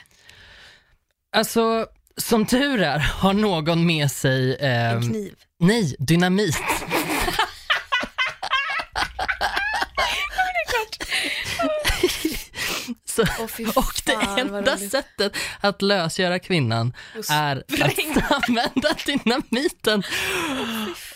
Alltså, 1.37 1.87
som 2.17 2.47
tur 2.47 2.83
är 2.83 2.99
har 2.99 3.33
någon 3.33 3.87
med 3.87 4.11
sig, 4.11 4.57
En 4.61 4.97
ehm, 4.97 5.03
kniv. 5.11 5.35
nej, 5.61 5.97
dynamit. 5.99 6.57
Fy 13.49 13.65
och 13.77 14.03
det 14.07 14.41
enda 14.41 14.77
sättet 14.77 15.33
att 15.61 15.83
lösgöra 15.83 16.39
kvinnan 16.39 16.93
är 17.31 17.57
att 17.57 18.33
använda 18.49 18.89
dynamiten. 19.07 20.03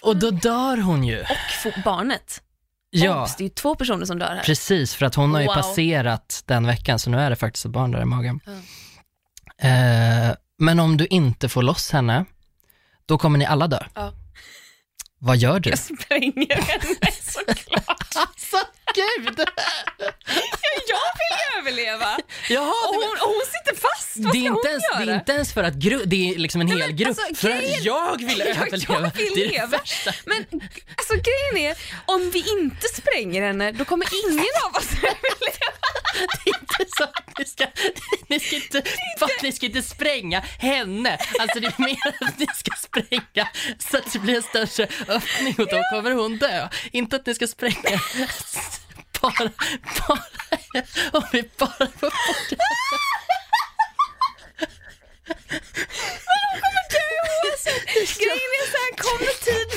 Och 0.03 0.17
då 0.17 0.31
dör 0.31 0.77
hon 0.77 1.05
ju. 1.05 1.21
Och 1.65 1.83
barnet. 1.85 2.43
Ja, 2.91 3.23
Obs, 3.23 3.37
det 3.37 3.43
är 3.43 3.47
ju 3.49 3.55
två 3.55 3.75
personer 3.75 4.05
som 4.07 4.19
dör 4.19 4.27
här. 4.35 4.43
precis, 4.43 4.95
för 4.95 5.07
att 5.07 5.15
hon 5.15 5.35
har 5.35 5.41
ju 5.41 5.47
Wow. 5.47 5.55
passerat 5.55 6.43
den 6.47 6.67
veckan, 6.67 6.99
så 6.99 7.11
nu 7.11 7.19
är 7.21 7.31
det 7.31 7.37
faktiskt 7.37 7.65
ett 7.65 7.71
barn 7.73 7.91
där 7.91 8.03
i 8.03 8.05
magen. 8.05 8.41
Ja. 8.47 9.69
Eh, 9.69 10.35
men 10.59 10.81
om 10.81 10.97
du 10.97 11.07
inte 11.07 11.49
får 11.49 11.63
loss 11.63 11.91
henne, 11.91 12.25
då 13.07 13.19
kommer 13.19 13.39
ni 13.39 13.47
alla 13.47 13.67
dö. 13.67 13.85
Ja. 13.95 14.13
Vad 15.19 15.37
gör 15.37 15.61
du? 15.61 15.71
Jag 15.71 15.79
spränger 15.79 16.55
henne 16.63 17.13
såklart. 17.23 17.97
Alltså 18.17 18.57
gud! 18.95 19.41
Jag 20.89 21.11
vill 21.21 21.39
ju 21.39 21.59
överleva. 21.61 22.19
Jaha, 22.49 22.75
Och 22.89 22.95
hon, 22.95 23.05
och 23.23 23.29
hon 23.35 23.43
sitter 23.47 23.81
fast. 23.81 24.17
Vad 24.17 24.33
det, 24.33 24.39
är 24.39 24.43
ska 24.45 24.49
hon 24.51 24.57
inte 24.59 24.69
ens, 24.69 24.85
göra? 24.93 25.05
det 25.05 25.13
är 25.13 25.17
inte 25.17 25.33
ens 25.33 25.53
för 25.53 25.65
att 25.65 25.75
gru- 25.75 26.03
det 26.07 26.31
är 26.35 26.39
liksom 26.39 26.61
en 26.61 26.69
hel 26.69 26.79
men 26.79 26.97
grupp, 26.97 27.09
alltså, 27.09 27.35
för 27.35 27.49
grejen- 27.49 27.79
att 27.79 27.85
jag 27.85 28.19
vill 28.19 28.41
överleva. 28.47 28.87
Jag 28.89 29.11
vill 29.17 29.33
det 29.35 29.41
är 29.45 29.47
det 29.47 29.53
leva. 29.53 29.67
värsta. 29.67 30.13
Men 30.25 30.45
alltså 30.97 31.15
grejen 31.15 31.71
är, 31.71 31.77
om 32.07 32.31
vi 32.31 32.45
inte 32.61 32.89
spränger 32.89 33.43
henne, 33.43 33.73
då 33.73 33.85
kommer 33.85 34.07
ingen 34.31 34.45
av 34.67 34.77
oss 34.77 34.91
överleva. 34.93 35.71
Det 36.45 36.51
är 36.51 36.55
inte 36.61 36.93
så 36.97 37.05
att 37.05 37.39
ni 37.39 37.45
ska, 37.45 37.67
ni 38.29 38.41
ska 38.41 38.57
inte, 38.57 38.83
fan, 39.19 39.29
ni 39.43 39.53
ska 39.53 39.67
inte 39.67 39.83
spränga 39.83 40.41
henne. 40.59 41.19
Alltså 41.41 41.61
det 41.61 41.67
är 41.67 41.83
mer 41.83 42.27
att 42.29 42.39
ni 42.39 42.47
ska 42.55 42.71
spränga 42.77 43.49
så 43.91 43.97
att 43.97 44.13
det 44.13 44.19
blir 44.19 44.37
en 44.37 44.43
större 44.67 44.89
öppning 45.09 45.55
och 45.59 45.67
då 45.67 45.83
kommer 45.91 46.11
hon 46.11 46.39
dö. 46.39 46.69
Inte 46.93 47.17
att 47.17 47.27
ni 47.27 47.35
ska 47.35 47.47
spränga 47.47 48.01
bara, 49.21 49.51
bara, 49.99 50.25
om 51.13 51.25
vi 51.33 51.43
bara 51.59 51.87
får 52.01 52.11
bort 52.11 52.61
Grejen 58.19 58.53
är 58.61 58.67
så 58.73 58.79
här, 58.83 58.93
kommer 59.05 59.31
oavsett. 59.31 59.73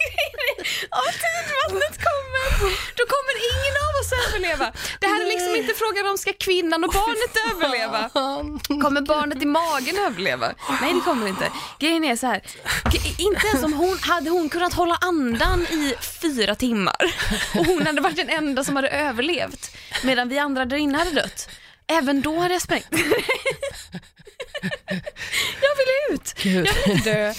Grejen 0.00 0.38
är, 0.48 0.64
Om 1.00 1.12
tidvattnet 1.22 1.96
kommer, 2.08 2.48
då 2.98 3.04
kommer 3.14 3.34
ingen 3.52 3.74
av 3.86 3.92
oss 4.00 4.12
överleva. 4.22 4.68
Inte 5.64 5.78
frågan 5.78 6.06
om 6.06 6.18
ska 6.18 6.32
kvinnan 6.32 6.84
och 6.84 6.90
barnet 6.90 7.36
överleva. 7.54 8.08
Kommer 8.82 9.00
barnet 9.00 9.42
i 9.42 9.46
magen 9.46 9.98
överleva? 9.98 10.54
Nej 10.80 10.94
det 10.94 11.00
kommer 11.00 11.26
inte. 11.28 11.50
Grejen 11.78 12.04
är 12.04 12.16
så 12.16 12.26
här, 12.26 12.42
inte 13.18 13.46
ens 13.46 13.64
om 13.64 13.72
hon, 13.72 13.98
hade 14.00 14.30
hon 14.30 14.48
kunnat 14.48 14.74
hålla 14.74 14.96
andan 15.00 15.62
i 15.62 15.94
fyra 16.22 16.54
timmar 16.54 17.14
och 17.54 17.66
hon 17.66 17.86
hade 17.86 18.00
varit 18.00 18.16
den 18.16 18.28
enda 18.28 18.64
som 18.64 18.76
hade 18.76 18.88
överlevt 18.88 19.76
medan 20.04 20.28
vi 20.28 20.38
andra 20.38 20.64
där 20.64 20.76
inne 20.76 20.98
hade 20.98 21.10
dött. 21.10 21.48
Även 21.86 22.20
då 22.22 22.38
hade 22.38 22.54
jag 22.54 22.62
sprängt. 22.62 22.86
jag 25.60 25.74
vill 25.76 26.14
ut, 26.14 26.34
Gud. 26.42 26.66
jag 26.66 26.74
vill 26.74 26.96
inte 26.96 27.10
dö. 27.14 27.34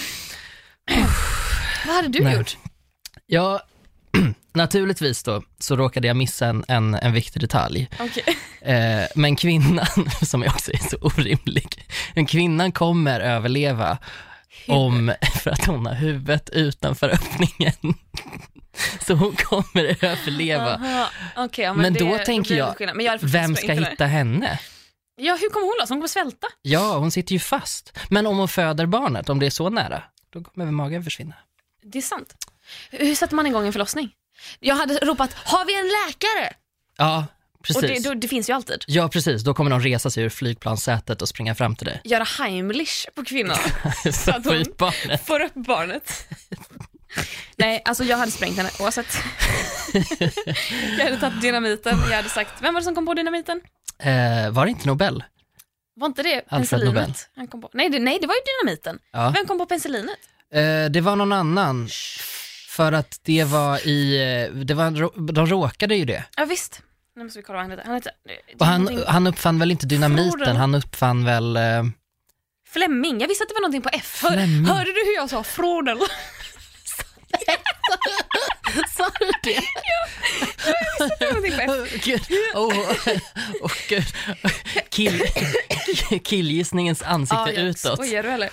Vad 1.86 1.96
hade 1.96 2.08
du 2.08 2.24
Nej. 2.24 2.38
gjort? 2.38 2.58
Ja, 3.26 3.62
naturligtvis 4.56 5.24
då 5.24 5.44
så 5.60 5.76
råkade 5.76 6.08
jag 6.08 6.16
missa 6.18 6.46
en, 6.48 6.66
en, 6.68 6.96
en 6.96 7.14
viktig 7.14 7.42
detalj. 7.42 7.90
Okej. 8.00 8.24
Eh, 8.66 9.04
men 9.16 9.36
kvinnan, 9.36 9.86
som 10.22 10.42
jag 10.44 10.52
också 10.54 10.72
är 10.74 10.78
så 10.78 10.98
orimlig, 11.02 11.88
men 12.16 12.26
kvinnan 12.26 12.72
kommer 12.72 13.20
överleva 13.20 13.98
om, 14.68 15.14
för 15.44 15.52
att 15.52 15.66
hon 15.66 15.86
har 15.86 15.94
huvudet 15.94 16.50
utanför 16.50 17.10
öppningen. 17.10 17.94
Så 19.02 19.14
hon 19.14 19.36
kommer 19.36 20.04
överleva. 20.06 20.82
Okej, 21.36 21.66
ja, 21.66 21.74
Men 21.74 21.94
det- 21.94 22.00
då 22.00 22.18
tänker 22.26 22.56
jag. 22.56 22.96
Men 22.96 23.06
jag 23.06 23.20
Vem 23.22 23.56
ska 23.56 23.74
hitta 23.74 24.06
henne? 24.06 24.60
Ja, 25.16 25.38
hur 25.42 25.50
kommer 25.50 25.66
hon 25.68 25.76
loss? 25.80 25.90
Hon 25.90 25.98
kommer 25.98 26.08
svälta. 26.08 26.48
Ja, 26.62 26.98
hon 26.98 27.12
sitter 27.12 27.34
ju 27.34 27.40
fast. 27.40 27.98
Men 28.10 28.28
om 28.28 28.38
hon 28.38 28.48
föder 28.48 28.86
barnet, 28.86 29.30
om 29.30 29.40
det 29.40 29.46
är 29.46 29.50
så 29.50 29.70
nära, 29.70 30.04
då 30.34 30.44
kommer 30.44 30.66
väl 30.66 30.74
magen 30.74 31.04
försvinna. 31.04 31.36
Det 31.84 31.98
är 31.98 32.02
sant. 32.02 32.34
Hur 32.92 33.16
sätter 33.16 33.36
man 33.36 33.48
igång 33.48 33.66
en 33.66 33.74
förlossning? 33.74 34.12
Jag 34.60 34.76
hade 34.76 34.94
ropat, 34.94 35.34
har 35.34 35.66
vi 35.66 35.80
en 35.80 35.88
läkare? 35.88 36.54
Ja, 36.98 37.26
precis. 37.64 37.84
Och 37.84 37.90
det, 37.90 38.04
då, 38.10 38.14
det 38.14 38.28
finns 38.28 38.50
ju 38.50 38.54
alltid. 38.54 38.84
Ja, 38.88 39.10
precis. 39.10 39.44
Då 39.44 39.54
kommer 39.54 39.72
de 39.72 39.80
resa 39.82 40.10
sig 40.10 40.24
ur 40.24 40.30
flygplanssätet 40.30 41.22
och 41.22 41.30
springa 41.30 41.56
fram 41.56 41.76
till 41.76 41.88
dig. 41.88 42.02
Göra 42.04 42.24
Heimlich 42.24 43.06
på 43.16 43.26
kvinnan. 43.26 43.58
Så 44.14 44.32
att 44.32 44.46
hon- 44.46 44.66
barnet. 44.78 45.26
Får 45.26 45.40
upp 45.40 45.54
barnet. 45.54 46.28
Nej, 47.58 47.82
alltså 47.86 48.04
jag 48.04 48.18
hade 48.18 48.32
sprängt 48.32 48.58
henne 48.58 48.70
oavsett. 48.80 49.18
jag 50.98 51.06
hade 51.06 51.20
tagit 51.20 51.42
dynamiten, 51.42 52.00
jag 52.10 52.16
hade 52.16 52.30
sagt, 52.30 52.62
vem 52.62 52.74
var 52.74 52.82
det 52.82 52.86
som 52.86 52.96
kom 52.96 53.06
på 53.06 53.14
dynamiten? 53.14 53.62
Eh, 54.00 54.50
var 54.52 54.66
det 54.66 54.70
inte 54.72 54.88
Nobel? 54.88 55.24
Var 55.96 56.08
inte 56.08 56.24
det 56.24 56.42
penicillinet? 56.50 57.30
Han 57.36 57.48
kom 57.48 57.62
på? 57.62 57.70
Nej, 57.74 57.90
det, 57.90 58.00
nej, 58.00 58.18
det 58.22 58.28
var 58.28 58.36
ju 58.36 58.42
dynamiten. 58.64 59.00
Ja. 59.12 59.30
Vem 59.36 59.46
kom 59.46 59.58
på 59.58 59.66
penicillinet? 59.66 60.18
Eh, 60.54 60.86
det 60.92 61.02
var 61.02 61.16
någon 61.16 61.32
annan. 61.34 61.90
För 62.76 62.92
att 62.92 63.20
det 63.24 63.44
var 63.44 63.88
i, 63.88 64.16
eh, 64.16 64.54
det 64.56 64.74
var, 64.74 65.32
de 65.32 65.48
råkade 65.48 65.96
ju 65.96 66.06
det. 66.06 66.24
Ja 66.38 66.46
visst. 66.46 66.82
Nu 67.16 67.24
måste 67.24 67.40
vi 67.40 67.44
kolla 67.44 67.58
vad 67.58 67.64
han 67.64 67.72
heter. 67.72 67.86
Han 67.86 67.96
heter 67.96 68.12
det 68.26 68.60
Och 68.60 68.66
han, 68.66 69.04
han 69.08 69.28
uppfann 69.28 69.60
väl 69.60 69.72
inte 69.72 69.86
dynamiten, 69.86 70.56
han 70.56 70.76
uppfann 70.76 71.26
väl, 71.26 71.58
eh, 71.58 71.84
Fleming. 72.70 73.22
Jag 73.22 73.28
visste 73.28 73.44
att 73.44 73.50
det 73.50 73.54
var 73.54 73.62
någonting 73.62 73.82
på 73.82 73.90
F. 73.94 74.20
Hör, 74.24 74.30
hörde 74.68 74.94
du 74.94 75.06
hur 75.06 75.16
jag 75.16 75.30
sa 75.30 75.44
Frodel? 75.44 75.98
sa 78.98 79.10
du 79.20 79.32
det? 79.44 79.60
Det 80.66 80.74
var 81.00 81.34
någonting 81.34 81.52
på 81.52 81.62
F. 81.84 82.04
Gud, 82.04 82.22
oh, 82.56 82.80
oh, 83.62 83.72
gud. 83.90 84.06
Kill, 84.90 85.22
killgissningens 86.24 87.02
ansikte 87.02 87.52
jag 87.56 87.64
utåt. 87.64 87.94
Skojar 87.94 88.24
du 88.24 88.30
eller? 88.30 88.50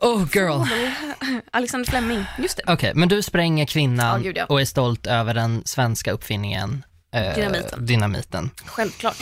Oh 0.00 0.24
girl. 0.32 0.62
Alexander 1.50 1.90
Fleming. 1.90 2.24
Just 2.38 2.56
det. 2.56 2.72
Okej, 2.72 2.92
men 2.94 3.08
du 3.08 3.22
spränger 3.22 3.66
kvinnan 3.66 4.16
Ja, 4.22 4.24
gud, 4.24 4.36
ja. 4.36 4.44
och 4.44 4.60
är 4.60 4.64
stolt 4.64 5.06
över 5.06 5.34
den 5.34 5.62
svenska 5.64 6.12
uppfinningen 6.12 6.84
eh, 7.14 7.34
Dynamiten. 7.34 7.86
dynamiten. 7.86 8.50
Självklart. 8.66 9.16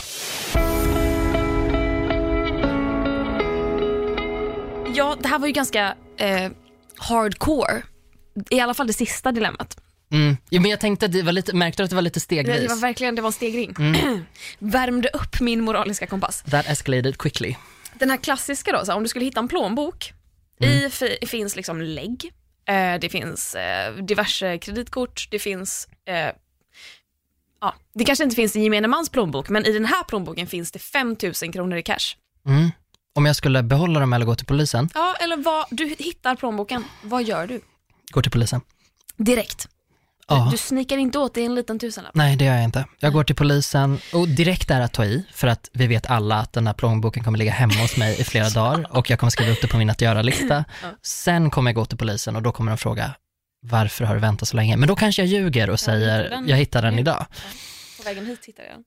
Ja, 4.95 5.17
det 5.21 5.27
här 5.27 5.39
var 5.39 5.47
ju 5.47 5.53
ganska 5.53 5.95
eh, 6.17 6.51
hardcore. 6.97 7.81
I 8.49 8.59
alla 8.59 8.73
fall 8.73 8.87
det 8.87 8.93
sista 8.93 9.31
dilemmat. 9.31 9.77
Mm. 10.11 10.37
Jo, 10.49 10.61
men 10.61 10.71
jag 10.71 10.79
tänkte 10.79 11.05
att 11.05 11.11
det 11.11 11.21
var 11.21 11.31
lite, 11.31 11.55
märkte 11.55 11.81
du 11.81 11.85
att 11.85 11.89
det 11.89 11.95
var 11.95 12.01
lite 12.01 12.19
stegvis? 12.19 12.61
det 12.61 12.67
var 12.67 12.75
verkligen 12.75 13.15
det 13.15 13.21
var 13.21 13.29
en 13.29 13.33
stegring. 13.33 13.75
Mm. 13.79 14.25
Värmde 14.59 15.09
upp 15.09 15.39
min 15.39 15.61
moraliska 15.61 16.07
kompass. 16.07 16.43
That 16.51 16.69
escalated 16.69 17.17
quickly. 17.17 17.55
Den 17.93 18.09
här 18.09 18.17
klassiska 18.17 18.71
då, 18.71 18.85
så 18.85 18.91
här, 18.91 18.97
om 18.97 19.03
du 19.03 19.09
skulle 19.09 19.25
hitta 19.25 19.39
en 19.39 19.47
plånbok. 19.47 20.13
Mm. 20.59 20.85
I 20.85 20.89
fi, 20.89 21.17
finns 21.27 21.55
liksom 21.55 21.81
lägg, 21.81 22.31
eh, 22.67 22.99
det 22.99 23.09
finns 23.09 23.55
eh, 23.55 23.93
diverse 23.95 24.57
kreditkort, 24.57 25.27
det 25.31 25.39
finns 25.39 25.87
eh, 26.07 26.31
Ja, 27.61 27.73
det 27.93 28.05
kanske 28.05 28.23
inte 28.23 28.35
finns 28.35 28.55
i 28.55 28.59
gemene 28.59 28.87
mans 28.87 29.09
plånbok, 29.09 29.49
men 29.49 29.65
i 29.65 29.73
den 29.73 29.85
här 29.85 30.03
plånboken 30.03 30.47
finns 30.47 30.71
det 30.71 30.79
5 30.79 31.15
000 31.43 31.53
kronor 31.53 31.77
i 31.77 31.83
cash. 31.83 32.15
Mm. 32.47 32.71
Om 33.15 33.25
jag 33.25 33.35
skulle 33.35 33.63
behålla 33.63 33.99
dem 33.99 34.13
eller 34.13 34.25
gå 34.25 34.35
till 34.35 34.45
polisen, 34.45 34.89
Ja, 34.93 35.15
eller 35.19 35.37
vad, 35.37 35.65
du 35.71 35.95
hittar 35.99 36.35
plånboken, 36.35 36.83
vad 37.01 37.23
gör 37.23 37.47
du? 37.47 37.61
gå 38.11 38.21
till 38.21 38.31
polisen. 38.31 38.61
Direkt. 39.17 39.67
Ja. 40.29 40.47
Du 40.51 40.57
snikar 40.57 40.97
inte 40.97 41.19
åt 41.19 41.33
dig 41.33 41.45
en 41.45 41.55
liten 41.55 41.79
tusenlapp. 41.79 42.15
Nej, 42.15 42.35
det 42.35 42.45
gör 42.45 42.55
jag 42.55 42.63
inte. 42.63 42.85
Jag 42.99 43.13
går 43.13 43.23
till 43.23 43.35
polisen 43.35 43.99
och 44.13 44.27
direkt 44.27 44.71
är 44.71 44.81
att 44.81 44.93
ta 44.93 45.05
i, 45.05 45.23
för 45.33 45.47
att 45.47 45.69
vi 45.73 45.87
vet 45.87 46.05
alla 46.09 46.35
att 46.39 46.53
den 46.53 46.67
här 46.67 46.73
plånboken 46.73 47.23
kommer 47.23 47.37
ligga 47.37 47.51
hemma 47.51 47.73
hos 47.73 47.97
mig 47.97 48.21
i 48.21 48.23
flera 48.23 48.49
dagar 48.55 48.87
och 48.97 49.09
jag 49.09 49.19
kommer 49.19 49.31
skriva 49.31 49.51
upp 49.51 49.61
det 49.61 49.67
på 49.67 49.77
min 49.77 49.89
att 49.89 50.01
göra-lista. 50.01 50.65
Ja. 50.83 50.87
Sen 51.01 51.49
kommer 51.49 51.71
jag 51.71 51.75
gå 51.75 51.85
till 51.85 51.97
polisen 51.97 52.35
och 52.35 52.41
då 52.41 52.51
kommer 52.51 52.71
de 52.71 52.77
fråga, 52.77 53.11
varför 53.61 54.05
har 54.05 54.13
du 54.15 54.21
väntat 54.21 54.47
så 54.47 54.55
länge? 54.55 54.77
Men 54.77 54.87
då 54.87 54.95
kanske 54.95 55.21
jag 55.21 55.29
ljuger 55.29 55.69
och 55.69 55.79
säger, 55.79 56.23
hittade 56.23 56.49
jag 56.49 56.57
hittade 56.57 56.87
den 56.87 56.99
idag. 56.99 57.25
På 57.97 58.03
vägen 58.03 58.25
hit 58.25 58.45
hittade 58.45 58.67
jag 58.67 58.75
den. 58.77 58.83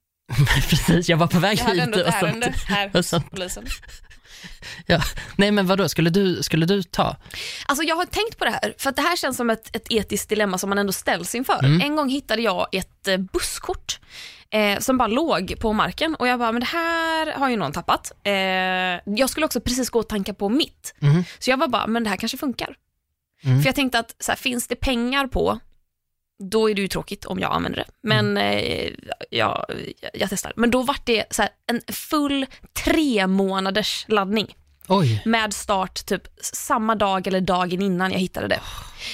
Precis, 0.68 1.08
jag 1.08 1.16
var 1.16 1.26
på 1.26 1.38
väg 1.38 1.58
Jag 1.58 1.64
hade 1.64 1.74
hit. 1.76 1.84
ändå 1.84 1.98
ett 1.98 2.06
och 2.06 2.12
så- 2.14 2.26
ärende 2.26 2.52
här 2.66 2.90
hos 2.92 3.08
så- 3.08 3.22
polisen. 4.86 5.24
Nej 5.36 5.50
men 5.50 5.66
vadå, 5.66 5.88
skulle 5.88 6.10
du, 6.10 6.42
skulle 6.42 6.66
du 6.66 6.82
ta? 6.82 7.16
Alltså 7.66 7.84
jag 7.84 7.96
har 7.96 8.04
tänkt 8.04 8.38
på 8.38 8.44
det 8.44 8.50
här, 8.50 8.74
för 8.78 8.92
det 8.92 9.02
här 9.02 9.16
känns 9.16 9.36
som 9.36 9.50
ett, 9.50 9.76
ett 9.76 9.86
etiskt 9.90 10.28
dilemma 10.28 10.58
som 10.58 10.68
man 10.68 10.78
ändå 10.78 10.92
ställs 10.92 11.34
inför. 11.34 11.64
Mm. 11.64 11.80
En 11.80 11.96
gång 11.96 12.08
hittade 12.08 12.42
jag 12.42 12.66
ett 12.72 13.08
eh, 13.08 13.16
busskort 13.16 14.00
eh, 14.50 14.78
som 14.78 14.98
bara 14.98 15.08
låg 15.08 15.54
på 15.60 15.72
marken 15.72 16.14
och 16.14 16.28
jag 16.28 16.38
bara, 16.38 16.52
men 16.52 16.60
det 16.60 16.66
här 16.66 17.32
har 17.32 17.50
ju 17.50 17.56
någon 17.56 17.72
tappat. 17.72 18.12
Eh, 18.24 18.32
jag 19.16 19.30
skulle 19.30 19.46
också 19.46 19.60
precis 19.60 19.90
gå 19.90 19.98
och 19.98 20.08
tanka 20.08 20.34
på 20.34 20.48
mitt. 20.48 20.94
Mhm. 20.98 21.24
Så 21.38 21.50
jag 21.50 21.56
var 21.56 21.68
bara, 21.68 21.86
men 21.86 22.04
det 22.04 22.10
här 22.10 22.16
kanske 22.16 22.38
funkar. 22.38 22.76
Mm. 23.42 23.62
För 23.62 23.68
jag 23.68 23.74
tänkte 23.74 23.98
att 23.98 24.14
så 24.18 24.32
här, 24.32 24.36
finns 24.36 24.66
det 24.66 24.76
pengar 24.76 25.26
på, 25.26 25.58
då 26.40 26.70
är 26.70 26.74
det 26.74 26.80
ju 26.80 26.88
tråkigt 26.88 27.24
om 27.24 27.38
jag 27.38 27.52
använder 27.52 27.78
det. 27.78 28.08
Men 28.08 28.36
eh, 28.36 28.90
ja, 29.30 29.66
jag, 30.00 30.14
jag 30.14 30.30
testar. 30.30 30.52
Men 30.56 30.70
då 30.70 30.82
var 30.82 30.96
det 31.04 31.24
så 31.30 31.42
här, 31.42 31.50
en 31.66 31.94
full 31.94 32.46
tre 32.84 33.26
månaders 33.26 34.04
laddning 34.08 34.56
Oj, 34.88 35.22
med 35.24 35.54
start 35.54 36.06
typ 36.06 36.22
samma 36.40 36.94
dag 36.94 37.26
eller 37.26 37.40
dagen 37.40 37.82
innan 37.82 38.12
jag 38.12 38.18
hittade 38.18 38.48
det. 38.48 38.60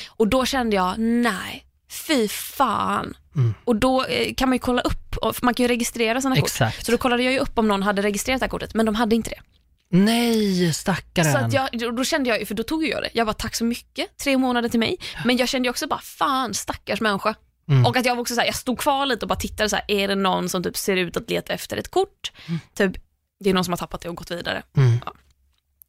Och 0.08 0.28
då 0.28 0.46
kände 0.46 0.76
jag, 0.76 0.94
nej, 0.98 1.66
fy 1.90 2.28
fan. 2.28 3.16
Mm. 3.36 3.54
Och 3.64 3.76
då 3.76 4.04
eh, 4.04 4.34
kan 4.34 4.48
man 4.48 4.56
ju 4.56 4.60
kolla 4.60 4.82
upp, 4.82 5.42
man 5.42 5.54
kan 5.54 5.64
ju 5.64 5.68
registrera 5.68 6.20
sina 6.20 6.36
kort. 6.36 6.44
exakt. 6.44 6.86
Så 6.86 6.92
då 6.92 6.98
kollade 6.98 7.22
jag 7.22 7.32
ju 7.32 7.38
upp 7.38 7.58
om 7.58 7.68
någon 7.68 7.82
hade 7.82 8.02
registrerat 8.02 8.40
det 8.40 8.44
här 8.44 8.50
kortet, 8.50 8.74
men 8.74 8.86
de 8.86 8.94
hade 8.94 9.16
inte 9.16 9.30
det. 9.30 9.40
Nej, 9.88 10.72
stackaren. 10.72 11.32
Så 11.32 11.38
att 11.38 11.52
jag, 11.52 11.96
då 11.96 12.04
kände 12.04 12.30
jag, 12.30 12.48
för 12.48 12.54
då 12.54 12.62
tog 12.62 12.84
jag 12.86 13.02
det. 13.02 13.10
Jag 13.12 13.26
bara, 13.26 13.34
tack 13.34 13.54
så 13.54 13.64
mycket, 13.64 14.16
tre 14.18 14.36
månader 14.38 14.68
till 14.68 14.80
mig. 14.80 14.96
Men 15.24 15.36
jag 15.36 15.48
kände 15.48 15.70
också 15.70 15.86
bara, 15.86 16.00
fan 16.00 16.54
stackars 16.54 17.00
människa. 17.00 17.34
Mm. 17.68 17.86
Och 17.86 17.96
att 17.96 18.06
jag 18.06 18.18
också 18.20 18.34
så 18.34 18.40
här, 18.40 18.46
jag 18.48 18.54
stod 18.54 18.78
kvar 18.78 19.06
lite 19.06 19.24
och 19.24 19.28
bara 19.28 19.38
tittade 19.38 19.68
så 19.68 19.76
här, 19.76 19.84
är 19.88 20.08
det 20.08 20.14
någon 20.14 20.48
som 20.48 20.62
typ 20.62 20.76
ser 20.76 20.96
ut 20.96 21.16
att 21.16 21.30
leta 21.30 21.52
efter 21.52 21.76
ett 21.76 21.90
kort? 21.90 22.32
Typ, 22.74 22.92
det 23.40 23.50
är 23.50 23.54
någon 23.54 23.64
som 23.64 23.72
har 23.72 23.78
tappat 23.78 24.00
det 24.00 24.08
och 24.08 24.16
gått 24.16 24.30
vidare. 24.30 24.62
Mm. 24.76 24.98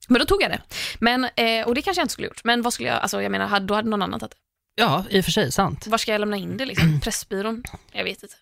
Men 0.08 0.20
då 0.20 0.26
tog 0.26 0.42
jag 0.42 0.52
det. 0.52 0.62
Men, 1.00 1.24
eh, 1.36 1.68
och 1.68 1.76
det 1.76 1.82
kanske 1.82 2.00
jag 2.00 2.04
inte 2.04 2.14
skulle 2.14 2.28
gjort. 2.28 2.44
Men 2.44 2.62
vad 2.62 2.74
skulle 2.74 2.90
jag, 2.90 3.02
alltså 3.02 3.22
jag 3.22 3.32
menar, 3.32 3.60
då 3.60 3.74
hade 3.74 3.90
någon 3.90 4.02
annan 4.02 4.20
tagit 4.20 4.32
det. 4.32 4.38
Ja, 4.76 5.06
i 5.10 5.22
och 5.22 5.26
för 5.26 5.32
sig, 5.32 5.52
sant. 5.52 5.88
Var 5.88 5.98
ska 5.98 6.12
jag 6.12 6.20
lämna 6.20 6.38
in 6.38 6.58
det 6.58 6.66
liksom? 6.66 7.00
Pressbyrån? 7.04 7.64
Jag 7.92 8.04
vet 8.04 8.24
inte. 8.24 8.36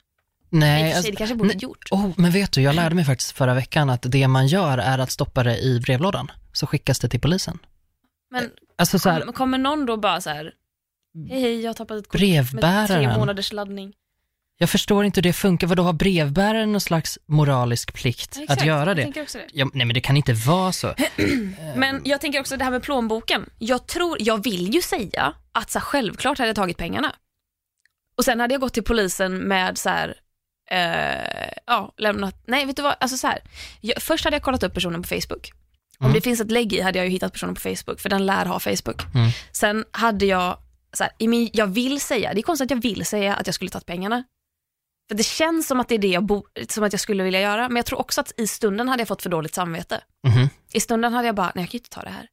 Nej, 0.50 0.94
alltså, 0.94 1.12
det 1.12 1.18
kanske 1.18 1.36
borde 1.36 1.48
nej. 1.50 1.58
gjort. 1.64 1.88
oh, 1.92 2.10
men 2.18 2.32
vet 2.32 2.52
du, 2.52 2.62
jag 2.62 2.76
lärde 2.76 2.96
mig 2.96 3.06
faktiskt 3.06 3.32
förra 3.32 3.54
veckan 3.54 3.90
att 3.90 4.02
det 4.08 4.28
man 4.28 4.48
gör 4.48 4.78
är 4.78 5.00
att 5.00 5.12
stoppa 5.12 5.44
det 5.44 5.58
i 5.58 5.80
brevlådan, 5.80 6.32
så 6.54 6.68
skickas 6.68 7.00
det 7.00 7.10
till 7.10 7.20
polisen. 7.22 7.60
Men 8.32 8.50
Alltså 8.78 9.00
så 9.00 9.10
här, 9.10 9.20
kommer, 9.20 9.34
kommer 9.34 9.58
någon 9.58 9.86
då 9.86 9.98
bara 9.98 10.22
så 10.22 10.30
här, 10.30 10.52
hej 11.30 11.42
hej 11.42 11.62
jag 11.62 11.70
har 11.70 11.74
tappat 11.74 11.98
ett 11.98 12.08
kort 12.08 12.22
med 12.54 12.88
tre 12.88 13.18
månaders 13.18 13.54
laddning. 13.54 13.94
jag 14.58 14.70
förstår 14.70 15.06
inte 15.06 15.18
hur 15.18 15.24
det 15.24 15.34
funkar, 15.34 15.68
vadå 15.68 15.84
har 15.84 15.94
brevbäraren 15.94 16.72
någon 16.72 16.82
slags 16.82 17.20
moralisk 17.26 17.94
plikt 17.94 18.36
Ja, 18.36 18.44
att 18.44 18.50
exakt, 18.52 18.66
göra 18.66 18.90
Jag 18.90 18.98
det? 18.98 19.04
tänker 19.04 19.22
också 19.22 19.38
det. 19.38 19.46
Ja, 19.54 19.70
nej 19.74 19.86
men 19.86 19.94
det 19.94 20.02
kan 20.02 20.18
inte 20.18 20.34
vara 20.34 20.72
så. 20.72 20.94
Men 21.76 22.02
jag 22.06 22.22
tänker 22.22 22.40
också 22.40 22.58
det 22.58 22.64
här 22.64 22.72
med 22.72 22.84
plånboken. 22.84 23.50
Jag 23.60 23.88
tror, 23.88 24.18
jag 24.20 24.44
vill 24.44 24.74
ju 24.76 24.82
säga 24.82 25.34
att 25.52 25.72
så 25.72 25.80
här, 25.80 25.84
självklart 25.86 26.38
hade 26.38 26.50
jag 26.50 26.56
tagit 26.56 26.78
pengarna. 26.78 27.16
Och 28.18 28.26
sen 28.26 28.40
hade 28.40 28.54
jag 28.54 28.62
gått 28.62 28.74
till 28.74 28.84
polisen 28.84 29.38
med 29.38 29.78
så 29.78 29.90
här, 29.90 30.16
eh, 30.72 31.50
ja, 31.68 31.94
lämnat, 31.98 32.44
nej 32.48 32.66
vet 32.66 32.76
du 32.76 32.82
vad, 32.82 32.96
alltså 33.00 33.18
så 33.18 33.28
här. 33.28 33.40
Jag, 33.82 34.02
först 34.02 34.24
hade 34.26 34.36
jag 34.36 34.44
kollat 34.44 34.64
upp 34.64 34.74
personen 34.74 35.02
på 35.02 35.08
Facebook. 35.08 35.52
Om 36.00 36.06
Mm. 36.06 36.14
det 36.16 36.22
finns 36.22 36.42
ett 36.42 36.52
lägg 36.52 36.74
i 36.74 36.82
hade 36.82 36.98
jag 37.00 37.06
ju 37.06 37.12
hittat 37.12 37.34
personen 37.34 37.56
på 37.56 37.62
Facebook, 37.62 38.00
för 38.00 38.10
den 38.10 38.26
lär 38.26 38.46
ha 38.46 38.60
Facebook. 38.60 39.02
Mm. 39.16 39.30
Sen 39.52 39.86
hade 39.92 40.26
jag, 40.26 40.58
så 40.94 41.04
här, 41.04 41.14
i 41.18 41.28
min, 41.28 41.50
jag 41.54 41.68
vill 41.68 42.02
säga, 42.02 42.34
det 42.34 42.40
är 42.40 42.44
konstigt 42.44 42.66
att 42.66 42.72
jag 42.72 42.82
vill 42.82 43.06
säga 43.06 43.36
att 43.36 43.48
jag 43.48 43.54
skulle 43.56 43.70
tagit 43.72 43.86
pengarna. 43.86 44.24
För 45.10 45.16
det 45.18 45.24
känns 45.26 45.68
som 45.68 45.80
att 45.80 45.90
det 45.90 45.96
är 45.96 46.00
det 46.00 46.08
jag, 46.08 46.24
bo, 46.24 46.44
som 46.70 46.84
att 46.84 46.94
jag 46.94 47.00
skulle 47.00 47.24
vilja 47.24 47.42
göra, 47.42 47.70
men 47.70 47.76
jag 47.76 47.86
tror 47.86 48.00
också 48.00 48.22
att 48.22 48.32
i 48.40 48.48
stunden 48.48 48.90
hade 48.90 49.02
jag 49.02 49.08
fått 49.08 49.22
för 49.22 49.30
dåligt 49.30 49.56
samvete. 49.56 50.02
Mhm. 50.28 50.50
I 50.74 50.80
stunden 50.80 51.14
hade 51.14 51.28
jag 51.28 51.36
bara, 51.36 51.52
nej 51.56 51.64
jag 51.64 51.70
kan 51.70 51.78
ju 51.78 51.80
inte 51.80 51.90
ta 51.90 52.02
det 52.02 52.10
här. 52.10 52.28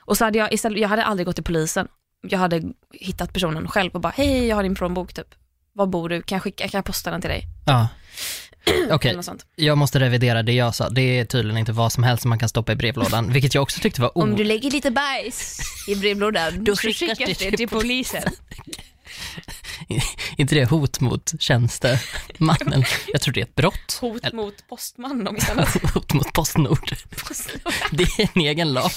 Och 0.00 0.16
så 0.16 0.24
hade 0.24 0.38
jag 0.38 0.52
istället, 0.52 0.80
jag 0.80 0.88
hade 0.88 1.04
aldrig 1.04 1.26
gått 1.26 1.36
till 1.36 1.44
polisen. 1.44 1.88
Jag 2.22 2.38
hade 2.38 2.62
hittat 2.92 3.32
personen 3.32 3.68
själv 3.68 3.90
och 3.94 4.00
bara, 4.00 4.12
hej 4.16 4.46
jag 4.46 4.56
har 4.56 4.62
din 4.62 4.74
plånbok 4.74 5.12
typ. 5.14 5.34
Var 5.78 5.86
bor 5.86 6.08
du? 6.08 6.22
Kan 6.22 6.36
jag, 6.36 6.42
skicka, 6.42 6.68
kan 6.68 6.78
jag 6.78 6.84
posta 6.84 7.10
den 7.10 7.20
till 7.20 7.30
dig? 7.30 7.44
Ja. 7.66 7.88
Okej, 8.90 9.10
Eller 9.10 9.22
sånt. 9.22 9.46
jag 9.56 9.78
måste 9.78 10.00
revidera 10.00 10.42
det 10.42 10.52
jag 10.52 10.74
sa. 10.74 10.88
Det 10.88 11.00
är 11.00 11.24
tydligen 11.24 11.58
inte 11.58 11.72
vad 11.72 11.92
som 11.92 12.02
helst 12.02 12.22
som 12.22 12.28
man 12.28 12.38
kan 12.38 12.48
stoppa 12.48 12.72
i 12.72 12.76
brevlådan, 12.76 13.32
vilket 13.32 13.54
jag 13.54 13.62
också 13.62 13.80
tyckte 13.80 14.00
var 14.00 14.18
Om 14.18 14.32
o... 14.32 14.36
du 14.36 14.44
lägger 14.44 14.70
lite 14.70 14.90
bajs 14.90 15.60
i 15.88 15.96
brevlådan, 15.96 16.64
då 16.64 16.76
skickas 16.76 17.18
det 17.18 17.34
till 17.34 17.56
till 17.56 17.68
polisen. 17.68 18.22
inte 20.36 20.54
det 20.54 20.64
hot 20.64 21.00
mot 21.00 21.32
tjänstemannen? 21.38 22.84
Jag 23.06 23.20
tror 23.20 23.34
det 23.34 23.40
är 23.40 23.44
ett 23.44 23.54
brott. 23.54 23.98
Hot 24.00 24.32
mot 24.32 24.68
postman 24.68 25.28
om 25.28 25.36
inte 25.36 25.52
annat. 25.52 25.92
Hot 25.94 26.12
mot 26.12 26.32
Postnord. 26.32 26.96
Det 27.90 28.02
är 28.02 28.30
en 28.34 28.42
egen 28.42 28.72
lag. 28.72 28.90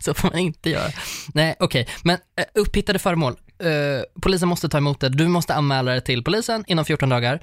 Så 0.00 0.14
får 0.14 0.28
man 0.28 0.38
inte 0.38 0.70
göra. 0.70 0.92
Nej, 1.34 1.56
okej. 1.58 1.88
Men 2.02 2.18
eh, 2.38 2.44
upphittade 2.54 2.98
föremål. 2.98 3.36
Eh, 3.58 4.02
polisen 4.22 4.48
måste 4.48 4.68
ta 4.68 4.78
emot 4.78 5.00
det. 5.00 5.08
Du 5.08 5.28
måste 5.28 5.54
anmäla 5.54 5.92
det 5.94 6.00
till 6.00 6.24
polisen 6.24 6.64
inom 6.66 6.84
14 6.84 7.08
dagar. 7.08 7.40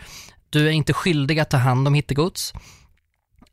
Du 0.50 0.68
är 0.68 0.72
inte 0.72 0.94
skyldig 0.94 1.40
att 1.40 1.50
ta 1.50 1.58
hand 1.58 1.88
om 1.88 1.94
hittegods. 1.94 2.54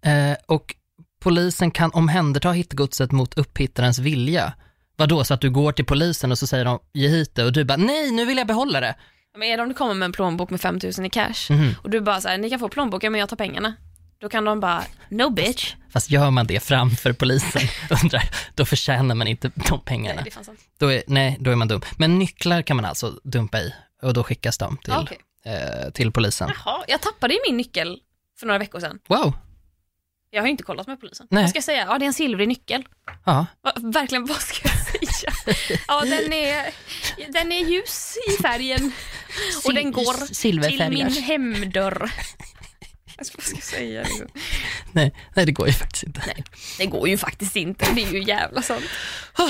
Eh, 0.05 0.37
och 0.47 0.75
polisen 1.23 1.71
kan 1.71 1.91
omhänderta 1.91 2.53
hittegodset 2.53 3.13
mot 3.13 3.35
upphittarens 3.39 3.99
vilja. 3.99 4.53
Vadå, 4.97 5.25
så 5.25 5.35
att 5.35 5.41
du 5.41 5.51
går 5.51 5.73
till 5.73 5.85
polisen 5.85 6.31
och 6.33 6.39
så 6.39 6.47
säger 6.47 6.65
de 6.65 6.79
ge 6.93 7.09
hit 7.09 7.35
det 7.35 7.45
och 7.45 7.53
du 7.53 7.65
bara 7.65 7.77
nej, 7.77 8.11
nu 8.11 8.25
vill 8.25 8.39
jag 8.39 8.47
behålla 8.47 8.81
det. 8.81 8.95
Men 9.39 9.43
är 9.49 9.57
det 9.57 9.63
om 9.63 9.69
du 9.69 9.75
kommer 9.75 9.95
med 9.95 10.07
en 10.07 10.13
plånbok 10.13 10.51
med 10.51 10.61
5000 10.61 11.05
i 11.07 11.11
cash 11.11 11.35
Mhm. 11.51 11.75
och 11.83 11.91
du 11.91 12.01
bara 12.01 12.21
så 12.21 12.29
här, 12.29 12.39
ni 12.39 12.51
kan 12.51 12.59
få 12.59 12.69
plånboken 12.69 13.13
men 13.13 13.19
jag 13.19 13.29
tar 13.29 13.37
pengarna. 13.37 13.75
Då 14.23 14.29
kan 14.29 14.45
de 14.45 14.61
bara, 14.61 14.85
no 15.09 15.31
bitch. 15.31 15.75
Fast 15.93 16.11
gör 16.11 16.31
man 16.31 16.47
det 16.47 16.61
framför 16.61 17.13
polisen, 17.13 17.63
undrar, 18.03 18.31
då 18.55 18.65
förtjänar 18.65 19.15
man 19.15 19.27
inte 19.27 19.51
de 19.55 19.81
pengarna. 19.81 20.15
Nej, 20.15 20.25
det 20.25 20.31
är 20.31 20.33
fan 20.33 20.45
sant. 20.45 20.61
Då 20.79 20.93
är, 20.93 21.03
nej, 21.07 21.37
då 21.41 21.51
är 21.51 21.57
man 21.57 21.69
dum. 21.69 21.81
Men 21.99 22.19
nycklar 22.19 22.63
kan 22.63 22.77
man 22.77 22.85
alltså 22.85 23.21
dumpa 23.25 23.59
i 23.61 23.75
och 24.03 24.15
då 24.15 24.25
skickas 24.25 24.59
de 24.59 24.77
till, 24.77 24.93
Okej. 24.93 25.19
eh, 25.45 25.91
till 25.91 26.13
polisen. 26.13 26.51
Jaha, 26.65 26.85
jag 26.89 27.01
tappade 27.01 27.35
ju 27.35 27.41
min 27.49 27.57
nyckel 27.57 27.99
för 28.39 28.47
några 28.47 28.59
veckor 28.59 28.81
sedan. 28.81 28.99
Wow, 29.09 29.33
Jag 30.31 30.43
har 30.43 30.47
ju 30.47 30.51
inte 30.51 30.63
kollat 30.65 30.87
med 30.87 31.01
polisen. 31.01 31.27
Nej. 31.31 31.43
Vad 31.43 31.51
ska 31.51 31.57
jag 31.57 31.65
säga? 31.65 31.87
Ja, 31.89 31.99
det 31.99 32.05
är 32.05 32.07
en 32.07 32.13
silvrig 32.15 32.49
nyckel. 32.49 32.85
ja. 33.25 33.47
Verkligen, 33.83 34.27
vad 34.27 34.41
ska 34.41 34.69
jag 34.69 35.09
säga? 35.15 35.33
Ja, 35.89 36.01
den 36.01 36.33
är, 36.33 36.75
den 37.33 37.53
är 37.53 37.65
ljus 37.71 38.17
i 38.29 38.43
färgen 38.43 38.93
och 39.65 39.75
den 39.75 39.93
går 39.93 40.35
till 40.35 40.91
min 40.91 41.13
hemdörr. 41.23 42.13
Alltså, 43.23 43.35
vad 43.39 43.45
ska 43.47 43.57
jag 43.57 43.65
säga? 43.65 44.03
Liksom? 44.03 44.27
Nej, 44.93 45.15
nej, 45.37 45.47
det 45.47 45.53
går 45.53 45.67
ju 45.67 45.73
faktiskt 45.73 46.03
inte. 46.05 46.23
Nej, 46.27 46.45
det 46.79 46.87
går 46.87 47.09
ju 47.09 47.19
faktiskt 47.19 47.57
inte. 47.57 47.87
Det 47.95 48.03
är 48.03 48.13
ju 48.13 48.23
jävla 48.23 48.63
sånt. 48.63 48.85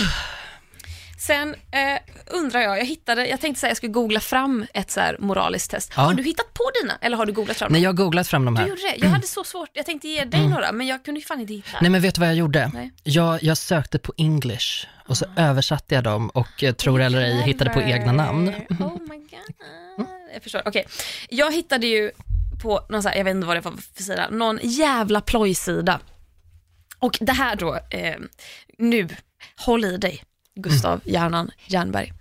Sen 1.19 1.55
eh, 1.55 1.99
undrar 2.27 2.61
jag, 2.61 2.79
jag 2.79 2.85
hittade, 2.85 3.27
jag 3.27 3.41
tänkte 3.41 3.61
säga 3.61 3.71
jag 3.71 3.77
skulle 3.77 3.93
googla 3.93 4.21
fram 4.21 4.67
ett 4.75 4.91
så 4.91 5.01
här 5.01 5.17
moraliskt 5.19 5.71
test. 5.71 5.93
Ja. 5.97 6.03
Har 6.03 6.15
du 6.15 6.23
hittat 6.23 6.55
på 6.55 6.71
dina 6.83 6.99
eller 7.01 7.17
har 7.17 7.27
du 7.27 7.33
googlat 7.33 7.57
fram 7.57 7.73
Nej, 7.73 7.81
dem? 7.81 7.85
jag 7.85 7.91
har 7.91 7.97
googlat 8.05 8.29
fram 8.29 8.45
de 8.45 8.55
Du 8.55 8.61
här. 8.61 8.69
gjorde 8.69 8.81
det? 8.83 8.95
Jag 8.97 9.09
hade 9.09 9.27
så 9.27 9.45
svårt, 9.45 9.69
jag 9.73 9.87
tänkte 9.87 10.09
ge 10.09 10.25
dig 10.25 10.49
några 10.49 10.73
men 10.73 10.87
jag 10.87 11.05
kunde 11.05 11.21
ju 11.21 11.27
fan 11.27 11.41
inte 11.41 11.53
hitta. 11.53 11.79
Nej, 11.81 11.91
men 11.91 12.01
vet 12.03 12.15
du 12.15 12.21
vad 12.21 12.29
jag 12.29 12.37
gjorde? 12.37 12.71
Nej. 12.75 12.93
Jag, 13.03 13.43
jag 13.43 13.59
sökte 13.59 13.99
på 13.99 14.13
English 14.17 14.87
och 15.07 15.17
så 15.17 15.25
översatte 15.37 15.95
jag 15.95 16.05
dem 16.05 16.29
och 16.31 16.63
eh, 16.65 16.73
tror 16.75 17.01
eller 17.03 17.21
ej 17.21 17.43
hittade 17.43 17.71
på 17.71 17.83
egna 17.83 18.13
namn. 18.13 18.49
Oh 18.81 18.99
my 19.09 19.17
god. 19.19 20.07
Jag 20.35 20.43
förstår. 20.43 20.63
Okej, 20.65 20.87
jag 21.29 21.53
hittade 21.53 21.87
ju 21.87 22.11
på 22.63 22.81
någon 22.89 23.03
så 23.03 23.09
här, 23.09 23.17
jag 23.17 23.25
vet 23.25 23.35
inte 23.35 23.47
vad 23.47 23.57
det 23.57 23.61
var 23.61 23.73
för 23.97 24.03
sida, 24.03 24.29
någon 24.31 24.59
jävla 24.63 25.21
plojsida. 25.21 26.01
Och 26.99 27.19
det 27.21 27.33
här 27.33 27.57
då, 27.57 27.79
eh, 27.91 28.17
nu, 28.79 29.09
håll 29.57 29.85
i 29.85 29.97
dig, 29.97 30.23
Gustav 30.55 31.01
Hjärnan 31.05 31.51
Jernberg. 31.67 32.13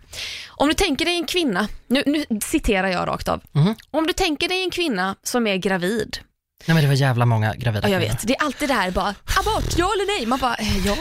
Om 0.48 0.68
du 0.68 0.74
tänker 0.74 1.06
dig 1.06 1.16
en 1.16 1.26
kvinna, 1.26 1.68
nu, 1.88 2.04
nu 2.06 2.26
citerar 2.42 2.88
jag 2.88 3.08
rakt 3.08 3.28
av. 3.28 3.42
Mhm. 3.52 3.76
Om 3.92 4.08
du 4.08 4.14
tänker 4.14 4.48
dig 4.50 4.64
en 4.64 4.72
kvinna 4.72 5.16
som 5.24 5.48
är 5.48 5.56
gravid, 5.58 6.18
Nej, 6.66 6.76
men 6.76 6.84
det 6.84 6.88
var 6.88 6.96
jävla 6.96 7.26
många 7.26 7.56
gravida 7.56 7.88
Ja, 7.88 7.92
jag 7.94 8.02
kvinnor. 8.02 8.14
vet. 8.16 8.28
Det 8.28 8.36
är 8.36 8.44
alltid 8.44 8.70
det 8.70 8.74
här 8.74 8.92
bara, 8.92 9.16
abort, 9.40 9.78
ja 9.78 9.92
eller 9.94 10.18
nej? 10.20 10.26
Man 10.26 10.40
bara, 10.40 10.56
eh, 10.56 10.86
ja. 10.88 10.98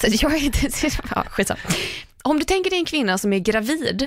Så 0.00 0.06
jag 0.10 0.34
är 0.34 0.44
inte, 0.44 0.70
ja, 1.14 1.24
skitsamma. 1.30 1.60
om 2.22 2.38
du 2.38 2.44
tänker 2.44 2.70
dig 2.70 2.78
en 2.78 2.84
kvinna 2.84 3.18
som 3.18 3.32
är 3.32 3.38
gravid 3.38 4.06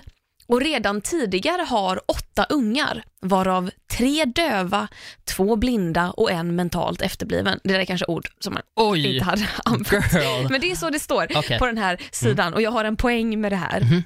och 0.49 0.61
redan 0.61 1.01
tidigare 1.01 1.61
har 1.61 2.01
åtta 2.11 2.43
ungar, 2.49 3.03
varav 3.21 3.71
tre 3.91 4.25
döva, 4.25 4.87
två 5.23 5.55
blinda 5.55 6.11
och 6.11 6.31
en 6.31 6.55
mentalt 6.55 7.01
efterbliven. 7.01 7.59
Det 7.63 7.73
där 7.73 7.79
är 7.79 7.85
kanske 7.85 8.05
ord 8.05 8.27
som 8.39 8.53
man 8.53 8.63
Oj, 8.75 9.13
inte 9.13 9.25
hade 9.25 9.49
använt. 9.65 10.13
girl. 10.13 10.47
Men 10.51 10.61
det 10.61 10.71
är 10.71 10.75
så 10.75 10.89
det 10.89 10.99
står 10.99 11.27
Okej. 11.37 11.59
på 11.59 11.65
den 11.65 11.77
här 11.77 12.01
sidan 12.11 12.53
och 12.53 12.61
jag 12.61 12.71
har 12.71 12.85
en 12.85 12.95
poäng 12.97 13.41
med 13.41 13.51
det 13.51 13.55
här. 13.55 13.81
Mhm. 13.81 14.03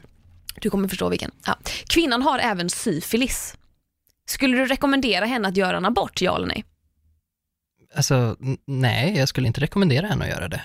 Du 0.62 0.70
kommer 0.70 0.88
förstå 0.88 1.10
vilken. 1.10 1.32
Ja. 1.46 1.56
Kvinnan 1.88 2.22
har 2.22 2.40
även 2.40 2.70
syfilis. 2.70 3.58
Skulle 4.30 4.58
du 4.58 4.66
rekommendera 4.66 5.26
henne 5.26 5.48
att 5.48 5.58
göra 5.58 5.78
en 5.78 5.86
abort, 5.86 6.22
ja 6.22 6.36
eller 6.36 6.48
nej? 6.48 6.66
Alltså, 7.96 8.36
nej, 8.68 9.18
jag 9.18 9.30
skulle 9.30 9.48
inte 9.48 9.62
rekommendera 9.62 10.08
henne 10.08 10.24
att 10.26 10.32
göra 10.32 10.48
det. 10.48 10.62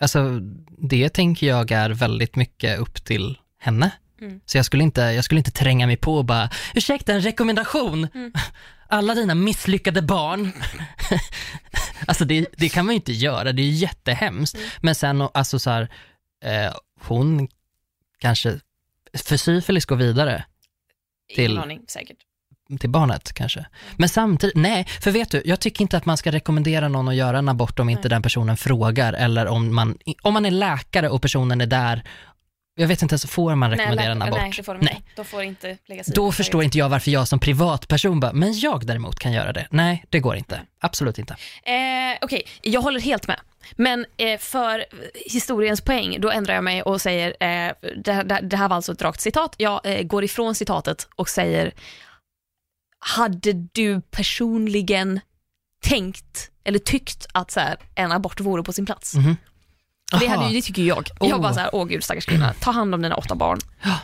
Alltså, 0.00 0.40
det 0.78 1.08
tänker 1.08 1.46
jag 1.46 1.70
är 1.70 1.90
väldigt 1.90 2.36
mycket 2.36 2.78
upp 2.78 3.04
till 3.04 3.38
henne. 3.58 3.90
Mm. 4.22 4.40
Så 4.46 4.58
jag 4.58 4.64
skulle, 4.64 4.82
inte, 4.84 5.00
jag 5.00 5.24
skulle 5.24 5.38
inte 5.38 5.50
tränga 5.50 5.86
mig 5.86 5.96
på 5.96 6.14
och 6.16 6.24
bara, 6.24 6.50
ursäkta 6.74 7.12
en 7.12 7.20
rekommendation, 7.20 8.08
Mm. 8.14 8.32
alla 8.88 9.14
dina 9.14 9.34
misslyckade 9.34 10.02
barn. 10.02 10.52
alltså 12.06 12.24
det, 12.24 12.46
det 12.56 12.68
kan 12.68 12.86
man 12.86 12.92
ju 12.94 12.96
inte 12.96 13.12
göra, 13.12 13.52
det 13.52 13.62
är 13.62 13.70
jättehemskt. 13.70 14.56
Mm. 14.56 14.68
Men 14.80 14.94
sen, 14.94 15.28
alltså 15.34 15.58
så 15.58 15.70
här, 15.70 15.88
eh, 16.44 16.72
hon 17.00 17.48
kanske, 18.18 18.60
för 19.24 19.36
syfilis 19.36 19.86
går 19.86 19.96
vidare 19.96 20.44
Till- 21.34 21.50
Ingen 21.50 21.62
aning, 21.62 21.80
säkert. 21.88 22.16
till 22.80 22.90
barnet 22.90 23.32
kanske. 23.32 23.66
Men 23.96 24.08
samtidigt, 24.08 24.56
nej, 24.56 24.84
för 25.00 25.10
vet 25.10 25.30
du, 25.30 25.42
jag 25.44 25.60
tycker 25.60 25.82
inte 25.82 25.96
att 25.96 26.06
man 26.06 26.16
ska 26.16 26.32
rekommendera 26.32 26.88
någon 26.88 27.08
att 27.08 27.14
göra 27.14 27.38
en 27.38 27.48
abort 27.48 27.78
om 27.78 27.88
inte 27.88 28.02
Nej. 28.02 28.10
den 28.10 28.22
personen 28.22 28.56
frågar 28.56 29.12
eller 29.12 29.46
om 29.46 29.74
man, 29.74 29.98
om 30.22 30.34
man 30.34 30.46
är 30.46 30.50
läkare 30.50 31.08
och 31.08 31.22
personen 31.22 31.60
är 31.60 31.66
där, 31.66 32.02
jag 32.74 32.88
vet 32.88 33.02
inte 33.02 33.12
ens, 33.12 33.26
får 33.26 33.54
man 33.54 33.70
rekommendera 33.70 34.12
en 34.12 34.22
abort? 34.22 34.38
Nej, 34.38 34.52
det 34.56 34.62
får 34.62 34.74
de 34.74 34.80
Nej. 34.84 34.94
inte. 34.96 35.08
De 35.16 35.24
får 35.24 35.42
inte 35.42 35.78
lägga 35.86 36.04
sig. 36.04 36.14
Då 36.14 36.32
förstår 36.32 36.62
inte 36.64 36.78
jag 36.78 36.88
varför 36.88 37.10
jag 37.10 37.28
som 37.28 37.38
privatperson 37.38 38.20
bara, 38.20 38.32
men 38.32 38.58
jag 38.58 38.86
däremot 38.86 39.18
kan 39.18 39.32
göra 39.32 39.52
det. 39.52 39.66
Nej, 39.70 40.04
det 40.08 40.20
går 40.20 40.36
inte. 40.36 40.60
Absolut 40.80 41.18
inte. 41.18 41.36
Eh, 41.62 42.18
Okej, 42.20 42.42
jag 42.62 42.82
håller 42.82 43.00
helt 43.00 43.26
med. 43.28 43.40
Men 43.76 44.06
eh, 44.16 44.38
för 44.38 44.84
historiens 45.26 45.80
poäng, 45.80 46.20
då 46.20 46.30
ändrar 46.30 46.54
jag 46.54 46.64
mig 46.64 46.82
och 46.82 47.00
säger, 47.00 47.28
eh, 47.28 47.72
det, 47.96 48.22
det, 48.22 48.40
det 48.42 48.56
här 48.56 48.68
var 48.68 48.76
alltså 48.76 48.92
ett 48.92 49.02
rakt 49.02 49.20
citat, 49.20 49.54
jag 49.58 49.80
eh, 49.84 50.02
går 50.02 50.24
ifrån 50.24 50.54
citatet 50.54 51.08
och 51.16 51.28
säger, 51.28 51.72
hade 52.98 53.52
du 53.52 54.00
personligen 54.00 55.20
tänkt 55.84 56.50
eller 56.64 56.78
tyckt 56.78 57.26
att 57.32 57.50
så 57.50 57.60
här, 57.60 57.76
en 57.94 58.12
abort 58.12 58.40
vore 58.40 58.62
på 58.62 58.72
sin 58.72 58.86
plats? 58.86 59.14
Mhm. 59.14 59.36
Det, 60.20 60.26
hade, 60.26 60.48
ju- 60.48 60.54
det 60.54 60.62
tycker 60.62 60.82
jag. 60.82 61.08
Jag 61.20 61.28
Oh. 61.36 61.40
bara 61.42 61.54
så 61.54 61.60
här, 61.60 61.70
åh 61.74 61.86
gud 61.86 62.04
stackars 62.04 62.26
kvinna, 62.26 62.54
ta 62.60 62.70
hand 62.70 62.94
om 62.94 63.02
dina 63.02 63.14
åtta 63.16 63.34
barn. 63.34 63.58
Ja. 63.82 63.98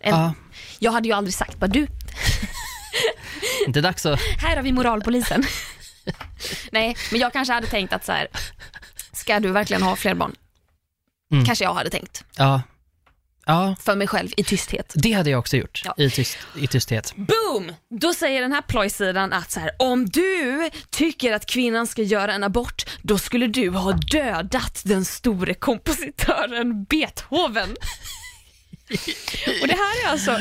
En, 0.00 0.14
Ja, 0.14 0.32
Jag 0.78 0.92
hade 0.92 1.08
ju 1.08 1.14
aldrig 1.14 1.34
sagt, 1.34 1.56
bara 1.58 1.66
du, 1.66 1.86
inte 3.66 3.80
dags 3.80 4.06
att, 4.06 4.20
här 4.38 4.56
har 4.56 4.62
vi 4.62 4.72
moralpolisen. 4.72 5.44
Nej, 6.72 6.96
men 7.10 7.20
jag 7.20 7.32
kanske 7.32 7.54
hade 7.54 7.66
tänkt 7.66 7.92
att 7.92 8.04
så 8.04 8.12
här, 8.12 8.28
ska 9.12 9.40
du 9.40 9.50
verkligen 9.52 9.82
ha 9.82 9.96
fler 9.96 10.14
barn? 10.14 10.34
Mm. 11.32 11.44
Kanske 11.44 11.64
jag 11.64 11.74
hade 11.74 11.90
tänkt, 11.90 12.24
ja. 12.36 12.62
Ja, 13.48 13.76
för 13.80 13.96
mig 13.96 14.06
själv 14.06 14.28
i 14.36 14.44
tysthet. 14.44 14.92
det 14.94 15.12
hade 15.12 15.30
jag 15.30 15.38
också 15.38 15.56
gjort 15.56 15.82
Ja. 15.84 15.94
i, 15.96 16.10
tyst, 16.10 16.38
i 16.60 16.66
tysthet. 16.66 17.12
Boom! 17.16 17.72
Då 18.00 18.14
säger 18.14 18.42
den 18.42 18.52
här 18.52 18.62
plojsidan 18.62 19.32
att 19.32 19.50
så 19.50 19.60
här, 19.60 19.70
om 19.78 20.06
du 20.06 20.70
tycker 20.90 21.32
att 21.32 21.46
kvinnan 21.46 21.86
ska 21.86 22.02
göra 22.02 22.32
en 22.34 22.44
abort, 22.44 22.84
då 23.02 23.18
skulle 23.18 23.46
du 23.46 23.70
ha 23.70 23.92
dödat 23.92 24.82
den 24.84 25.04
store 25.04 25.54
kompositören 25.54 26.84
Beethoven. 26.84 27.70
Och 29.62 29.68
det 29.68 29.74
här 29.76 30.06
är 30.06 30.10
alltså 30.10 30.40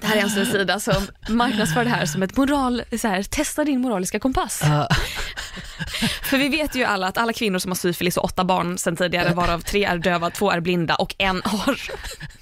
det 0.00 0.06
här 0.06 0.16
är 0.16 0.22
alltså 0.22 0.40
en 0.40 0.46
sida 0.46 0.80
som 0.80 1.06
marknadsför 1.28 1.84
det 1.84 1.90
här 1.90 2.06
som 2.06 2.22
ett 2.22 2.36
moral, 2.36 2.82
så 3.00 3.08
här, 3.08 3.22
testa 3.22 3.64
din 3.64 3.80
moraliska 3.80 4.18
kompass. 4.18 4.60
Ja. 4.64 4.88
För 6.22 6.38
vi 6.38 6.48
vet 6.48 6.74
ju 6.74 6.84
alla 6.84 7.06
att 7.06 7.18
alla 7.18 7.32
kvinnor 7.32 7.58
som 7.58 7.70
har 7.70 7.76
syfilis 7.76 8.16
och 8.16 8.24
åtta 8.24 8.44
barn 8.44 8.78
sedan 8.78 8.96
tidigare, 8.96 9.34
varav 9.34 9.60
tre 9.60 9.84
är 9.84 9.98
döva, 9.98 10.30
två 10.30 10.50
är 10.50 10.60
blinda 10.60 10.94
och 10.94 11.14
en 11.18 11.42
har 11.44 11.80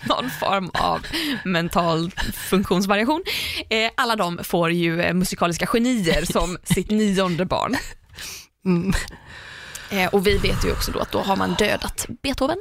någon 0.09 0.31
form 0.31 0.71
av 0.75 1.07
mental 1.45 2.11
funktionsvariation. 2.35 3.23
Eh, 3.71 3.91
alla 3.95 4.17
de 4.17 4.39
får 4.45 4.71
ju 4.71 5.01
eh, 5.01 5.15
musikaliska 5.15 5.67
genier 5.67 6.25
som 6.33 6.59
sitt 6.65 6.91
nionde 6.91 7.45
barn. 7.45 7.77
Mm. 8.67 8.93
Eh, 9.91 10.09
och 10.09 10.27
vi 10.27 10.39
vet 10.39 10.67
ju 10.67 10.73
också 10.73 10.93
då 10.93 10.99
att 10.99 11.13
då 11.13 11.19
har 11.19 11.37
man 11.37 11.55
dödat 11.55 12.07
Beethoven. 12.23 12.59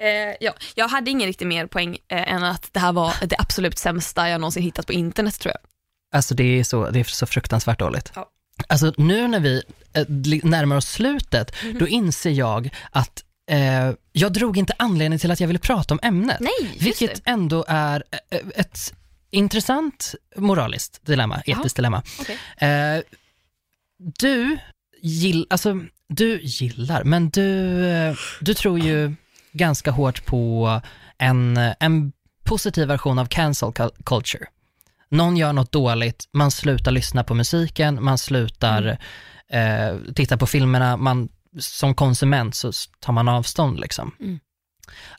Eh, 0.00 0.36
ja, 0.40 0.54
jag 0.74 0.88
hade 0.88 1.10
ingen 1.10 1.26
riktigt 1.26 1.48
mer 1.48 1.66
poäng 1.66 1.98
eh, 2.08 2.32
än 2.32 2.44
att 2.44 2.68
det 2.72 2.80
här 2.80 2.92
var 2.92 3.14
det 3.26 3.36
absolut 3.38 3.78
sämsta 3.78 4.28
jag 4.28 4.40
någonsin 4.40 4.62
hittat 4.62 4.86
på 4.86 4.92
internet 4.92 5.40
tror 5.40 5.52
jag. 5.52 5.60
Alltså 6.18 6.34
det 6.34 6.44
är 6.60 6.64
så, 6.64 6.90
det 6.90 7.00
är 7.00 7.04
så 7.04 7.26
fruktansvärt 7.26 7.78
dåligt. 7.78 8.12
Ja. 8.14 8.28
Alltså 8.68 8.94
nu 8.96 9.28
när 9.28 9.40
vi 9.40 9.62
eh, 9.92 10.06
närmar 10.42 10.76
oss 10.76 10.88
slutet, 10.88 11.54
Mhm. 11.64 11.78
då 11.78 11.88
inser 11.88 12.30
jag 12.30 12.70
att 12.90 13.24
eh, 13.50 13.90
jag 14.12 14.32
drog 14.32 14.58
inte 14.58 14.72
anledning 14.76 15.18
till 15.18 15.30
att 15.30 15.40
jag 15.40 15.46
ville 15.46 15.58
prata 15.58 15.94
om 15.94 16.00
ämnet. 16.02 16.40
Nej, 16.40 16.76
vilket 16.80 17.14
det. 17.24 17.30
ändå 17.30 17.64
är 17.68 18.04
eh, 18.30 18.38
ett 18.54 18.94
intressant 19.30 20.14
moraliskt 20.36 21.06
dilemma, 21.06 21.42
etiskt 21.46 21.76
dilemma. 21.76 22.02
Okej. 22.20 22.38
Eh, 22.68 23.02
du, 24.20 24.58
gill, 25.02 25.46
alltså, 25.50 25.80
du 26.08 26.40
gillar, 26.42 27.04
men 27.04 27.30
du, 27.30 27.86
eh, 27.88 28.14
du 28.40 28.54
tror 28.54 28.78
ju 28.78 29.14
ganska 29.52 29.90
hårt 29.90 30.26
på 30.26 30.80
en, 31.18 31.56
en 31.80 32.12
positiv 32.44 32.88
version 32.88 33.18
av 33.18 33.26
cancel 33.26 33.68
cul- 33.68 34.04
culture. 34.04 34.46
Någon 35.08 35.36
gör 35.36 35.52
något 35.52 35.72
dåligt, 35.72 36.28
man 36.32 36.50
slutar 36.50 36.90
lyssna 36.90 37.24
på 37.24 37.34
musiken, 37.34 38.04
man 38.04 38.18
slutar 38.18 38.98
eh, 39.48 39.96
titta 40.14 40.36
på 40.36 40.46
filmerna, 40.46 40.96
man, 40.96 41.28
som 41.58 41.94
konsument 41.94 42.54
så 42.54 42.72
tar 43.00 43.12
man 43.12 43.28
avstånd 43.28 43.80
liksom. 43.80 44.14
Mm. 44.20 44.40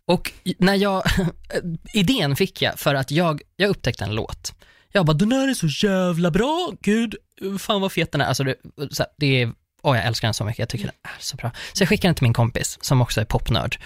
Och 0.05 0.31
när 0.57 0.75
jag, 0.75 1.03
idén 1.93 2.35
fick 2.35 2.61
jag 2.61 2.79
för 2.79 2.95
att 2.95 3.11
jag, 3.11 3.41
jag 3.55 3.69
upptäckte 3.69 4.03
en 4.03 4.15
låt. 4.15 4.53
Jag 4.91 5.05
bara, 5.05 5.13
den 5.13 5.31
här 5.31 5.47
är 5.47 5.53
så 5.53 5.87
jävla 5.87 6.31
bra, 6.31 6.71
gud, 6.81 7.15
fan 7.59 7.81
vad 7.81 7.91
fet 7.91 8.11
den 8.11 8.21
är. 8.21 8.25
Alltså 8.25 8.43
det, 8.43 8.55
så 8.91 9.03
här, 9.03 9.11
det 9.17 9.41
är, 9.41 9.53
åh 9.81 9.97
jag 9.97 10.05
älskar 10.05 10.27
den 10.27 10.33
så 10.33 10.45
mycket, 10.45 10.59
jag 10.59 10.69
tycker 10.69 10.85
den 10.85 11.11
är 11.11 11.21
så 11.21 11.37
bra. 11.37 11.51
Så 11.73 11.81
jag 11.81 11.89
skickade 11.89 12.07
den 12.07 12.15
till 12.15 12.23
min 12.23 12.33
kompis 12.33 12.77
som 12.81 13.01
också 13.01 13.21
är 13.21 13.25
popnörd. 13.25 13.77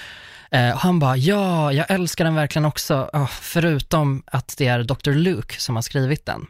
Eh, 0.52 0.72
och 0.74 0.80
han 0.80 1.00
bara, 1.00 1.18
ja, 1.18 1.74
jag 1.74 1.92
älskar 1.92 2.26
den 2.26 2.36
verkligen 2.36 2.66
också, 2.66 3.10
oh, 3.14 3.28
förutom 3.28 4.24
att 4.26 4.56
det 4.58 4.68
är 4.68 4.84
Dr. 4.84 5.12
Luke 5.12 5.62
som 5.62 5.76
har 5.76 5.82
skrivit 5.82 6.26
den. 6.26 6.46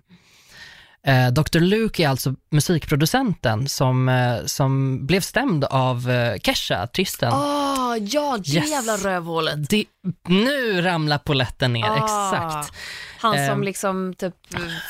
Eh, 1.07 1.27
Dr. 1.27 1.59
Luke 1.59 2.03
är 2.03 2.07
alltså 2.09 2.33
musikproducenten 2.51 3.67
som, 3.69 4.09
eh, 4.09 4.35
som 4.45 5.05
blev 5.05 5.21
stämd 5.21 5.63
av 5.63 6.09
eh, 6.09 6.37
Kesha, 6.39 6.83
artisten. 6.83 7.33
Ah, 7.33 7.95
ja, 7.97 8.37
det 8.45 8.49
Yes. 8.53 8.69
jävla 8.71 8.97
rövhålet. 8.97 9.69
Det, 9.69 9.85
nu 10.27 10.81
ramlar 10.81 11.17
poletten 11.17 11.73
ner, 11.73 11.85
Ah. 11.89 11.95
exakt. 11.97 12.73
Han 13.19 13.33
som 13.33 13.41
Ehm. 13.43 13.63
liksom 13.63 14.13
typ 14.17 14.33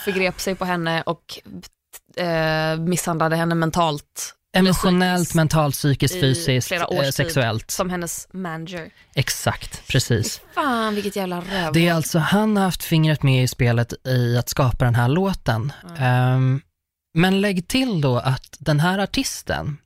förgrep 0.05 0.41
sig 0.41 0.55
på 0.55 0.66
henne 0.66 1.01
och 1.01 1.39
eh, 2.18 2.80
misshandlade 2.80 3.36
henne 3.36 3.55
mentalt 3.55 4.34
Emotionellt, 4.56 5.18
psykiskt 5.20 5.36
mentalt, 5.36 5.76
psykiskt, 5.76 6.20
fysiskt, 6.20 6.72
eh, 6.72 7.10
sexuellt. 7.14 7.72
som 7.72 7.89
hennes 7.89 8.28
manager. 8.34 8.89
Exakt, 9.16 9.88
precis. 9.88 10.41
Fan 10.56 10.95
vilket 10.95 11.16
jävla 11.16 11.38
rövhål. 11.41 11.74
Det 11.74 11.88
är 11.88 11.93
alltså, 11.93 12.20
han 12.20 12.58
har 12.58 12.64
haft 12.64 12.84
fingret 12.84 13.24
med 13.24 13.43
i 13.43 13.48
spelet 13.48 14.08
i 14.08 14.38
att 14.38 14.50
skapa 14.50 14.86
den 14.86 14.95
här 14.95 15.08
låten. 15.10 15.74
Ehm, 15.98 16.62
men 17.14 17.41
lägg 17.41 17.68
till 17.68 18.02
då 18.02 18.18
att 18.18 18.58
den 18.60 18.80
här 18.80 19.00
artisten 19.00 19.78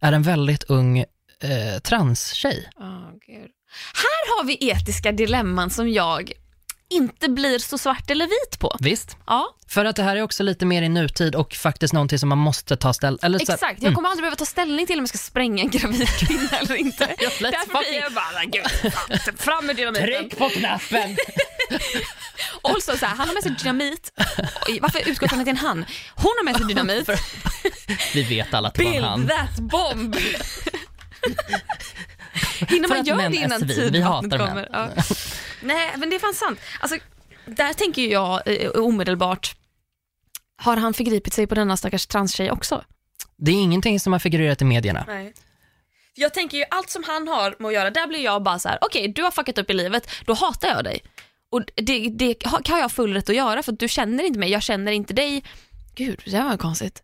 är 0.00 0.12
en 0.12 0.22
väldigt 0.22 0.64
ung 0.64 0.98
eh, 0.98 1.78
transtjej. 1.82 2.70
Gud. 3.26 3.50
Här 3.94 4.36
har 4.36 4.44
vi 4.44 4.70
etiska 4.70 5.12
dilemman 5.12 5.70
som 5.70 5.88
jag 5.88 6.32
inte 6.94 7.28
blir 7.28 7.58
så 7.58 7.78
svart 7.78 8.10
eller 8.10 8.24
vit 8.26 8.58
på. 8.58 8.76
Visst? 8.80 9.16
Ja, 9.26 9.54
För 9.68 9.84
att 9.84 9.96
det 9.96 10.02
här 10.02 10.16
är 10.16 10.22
också 10.22 10.42
lite 10.42 10.66
mer 10.66 10.82
i 10.82 10.88
nutid 10.88 11.34
och 11.34 11.54
faktiskt 11.54 11.94
någonting 11.94 12.18
som 12.18 12.28
man 12.28 12.38
måste 12.38 12.76
ta 12.76 12.92
ställning 12.94 13.18
här- 13.22 13.34
exakt. 13.54 13.82
Jag 13.82 13.94
kommer 13.94 14.08
aldrig 14.08 14.22
behöva 14.22 14.36
ta 14.36 14.44
ställning 14.44 14.86
till 14.86 14.98
om 14.98 15.02
jag 15.02 15.08
ska 15.08 15.18
spränga 15.18 15.62
en 15.62 15.70
gravid 15.70 16.08
kvinna 16.18 16.58
eller 16.58 16.74
inte. 16.76 17.06
Därför 17.18 17.78
blir 17.90 18.00
jag 18.00 18.12
bara, 18.12 18.44
gud, 18.44 19.40
fram 19.40 19.66
med 19.66 19.76
dynamiten. 19.76 20.30
på 20.38 20.48
knappen! 20.48 21.16
Also, 22.62 22.96
så 22.96 23.06
här, 23.06 23.16
han 23.16 23.26
har 23.28 23.34
med 23.34 23.42
sig 23.42 23.52
dynamit. 23.62 24.12
Oj, 24.68 24.78
Varför 24.82 25.08
utgår 25.08 25.28
från 25.28 25.38
att 25.38 25.44
det 25.44 25.48
är 25.48 25.52
en 25.52 25.56
han? 25.56 25.84
Hon 26.14 26.32
har 26.38 26.44
med 26.44 26.56
sig 26.56 26.66
dynamit. 26.66 27.08
Vi 28.14 28.22
vet 28.22 28.54
alla 28.54 28.68
att 28.68 28.74
det 28.74 28.84
var 28.84 28.90
en 28.90 28.92
Build 28.92 29.04
han. 29.04 29.28
that 29.28 29.58
bomb. 29.60 30.16
Hinner 32.68 32.88
man 32.88 33.04
göra 33.04 33.28
det 33.28 33.36
innan. 33.36 33.60
Vi 33.60 33.74
tidvattnet 33.74 34.04
hatar 34.04 34.38
kommer? 34.38 34.54
män. 34.54 34.66
Ja. 34.72 34.88
Nej, 35.62 35.94
men 35.96 36.10
det 36.10 36.16
är 36.16 36.20
fan 36.20 36.34
sant. 36.34 36.60
Alltså, 36.80 36.98
där 37.46 37.72
tänker 37.72 38.06
jag 38.06 38.42
eh, 38.46 38.70
omedelbart, 38.70 39.56
har 40.56 40.76
han 40.76 40.94
förgripit 40.94 41.34
sig 41.34 41.46
på 41.46 41.54
denna 41.54 41.76
stackars 41.76 42.06
transtjej 42.06 42.50
också? 42.50 42.84
Det 43.36 43.50
är 43.50 43.54
ingenting 43.54 44.00
som 44.00 44.12
har 44.12 44.20
figurerat 44.20 44.62
i 44.62 44.64
medierna. 44.64 45.04
Nej. 45.06 45.34
Jag 46.14 46.34
tänker 46.34 46.58
ju 46.58 46.64
allt 46.70 46.90
som 46.90 47.04
han 47.06 47.28
har 47.28 47.56
med 47.58 47.68
att 47.68 47.74
göra, 47.74 47.90
där 47.90 48.06
blir 48.06 48.24
jag 48.24 48.42
bara 48.42 48.58
så 48.58 48.68
här: 48.68 48.78
okej 48.80 49.08
du 49.08 49.22
har 49.22 49.30
fuckat 49.30 49.58
upp 49.58 49.70
i 49.70 49.72
livet, 49.72 50.10
då 50.26 50.34
hatar 50.34 50.68
jag 50.68 50.84
dig. 50.84 51.00
Och 51.50 51.62
det, 51.74 52.08
det 52.08 52.36
har 52.44 52.78
jag 52.78 52.92
full 52.92 53.14
rätt 53.14 53.28
att 53.28 53.36
göra 53.36 53.62
för 53.62 53.72
att 53.72 53.78
du 53.78 53.88
känner 53.88 54.24
inte 54.24 54.38
mig, 54.38 54.50
jag 54.50 54.62
känner 54.62 54.92
inte 54.92 55.14
dig. 55.14 55.44
Gud, 55.94 56.22
det 56.24 56.42
var 56.42 56.56
konstigt. 56.56 57.02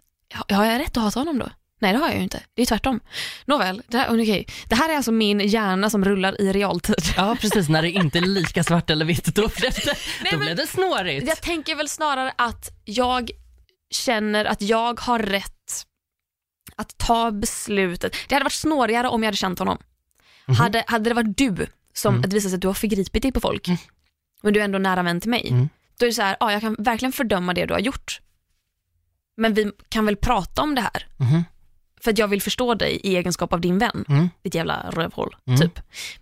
Har 0.48 0.64
jag 0.64 0.80
rätt 0.80 0.96
att 0.96 1.02
hata 1.02 1.20
honom 1.20 1.38
då? 1.38 1.50
Nej 1.82 1.92
det 1.92 1.98
har 1.98 2.06
jag 2.08 2.16
ju 2.16 2.22
inte, 2.22 2.42
det 2.54 2.62
är 2.62 2.66
tvärtom. 2.66 3.00
Nåväl, 3.44 3.82
det 3.88 3.98
här, 3.98 4.08
okej. 4.22 4.46
det 4.68 4.74
här 4.74 4.88
är 4.92 4.96
alltså 4.96 5.12
min 5.12 5.40
hjärna 5.40 5.90
som 5.90 6.04
rullar 6.04 6.40
i 6.40 6.52
realtid. 6.52 6.94
Ja, 7.16 7.36
precis. 7.40 7.68
När 7.68 7.82
det 7.82 7.90
inte 7.90 8.18
är 8.18 8.22
lika 8.22 8.64
svart 8.64 8.90
eller 8.90 9.04
vitt, 9.04 9.24
då 9.24 9.48
blev 9.48 9.72
det, 9.72 9.84
då 9.84 10.30
men- 10.30 10.40
blev 10.40 10.56
det 10.56 10.66
snårigt. 10.66 11.28
Jag 11.28 11.40
tänker 11.42 11.74
väl 11.74 11.88
snarare 11.88 12.32
att 12.38 12.70
jag 12.84 13.30
känner 13.90 14.44
att 14.44 14.62
jag 14.62 15.00
har 15.00 15.18
rätt 15.18 15.86
att 16.76 16.98
ta 16.98 17.30
beslutet. 17.30 18.16
Det 18.28 18.34
hade 18.34 18.44
varit 18.44 18.52
snårigare 18.52 19.08
om 19.08 19.22
jag 19.22 19.26
hade 19.26 19.36
känt 19.36 19.58
honom. 19.58 19.78
Mhm. 20.46 20.56
Hade, 20.56 20.84
hade 20.86 21.10
det 21.10 21.14
varit 21.14 21.36
du 21.38 21.66
som 21.94 22.14
Mm. 22.14 22.30
det 22.30 22.34
visar 22.36 22.48
sig 22.48 22.54
att 22.56 22.62
du 22.62 22.66
har 22.66 22.74
förgripit 22.74 23.22
dig 23.22 23.32
på 23.32 23.40
folk, 23.40 23.68
men 24.42 24.52
du 24.52 24.60
är 24.60 24.64
ändå 24.64 24.78
nära 24.78 25.02
vän 25.02 25.20
till 25.20 25.30
mig, 25.30 25.48
Mm. 25.50 25.68
då 25.98 26.04
är 26.04 26.08
det 26.08 26.14
så 26.14 26.22
här, 26.22 26.36
ja, 26.40 26.52
jag 26.52 26.60
kan 26.60 26.76
verkligen 26.78 27.12
fördöma 27.12 27.54
det 27.54 27.66
du 27.66 27.72
har 27.74 27.80
gjort. 27.80 28.20
Men 29.36 29.54
vi 29.54 29.72
kan 29.88 30.06
väl 30.06 30.16
prata 30.16 30.62
om 30.62 30.74
det 30.74 30.80
här, 30.80 31.06
Mhm. 31.16 31.44
För 32.04 32.10
att 32.10 32.18
jag 32.18 32.28
vill 32.28 32.42
förstå 32.42 32.74
dig 32.74 33.00
i 33.02 33.16
egenskap 33.16 33.52
av 33.52 33.60
din 33.60 33.78
vän, 33.78 34.04
Mm. 34.08 34.28
ditt 34.42 34.54
jävla 34.54 34.90
rövhål. 34.90 35.36
Mm. 35.46 35.60
Typ. 35.60 35.78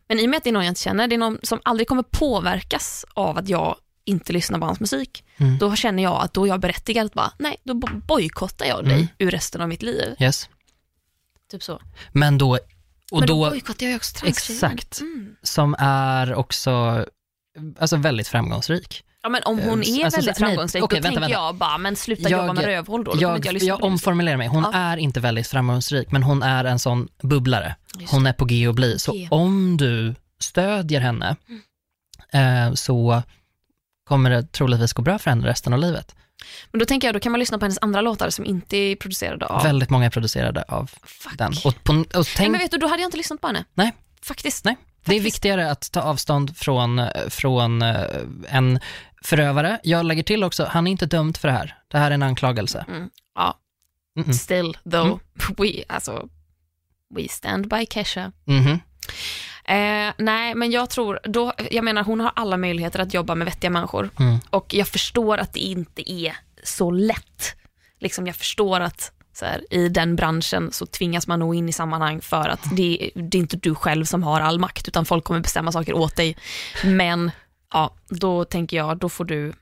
Men 0.08 0.18
i 0.18 0.26
och 0.26 0.30
med 0.30 0.36
att 0.36 0.44
det 0.44 0.50
är 0.50 0.52
någon 0.52 0.64
jag 0.64 0.70
inte 0.70 0.80
känner, 0.80 1.08
det 1.08 1.14
är 1.14 1.18
någon 1.18 1.38
som 1.42 1.60
aldrig 1.64 1.88
kommer 1.88 2.02
påverkas 2.02 3.04
av 3.14 3.38
att 3.38 3.48
jag 3.48 3.76
inte 4.04 4.32
lyssnar 4.32 4.58
på 4.58 4.66
hans 4.66 4.80
musik, 4.80 5.24
Mm. 5.36 5.58
då 5.58 5.76
känner 5.76 6.02
jag 6.02 6.22
att 6.22 6.34
då 6.34 6.44
är 6.44 6.48
jag 6.48 6.60
berättigad 6.60 7.06
att 7.06 7.14
bara, 7.14 7.32
nej, 7.38 7.56
då 7.64 7.74
bo- 7.74 8.00
bojkottar 8.06 8.66
jag 8.66 8.84
dig 8.84 8.94
Mm. 8.94 9.06
ur 9.18 9.30
resten 9.30 9.60
av 9.60 9.68
mitt 9.68 9.82
liv. 9.82 10.14
Yes. 10.20 10.48
Typ 11.50 11.62
så. 11.62 11.80
Men 12.12 12.38
då, 12.38 12.50
och 13.10 13.18
Men 13.20 13.28
då, 13.28 13.44
då, 13.44 13.50
bojkottar 13.50 13.86
jag 13.86 13.96
också 13.96 14.26
exakt, 14.26 15.00
Mm. 15.00 15.36
som 15.42 15.76
är 15.78 16.34
också 16.34 17.04
alltså 17.78 17.96
väldigt 17.96 18.28
framgångsrik. 18.28 19.04
Ja 19.28 19.32
men 19.32 19.42
om 19.44 19.58
hon 19.58 19.82
Eh, 19.82 19.88
är 19.88 20.04
alltså, 20.04 20.18
väldigt 20.20 20.36
så- 20.36 20.44
nej, 20.44 20.50
framgångsrik, 20.50 20.84
okej, 20.84 20.98
då 21.00 21.02
vänta, 21.02 21.20
tänker 21.20 21.20
vänta. 21.20 21.46
jag 21.46 21.54
bara, 21.54 21.78
men 21.78 21.96
sluta 21.96 22.22
Jag- 22.30 22.40
jobba 22.40 22.52
med 22.52 22.64
rövhål 22.64 23.04
då, 23.04 23.12
då 23.12 23.20
Jag, 23.20 23.46
jag 23.46 23.62
jag 23.62 23.84
omformulerar 23.84 24.36
mig. 24.36 24.48
Hon 24.48 24.62
Ja. 24.62 24.78
är 24.78 24.96
inte 24.96 25.20
väldigt 25.20 25.46
framgångsrik, 25.46 26.10
men 26.10 26.22
hon 26.22 26.42
är 26.42 26.64
en 26.64 26.78
sån 26.78 27.08
bubblare. 27.22 27.74
Just 28.00 28.12
Hon 28.12 28.26
är 28.26 28.32
på 28.32 28.44
G 28.44 28.66
att 28.66 28.74
bli. 28.74 28.98
Så 28.98 29.12
G. 29.12 29.28
om 29.30 29.76
du 29.76 30.14
stödjer 30.40 31.00
henne 31.00 31.36
Mm. 32.32 32.68
eh, 32.68 32.74
så 32.74 33.22
kommer 34.08 34.30
det 34.30 34.52
troligtvis 34.52 34.92
gå 34.92 35.02
bra 35.02 35.18
för 35.18 35.30
henne 35.30 35.46
resten 35.46 35.72
av 35.72 35.78
livet. 35.78 36.14
Men 36.72 36.78
då 36.78 36.84
tänker 36.84 37.08
jag, 37.08 37.14
då 37.14 37.20
kan 37.20 37.32
man 37.32 37.38
lyssna 37.38 37.58
på 37.58 37.64
hennes 37.64 37.78
andra 37.82 38.00
låtar 38.00 38.30
som 38.30 38.44
inte 38.44 38.76
är 38.76 38.96
producerade 38.96 39.46
av... 39.46 39.62
Väldigt 39.62 39.90
många 39.90 40.06
är 40.06 40.10
producerade 40.10 40.62
av 40.68 40.90
Fuck. 41.04 41.38
den. 41.38 41.52
Och, 41.64 41.84
på, 41.84 41.92
och 41.92 42.04
Nej 42.14 42.24
tänk, 42.36 42.50
men 42.50 42.60
vet 42.60 42.70
du, 42.70 42.78
då 42.78 42.86
hade 42.86 43.02
jag 43.02 43.06
inte 43.08 43.16
lyssnat 43.16 43.40
på 43.40 43.46
henne. 43.46 43.64
Nej. 43.74 43.92
Faktiskt. 44.22 44.64
Nej. 44.64 44.76
det 45.04 45.12
är 45.12 45.18
faktiskt. 45.18 45.34
viktigare 45.34 45.70
att 45.70 45.92
ta 45.92 46.00
avstånd 46.00 46.56
från, 46.56 46.98
eh, 46.98 47.08
från 47.28 47.82
eh, 47.82 47.96
en 48.48 48.80
förövare. 49.24 49.80
Jag 49.82 50.04
lägger 50.06 50.22
till 50.22 50.44
också, 50.44 50.64
han 50.70 50.86
är 50.86 50.90
inte 50.90 51.06
dömd 51.06 51.36
för 51.36 51.48
det 51.48 51.54
här. 51.54 51.78
Det 51.88 51.98
här 51.98 52.10
är 52.10 52.14
en 52.14 52.22
anklagelse. 52.22 52.84
Mm. 52.88 53.10
Ja, 53.34 53.58
Mm-mm. 54.18 54.32
still 54.32 54.76
though, 54.90 55.06
Mm. 55.06 55.18
we, 55.58 55.84
alltså, 55.88 56.28
we 57.14 57.28
stand 57.28 57.68
by 57.68 57.86
Kesha. 57.90 58.32
Mhm. 58.44 58.80
Eh, 59.64 60.12
nej, 60.18 60.54
men 60.54 60.70
jag 60.70 60.90
tror, 60.90 61.20
då, 61.24 61.52
jag 61.70 61.84
menar 61.84 62.04
hon 62.04 62.20
har 62.20 62.32
alla 62.36 62.56
möjligheter 62.56 62.98
att 63.00 63.14
jobba 63.14 63.34
med 63.34 63.44
vettiga 63.44 63.70
människor 63.70 64.10
Mm. 64.20 64.38
och 64.50 64.74
jag 64.74 64.88
förstår 64.88 65.38
att 65.38 65.52
det 65.52 65.60
inte 65.60 66.12
är 66.12 66.36
så 66.62 66.90
lätt. 66.90 67.56
Liksom 68.00 68.26
jag 68.26 68.36
förstår 68.36 68.80
att 68.80 69.12
här, 69.42 69.74
i 69.74 69.88
den 69.88 70.16
branschen 70.16 70.72
så 70.72 70.86
tvingas 70.86 71.26
man 71.26 71.38
nog 71.40 71.54
in 71.54 71.68
i 71.68 71.72
sammanhang 71.72 72.20
för 72.20 72.48
att 72.48 72.60
det, 72.76 73.10
det 73.14 73.38
är 73.38 73.40
inte 73.40 73.56
du 73.56 73.74
själv 73.74 74.04
som 74.04 74.22
har 74.22 74.40
all 74.40 74.58
makt 74.58 74.88
utan 74.88 75.04
folk 75.04 75.24
kommer 75.24 75.40
bestämma 75.40 75.72
saker 75.72 75.92
åt 75.92 76.16
dig. 76.16 76.36
Men 76.84 77.30
ja, 77.72 77.94
då 78.08 78.44
tänker 78.44 78.76
jag, 78.76 78.98
då 78.98 79.08
får 79.08 79.24
du, 79.24 79.52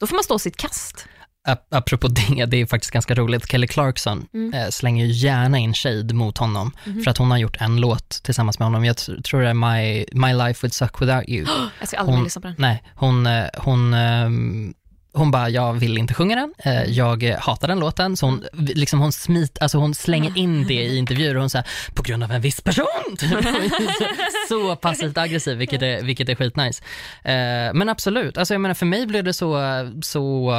då 0.00 0.06
får 0.06 0.16
man 0.16 0.24
stå 0.24 0.38
sitt 0.38 0.56
kast. 0.56 1.06
Ap- 1.48 1.66
Apropå 1.70 2.08
det, 2.08 2.46
det 2.46 2.56
är 2.56 2.66
faktiskt 2.66 2.92
ganska 2.92 3.14
roligt. 3.14 3.50
Kelly 3.50 3.66
Clarkson 3.66 4.26
Mm. 4.34 4.54
eh, 4.54 4.68
slänger 4.68 5.04
ju 5.06 5.12
gärna 5.12 5.58
in 5.58 5.74
shade 5.74 6.14
mot 6.14 6.38
honom 6.38 6.72
Mhm. 6.84 7.02
för 7.02 7.10
att 7.10 7.18
hon 7.18 7.30
har 7.30 7.38
gjort 7.38 7.56
en 7.60 7.76
låt 7.76 8.08
tillsammans 8.22 8.58
med 8.58 8.66
honom. 8.66 8.84
Jag 8.84 8.96
tr- 8.96 9.22
tror 9.22 9.40
det 9.42 9.48
är 9.48 9.54
My, 9.54 10.06
My 10.12 10.34
Life 10.34 10.62
Would 10.66 10.72
Suck 10.74 11.02
Without 11.02 11.28
You. 11.28 11.46
Jag 11.78 11.88
ska 11.88 11.96
aldrig 11.98 12.16
Hon- 12.16 12.24
lyssna 12.24 12.40
på 12.42 12.46
den. 12.48 12.56
Nej, 12.58 12.82
hon, 12.94 13.26
eh, 13.26 13.44
hon, 13.58 13.94
ehm, 13.94 14.74
hon 15.16 15.30
bara, 15.30 15.50
jag 15.50 15.72
vill 15.72 15.98
inte 15.98 16.14
sjunga 16.14 16.36
den, 16.36 16.54
eh, 16.58 16.84
jag 16.84 17.22
hatar 17.38 17.68
den 17.68 17.78
låten, 17.78 18.16
så 18.16 18.26
hon, 18.26 18.44
liksom 18.52 19.00
hon, 19.00 19.12
smit, 19.12 19.58
alltså 19.60 19.78
hon 19.78 19.94
slänger 19.94 20.38
in 20.38 20.66
det 20.66 20.74
i 20.74 20.96
intervjuer 20.96 21.34
och 21.34 21.40
hon 21.40 21.50
säger 21.50 21.66
på 21.94 22.02
grund 22.02 22.24
av 22.24 22.32
en 22.32 22.40
viss 22.40 22.60
person. 22.60 22.86
Så 24.48 24.76
passivt 24.76 25.18
aggressiv, 25.18 25.58
vilket 25.58 25.82
är, 25.82 26.02
vilket 26.02 26.28
är 26.28 26.34
skitnice. 26.34 26.82
Eh, 27.24 27.74
men 27.74 27.88
absolut, 27.88 28.38
alltså 28.38 28.54
jag 28.54 28.60
menar 28.60 28.74
för 28.74 28.86
mig 28.86 29.06
blev 29.06 29.24
det 29.24 29.34
så, 29.34 29.60
så 30.02 30.52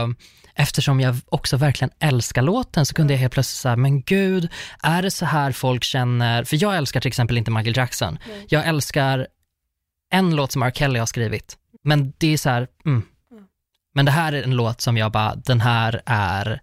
Eftersom 0.60 0.99
jag 0.99 1.16
också 1.26 1.58
verkligen 1.58 1.91
älskar 1.99 2.41
låten 2.41 2.86
så 2.86 2.93
kunde 2.93 3.14
jag 3.14 3.20
helt 3.20 3.34
plötsligt 3.34 3.62
säga, 3.62 3.76
men 3.76 4.01
gud, 4.01 4.49
är 4.84 5.01
det 5.01 5.12
så 5.12 5.26
här 5.26 5.51
folk 5.51 5.84
känner? 5.84 6.43
För 6.43 6.64
jag 6.64 6.78
älskar 6.78 6.99
till 6.99 7.08
exempel 7.08 7.38
inte 7.38 7.51
Michael 7.51 7.78
Jackson. 7.78 8.18
Jag 8.49 8.68
älskar 8.68 9.28
en 10.14 10.36
låt 10.36 10.51
som 10.51 10.64
R. 10.64 10.72
Kelly 10.72 10.99
har 10.99 11.05
skrivit, 11.05 11.58
men 11.84 12.14
det 12.18 12.34
är 12.34 12.38
så 12.38 12.49
här, 12.49 12.68
mm. 12.86 13.03
Men 13.98 14.06
det 14.06 14.12
här 14.12 14.34
är 14.34 14.43
en 14.43 14.56
låt 14.56 14.82
som 14.82 14.98
jag 14.98 15.12
bara, 15.12 15.36
den 15.36 15.62
här 15.62 16.02
är, 16.06 16.62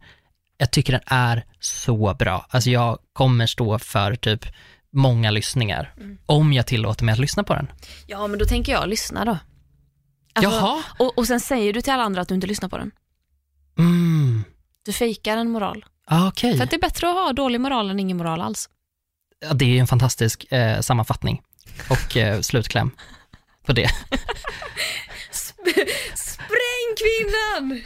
jag 0.57 0.70
tycker 0.70 0.93
den 0.93 1.03
är 1.07 1.45
så 1.61 2.14
bra. 2.18 2.47
Alltså 2.51 2.70
jag 2.70 2.99
kommer 3.12 3.47
stå 3.47 3.78
för 3.78 4.14
typ 4.14 4.47
många 4.93 5.30
lyssningar, 5.30 5.95
Mm. 5.97 6.18
om 6.26 6.53
jag 6.53 6.66
tillåter 6.66 7.05
mig 7.05 7.12
att 7.12 7.18
lyssna 7.18 7.45
på 7.45 7.55
den. 7.55 7.72
Ja, 8.07 8.26
men 8.26 8.39
då 8.39 8.45
tänker 8.45 8.72
jag, 8.72 8.89
lyssna 8.89 9.24
då. 9.24 9.39
Alltså, 10.35 10.51
Jaha, 10.53 10.82
och, 10.99 11.18
och 11.18 11.26
sen 11.26 11.41
säger 11.41 11.72
du 11.72 11.80
till 11.82 11.93
alla 11.93 12.03
andra 12.03 12.20
att 12.22 12.28
du 12.28 12.35
inte 12.35 12.47
lyssnar 12.47 12.68
på 12.68 12.78
den. 12.78 12.91
mm. 13.78 14.45
Du 14.85 14.93
fejkar 14.93 15.37
en 15.37 15.51
moral. 15.51 15.85
Ah, 16.07 16.28
okej. 16.28 16.57
För 16.57 16.64
att 16.64 16.70
det 16.70 16.76
är 16.76 16.80
bättre 16.80 17.09
att 17.09 17.14
ha 17.14 17.32
dålig 17.32 17.61
moral 17.61 17.91
än 17.91 18.01
ingen 18.01 18.16
moral 18.16 18.41
alls. 18.41 18.68
Ja, 19.49 19.55
det 19.55 19.64
är 19.64 19.68
ju 19.68 19.78
en 19.78 19.87
fantastisk 19.87 20.53
eh, 20.53 20.80
sammanfattning 20.80 21.43
och 21.91 22.16
eh, 22.16 22.41
slutkläm 22.41 22.91
på 23.66 23.72
det. 23.72 23.89
Spräng 26.14 26.88
kvinnan! 27.02 27.82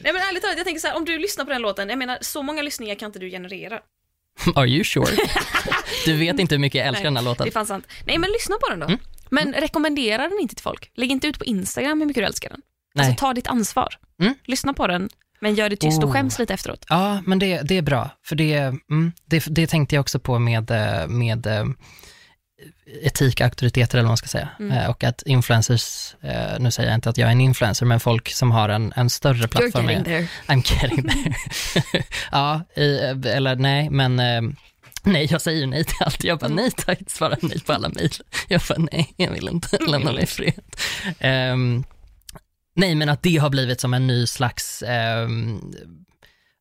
Nej 0.00 0.12
men 0.12 0.22
ärligt 0.22 0.42
talat, 0.42 0.56
jag 0.56 0.66
tänker 0.66 0.80
så 0.80 0.86
här, 0.86 0.96
om 0.96 1.04
du 1.04 1.18
lyssnar 1.18 1.44
på 1.44 1.50
den 1.50 1.62
låten, 1.62 1.88
jag 1.88 1.98
menar 1.98 2.18
så 2.20 2.42
många 2.42 2.62
lyssningar 2.62 2.94
kan 2.94 3.06
inte 3.06 3.18
du 3.18 3.30
generera. 3.30 3.80
Are 4.54 4.66
you 4.68 4.84
sure? 4.84 5.06
Du 6.04 6.16
vet 6.16 6.38
inte 6.38 6.54
hur 6.54 6.60
mycket 6.60 6.78
jag 6.78 6.88
älskar 6.88 7.02
Nej, 7.02 7.10
den 7.10 7.16
här 7.16 7.24
låten. 7.24 7.44
Det 7.44 7.50
är 7.50 7.52
fan 7.52 7.66
sant. 7.66 7.86
Nej 8.06 8.18
men 8.18 8.30
lyssna 8.30 8.56
på 8.60 8.68
den 8.70 8.80
då. 8.80 8.86
Mm. 8.86 8.98
Men 9.30 9.52
rekommendera 9.52 10.28
den 10.28 10.38
inte 10.40 10.54
till 10.54 10.62
folk. 10.62 10.90
Lägg 10.94 11.10
inte 11.10 11.26
ut 11.26 11.38
på 11.38 11.44
Instagram 11.44 12.00
hur 12.00 12.06
mycket 12.06 12.20
du 12.20 12.26
älskar 12.26 12.50
den. 12.50 12.60
Nej. 12.94 13.06
Alltså 13.06 13.20
ta 13.20 13.34
ditt 13.34 13.46
ansvar. 13.46 13.88
Mm. 14.22 14.34
Lyssna 14.44 14.74
på 14.74 14.86
den, 14.86 15.08
men 15.40 15.54
gör 15.54 15.68
det 15.70 15.76
tyst 15.76 16.02
och 16.02 16.08
Oh. 16.08 16.12
skäms 16.12 16.38
lite 16.38 16.54
efteråt. 16.54 16.84
Ja, 16.88 17.22
men 17.26 17.38
det, 17.38 17.60
det 17.62 17.78
är 17.78 17.82
bra, 17.82 18.10
för 18.24 18.36
det, 18.36 18.54
mm, 18.90 19.12
det, 19.24 19.44
det 19.48 19.66
tänkte 19.66 19.94
jag 19.94 20.00
också 20.00 20.18
på 20.18 20.38
med, 20.38 20.70
eh, 20.70 21.08
med 21.08 21.46
eh, 21.46 21.64
etik, 23.02 23.40
auktoriteter 23.40 23.98
eller 23.98 24.04
vad 24.04 24.10
man 24.10 24.16
ska 24.16 24.26
säga. 24.28 24.48
Mm. 24.58 24.78
Eh, 24.78 24.90
Och 24.90 25.04
att 25.04 25.22
influencers, 25.22 26.14
eh, 26.20 26.58
nu 26.60 26.70
säger 26.70 26.88
jag 26.88 26.96
inte 26.96 27.10
att 27.10 27.18
jag 27.18 27.26
är 27.28 27.32
en 27.32 27.40
influencer, 27.40 27.86
men 27.86 28.00
folk 28.00 28.28
som 28.32 28.50
har 28.50 28.68
en, 28.68 28.92
en 28.96 29.10
större 29.10 29.34
You're 29.36 29.46
plattform. 29.46 29.88
getting 29.90 30.12
är- 30.12 30.18
there. 30.18 30.28
I'm 30.54 30.82
getting 30.82 31.08
there. 31.08 31.34
ja, 32.32 32.60
i, 32.76 32.96
eller 33.28 33.56
nej, 33.56 33.90
men 33.90 34.18
eh, 34.20 34.42
nej, 35.02 35.26
jag 35.30 35.40
säger 35.40 35.66
nej 35.66 35.84
till 35.84 35.96
allt. 36.00 36.24
Jag 36.24 36.38
bara 36.38 36.46
Mm. 36.46 36.56
nej 36.56 36.70
tack, 36.76 36.98
svarar 37.06 37.38
nej 37.42 37.60
på 37.60 37.72
alla 37.72 37.88
mejl. 37.88 38.10
Jag 38.48 38.60
bara 38.68 38.78
nej, 38.92 39.14
jag 39.16 39.30
vill 39.30 39.48
inte, 39.48 39.78
lämna 39.88 40.12
mig 40.12 40.22
i 40.22 40.26
fred. 40.26 40.60
Ehm, 41.18 41.84
nej, 42.76 42.94
men 42.94 43.08
att 43.08 43.22
det 43.22 43.36
har 43.36 43.50
blivit 43.50 43.80
som 43.80 43.94
en 43.94 44.06
ny 44.06 44.26
slags, 44.26 44.82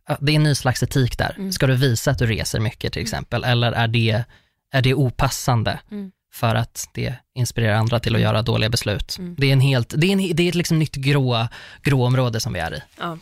ja, 0.08 0.18
det 0.22 0.32
är 0.32 0.36
en 0.36 0.44
ny 0.44 0.56
slags 0.56 0.84
etik 0.84 1.18
där. 1.18 1.34
Mm. 1.38 1.52
Ska 1.52 1.68
du 1.68 1.76
visa 1.76 2.12
att 2.12 2.20
du 2.20 2.26
reser 2.26 2.60
mycket 2.60 2.94
till 2.94 3.02
exempel, 3.02 3.44
eller 3.44 3.72
är 3.72 3.88
det, 3.88 4.24
är 4.72 4.82
det 4.82 4.94
opassande? 4.94 5.80
Mm. 5.92 6.12
för 6.34 6.56
att 6.56 6.88
det 6.94 7.14
inspirerar 7.36 7.74
andra 7.76 8.00
till 8.00 8.16
att 8.16 8.22
göra 8.22 8.42
dåliga 8.42 8.70
beslut. 8.70 9.16
Mm. 9.20 9.36
Det 9.38 9.48
är 9.48 9.54
en 9.54 9.62
helt, 9.62 9.94
det 9.98 10.08
är, 10.08 10.12
en, 10.12 10.36
det 10.36 10.44
är 10.44 10.50
ett 10.50 10.56
liksom 10.56 10.80
nytt 10.80 10.96
grå, 10.96 11.48
gråområde 11.84 12.40
som 12.40 12.54
vi 12.54 12.60
är 12.60 12.74
i. 12.76 12.82
Ja. 13.00 13.18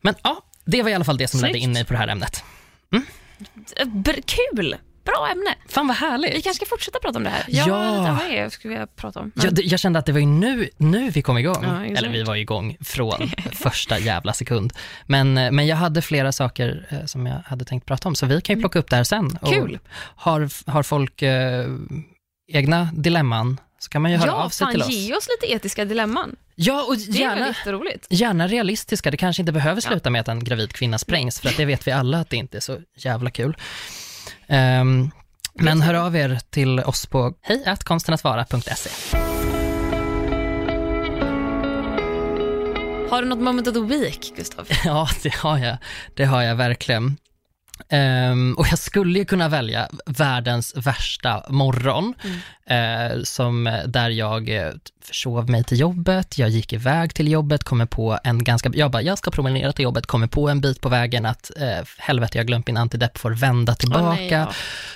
Men 0.00 0.14
ja, 0.22 0.42
det 0.64 0.82
var 0.82 0.90
i 0.90 0.94
alla 0.94 1.04
fall 1.04 1.16
det 1.18 1.28
som 1.28 1.40
ledde 1.40 1.52
Snyggt. 1.52 1.64
in 1.64 1.72
mig 1.72 1.84
på 1.84 1.92
det 1.92 1.98
här 1.98 2.08
ämnet. 2.08 2.44
Br- 3.84 4.22
Kul! 4.26 4.76
Bra 5.06 5.28
ämne. 5.32 5.54
Fan 5.68 5.86
vad 5.88 5.96
Vi 6.00 6.06
härligt. 6.06 6.32
kanske 6.44 6.54
ska 6.54 6.66
fortsätta 6.66 6.98
prata 6.98 7.18
om 7.18 7.24
det 7.24 7.30
här. 7.30 7.44
Jag 7.48 7.68
Ja. 7.68 8.18
vad 8.28 8.34
jag 8.38 8.52
skulle 8.52 8.74
vilja 8.74 8.86
prata 8.86 9.20
om. 9.20 9.32
Jag, 9.34 9.58
jag 9.64 9.80
kände 9.80 9.98
att 9.98 10.06
det 10.06 10.12
var 10.12 10.20
ju 10.20 10.26
nu, 10.26 10.68
nu 10.76 11.10
vi 11.10 11.22
kom 11.22 11.38
igång. 11.38 11.64
Ja. 11.64 11.84
Eller 11.84 12.08
vi 12.08 12.22
var 12.22 12.36
igång 12.36 12.76
från 12.80 13.30
första 13.52 13.98
jävla 13.98 14.32
sekund. 14.32 14.72
Men, 15.06 15.38
eh, 15.38 15.50
men 15.50 15.66
jag 15.66 15.76
hade 15.76 16.02
flera 16.02 16.32
saker 16.32 16.86
eh, 16.90 17.04
som 17.06 17.26
jag 17.26 17.42
hade 17.46 17.64
tänkt 17.64 17.86
prata 17.86 18.08
om, 18.08 18.14
så 18.14 18.26
vi 18.26 18.40
kan 18.40 18.56
ju 18.56 18.60
plocka 18.62 18.78
upp 18.78 18.90
det 18.90 18.96
här 18.96 19.04
sen. 19.04 19.38
Kul. 19.46 19.78
Har, 20.16 20.70
har 20.70 20.82
folk 20.82 21.22
eh, 21.22 21.66
egna 22.52 22.88
dilemman 22.92 23.60
så 23.78 23.88
kan 23.90 24.02
man 24.02 24.10
ju 24.10 24.16
höra 24.16 24.28
Ja, 24.28 24.34
av 24.34 24.48
sig 24.48 24.64
fan 24.64 24.72
till 24.72 24.82
oss. 24.82 24.88
ge 24.90 25.14
oss 25.14 25.28
lite 25.40 25.52
etiska 25.54 25.84
dilemman. 25.84 26.36
Ja, 26.54 26.84
och 26.88 26.96
Det 26.96 27.10
är 27.18 27.20
gärna, 27.20 27.54
gärna 28.10 28.48
realistiska. 28.48 29.10
Det 29.10 29.16
kanske 29.16 29.42
inte 29.42 29.52
behöver 29.52 29.80
sluta 29.80 30.10
med 30.10 30.20
att 30.20 30.28
en 30.28 30.44
gravid 30.44 30.72
kvinna 30.72 30.98
sprängs, 30.98 31.40
för 31.40 31.48
att 31.48 31.56
det 31.56 31.64
vet 31.64 31.86
vi 31.86 31.90
alla 31.92 32.18
att 32.18 32.30
det 32.30 32.36
inte 32.36 32.56
är 32.58 32.60
så 32.60 32.78
jävla 32.96 33.30
kul. 33.30 33.56
Ehm, 34.48 35.10
Men 35.54 35.80
hör 35.82 35.94
av 35.94 36.16
er 36.16 36.38
till 36.50 36.80
oss 36.80 37.06
på 37.06 37.34
hejkonstenattvara.se. 37.42 39.16
Har 43.10 43.22
du 43.22 43.28
något 43.28 43.38
moment 43.38 43.68
of 43.68 43.74
the 43.74 43.80
week, 43.80 44.32
Gustav? 44.36 44.68
Ja, 44.84 45.08
det 45.22 45.34
har 45.34 45.58
jag. 45.58 45.76
Det 46.14 46.24
har 46.24 46.42
jag 46.42 46.56
verkligen. 46.56 47.16
Ehm, 47.88 48.54
och 48.58 48.66
jag 48.70 48.78
skulle 48.78 49.18
ju 49.18 49.24
kunna 49.24 49.48
välja 49.48 49.88
världens 50.06 50.72
värsta 50.76 51.44
morgon, 51.48 52.14
eh, 52.66 53.22
som 53.22 53.82
där 53.86 54.10
jag 54.10 54.48
eh, 54.48 54.72
försov 55.06 55.50
mig 55.50 55.64
till 55.64 55.80
jobbet, 55.80 56.38
jag 56.38 56.48
gick 56.48 56.72
iväg 56.72 57.14
till 57.14 57.28
jobbet, 57.28 57.64
kommer 57.64 57.86
på 57.86 58.18
en 58.24 58.44
ganska, 58.44 58.70
jag 58.74 58.90
bara, 58.90 59.02
jag 59.02 59.18
ska 59.18 59.30
promenera 59.30 59.72
till 59.72 59.82
jobbet, 59.82 60.06
kommer 60.06 60.26
på 60.26 60.48
en 60.48 60.60
bit 60.60 60.80
på 60.80 60.88
vägen 60.88 61.26
att 61.26 61.50
eh, 61.56 61.84
helvete, 61.98 62.38
jag 62.38 62.46
glömt 62.46 62.66
min 62.66 62.76
antidepp, 62.76 63.18
får 63.18 63.30
vända 63.30 63.74
tillbaka, 63.74 64.10
nej, 64.10 64.30
ja. 64.30 64.52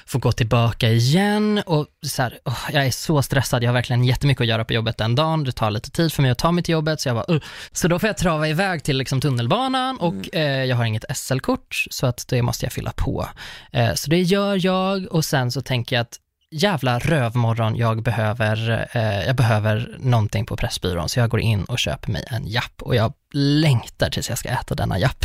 får 0.07 0.21
gå 0.21 0.33
tillbaka 0.33 0.89
igen 0.89 1.63
och 1.67 1.87
så 2.07 2.23
här, 2.23 2.39
åh, 2.45 2.59
jag 2.73 2.87
är 2.87 2.91
så 2.91 3.23
stressad, 3.23 3.63
jag 3.63 3.69
har 3.69 3.75
verkligen 3.75 4.05
jättemycket 4.05 4.41
att 4.41 4.49
göra 4.49 4.65
på 4.65 4.73
jobbet 4.73 4.97
den 4.99 5.15
dagen, 5.15 5.45
det 5.45 5.53
tar 5.53 5.71
lite 5.71 5.91
tid 5.91 6.13
för 6.13 6.23
mig 6.23 6.31
att 6.31 6.39
ta 6.39 6.53
mig 6.53 6.65
till 6.65 6.73
jobbet, 6.73 7.01
så 7.01 7.09
jag 7.09 7.17
bara, 7.17 7.35
uh. 7.35 7.43
så 7.73 7.89
då 7.89 7.99
får 7.99 8.07
jag 8.07 8.17
trava 8.17 8.49
iväg 8.49 8.83
till 8.83 8.99
liksom, 8.99 9.21
tunnelbanan 9.21 9.97
och 9.97 10.35
eh, 10.35 10.65
jag 10.65 10.77
har 10.77 10.85
inget 10.85 11.05
SL-kort, 11.17 11.87
så 11.91 12.07
att 12.07 12.29
det 12.29 12.43
måste 12.43 12.67
jag 12.67 12.70
fylla 12.73 12.93
på. 12.97 13.29
Eh, 13.73 13.95
så 13.95 14.11
det 14.11 14.21
gör 14.23 14.67
jag 14.67 15.07
och 15.11 15.25
sen 15.25 15.53
så 15.53 15.61
tänker 15.63 15.97
jag 15.97 16.01
att 16.01 16.17
jävla 16.51 16.99
rövmorgon, 16.99 17.77
jag 17.77 18.03
behöver, 18.03 18.89
eh, 18.93 19.27
jag 19.27 19.37
behöver 19.37 19.97
någonting 19.99 20.47
på 20.47 20.57
Pressbyrån, 20.57 21.09
så 21.09 21.21
jag 21.21 21.31
går 21.31 21.41
in 21.41 21.65
och 21.65 21.79
köper 21.79 22.13
mig 22.13 22.25
en 22.31 22.47
japp 22.49 22.83
och 22.83 22.95
jag 22.97 23.13
längtar 23.35 24.11
tills 24.11 24.29
jag 24.29 24.39
ska 24.39 24.49
äta 24.49 24.75
denna 24.75 24.99
japp. 24.99 25.25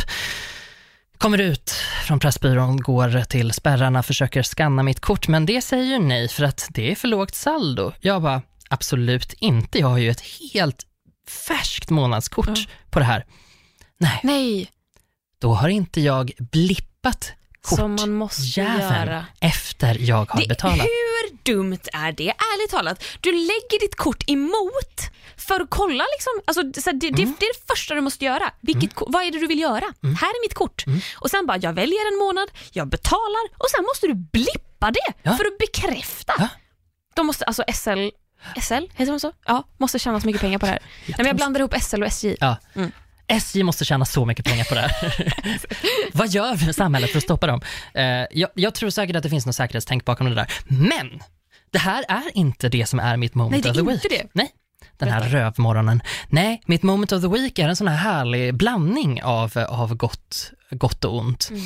Kommer 1.18 1.38
ut 1.38 1.70
från 2.04 2.20
Pressbyrån, 2.20 2.76
går 2.80 3.20
till 3.24 3.52
spärrarna, 3.52 4.02
försöker 4.02 4.42
scanna 4.42 4.82
mitt 4.82 5.00
kort, 5.00 5.28
men 5.28 5.46
det 5.46 5.62
säger 5.62 5.84
ju 5.84 5.98
nej 5.98 6.28
för 6.28 6.44
att 6.44 6.66
det 6.70 6.90
är 6.90 6.94
för 6.94 7.08
lågt 7.08 7.34
saldo. 7.34 7.92
Jag 8.00 8.22
bara, 8.22 8.42
absolut 8.70 9.32
inte, 9.32 9.78
jag 9.78 9.86
har 9.88 9.98
ju 9.98 10.10
ett 10.10 10.22
helt 10.52 10.86
färskt 11.48 11.90
månadskort 11.90 12.48
Ja. 12.48 12.64
på 12.90 12.98
det 12.98 13.04
här. 13.04 13.24
Nej, 13.98 14.20
Nej, 14.22 14.70
då 15.40 15.54
har 15.54 15.68
inte 15.68 16.00
jag 16.00 16.32
blippat 17.10 17.32
som 17.62 17.94
man 17.94 18.12
måste 18.12 18.60
göra. 18.60 19.24
efter 19.40 19.96
jag 20.00 20.30
har 20.30 20.40
Det, 20.40 20.48
betalat. 20.48 20.80
hur 20.80 21.54
dumt 21.54 21.78
är 21.92 22.12
det? 22.12 22.28
Ärligt 22.28 22.70
talat, 22.70 23.04
du 23.20 23.32
lägger 23.32 23.80
ditt 23.80 23.96
kort 23.96 24.30
emot 24.30 25.00
för 25.36 25.60
att 25.60 25.70
kolla. 25.70 26.04
Liksom, 26.16 26.32
alltså, 26.44 26.80
så 26.82 26.90
det, 26.92 27.10
det, 27.10 27.22
Mm. 27.22 27.34
det 27.40 27.46
är 27.46 27.52
det 27.54 27.74
första 27.74 27.94
du 27.94 28.00
måste 28.00 28.24
göra. 28.24 28.50
Vilket, 28.60 28.94
ko- 28.94 29.06
Vad 29.08 29.22
är 29.24 29.30
det 29.30 29.38
du 29.38 29.46
vill 29.46 29.60
göra? 29.60 29.84
Här 30.02 30.28
är 30.28 30.44
mitt 30.46 30.54
kort. 30.54 30.86
Mm. 30.86 31.00
Och 31.16 31.30
Sen 31.30 31.46
bara, 31.46 31.56
jag 31.58 31.72
väljer 31.72 32.12
en 32.12 32.18
månad, 32.18 32.48
jag 32.72 32.88
betalar 32.88 33.44
och 33.58 33.70
sen 33.70 33.84
måste 33.84 34.06
du 34.06 34.14
blippa 34.14 34.90
det 34.90 35.12
Ja. 35.22 35.36
för 35.36 35.44
att 35.44 35.58
bekräfta. 35.58 36.34
Ja. 36.38 36.48
De 37.14 37.26
måste, 37.26 37.44
alltså 37.44 37.64
SL, 37.74 38.08
SL, 38.62 38.84
heter 38.94 39.06
de 39.12 39.20
så? 39.20 39.32
Ja, 39.46 39.64
måste 39.78 39.98
tjäna 39.98 40.20
så 40.20 40.26
mycket 40.26 40.40
pengar 40.42 40.58
på 40.58 40.66
det 40.66 40.72
här. 40.72 40.82
Nej, 41.06 41.14
men 41.18 41.26
jag 41.26 41.36
blandar 41.36 41.60
ihop 41.60 41.74
SL 41.82 42.02
och 42.02 42.06
SJ. 42.08 42.36
Ja. 42.40 42.56
Mm. 42.74 42.92
SJ 43.28 43.62
måste 43.62 43.84
tjäna 43.84 44.04
så 44.04 44.24
mycket 44.24 44.44
pengar 44.44 44.64
på 44.64 44.74
det 44.74 44.80
här. 44.80 45.34
Vad 46.12 46.28
gör 46.28 46.72
samhället 46.72 47.10
för 47.10 47.18
att 47.18 47.24
stoppa 47.24 47.46
dem? 47.46 47.60
Eh, 47.94 48.04
jag, 48.30 48.50
jag 48.54 48.74
tror 48.74 48.90
säkert 48.90 49.16
att 49.16 49.22
det 49.22 49.30
finns 49.30 49.46
något 49.46 49.54
säkerhetstänk 49.54 50.04
bakom 50.04 50.28
det 50.28 50.34
där. 50.34 50.52
Men 50.68 51.22
det 51.70 51.78
här 51.78 52.04
är 52.08 52.36
inte 52.36 52.68
det 52.68 52.86
som 52.86 52.98
är 53.00 53.16
mitt 53.16 53.34
moment 53.34 53.64
Nej, 53.64 53.72
det 53.72 53.80
är 53.80 53.82
of 53.82 53.88
the 53.88 53.92
inte 53.92 54.08
week. 54.08 54.22
det. 54.22 54.28
Nej, 54.32 54.50
den 54.98 55.08
här 55.08 55.22
rövmorgonen. 55.28 56.02
Nej, 56.28 56.62
mitt 56.66 56.82
moment 56.82 57.12
of 57.12 57.22
the 57.22 57.28
week 57.28 57.58
är 57.58 57.68
en 57.68 57.76
sån 57.76 57.88
här 57.88 57.96
härlig 57.96 58.54
blandning 58.54 59.22
av, 59.22 59.58
av 59.68 59.94
gott, 59.94 60.52
gott 60.70 61.04
och 61.04 61.18
ont. 61.18 61.48
Mm. 61.50 61.62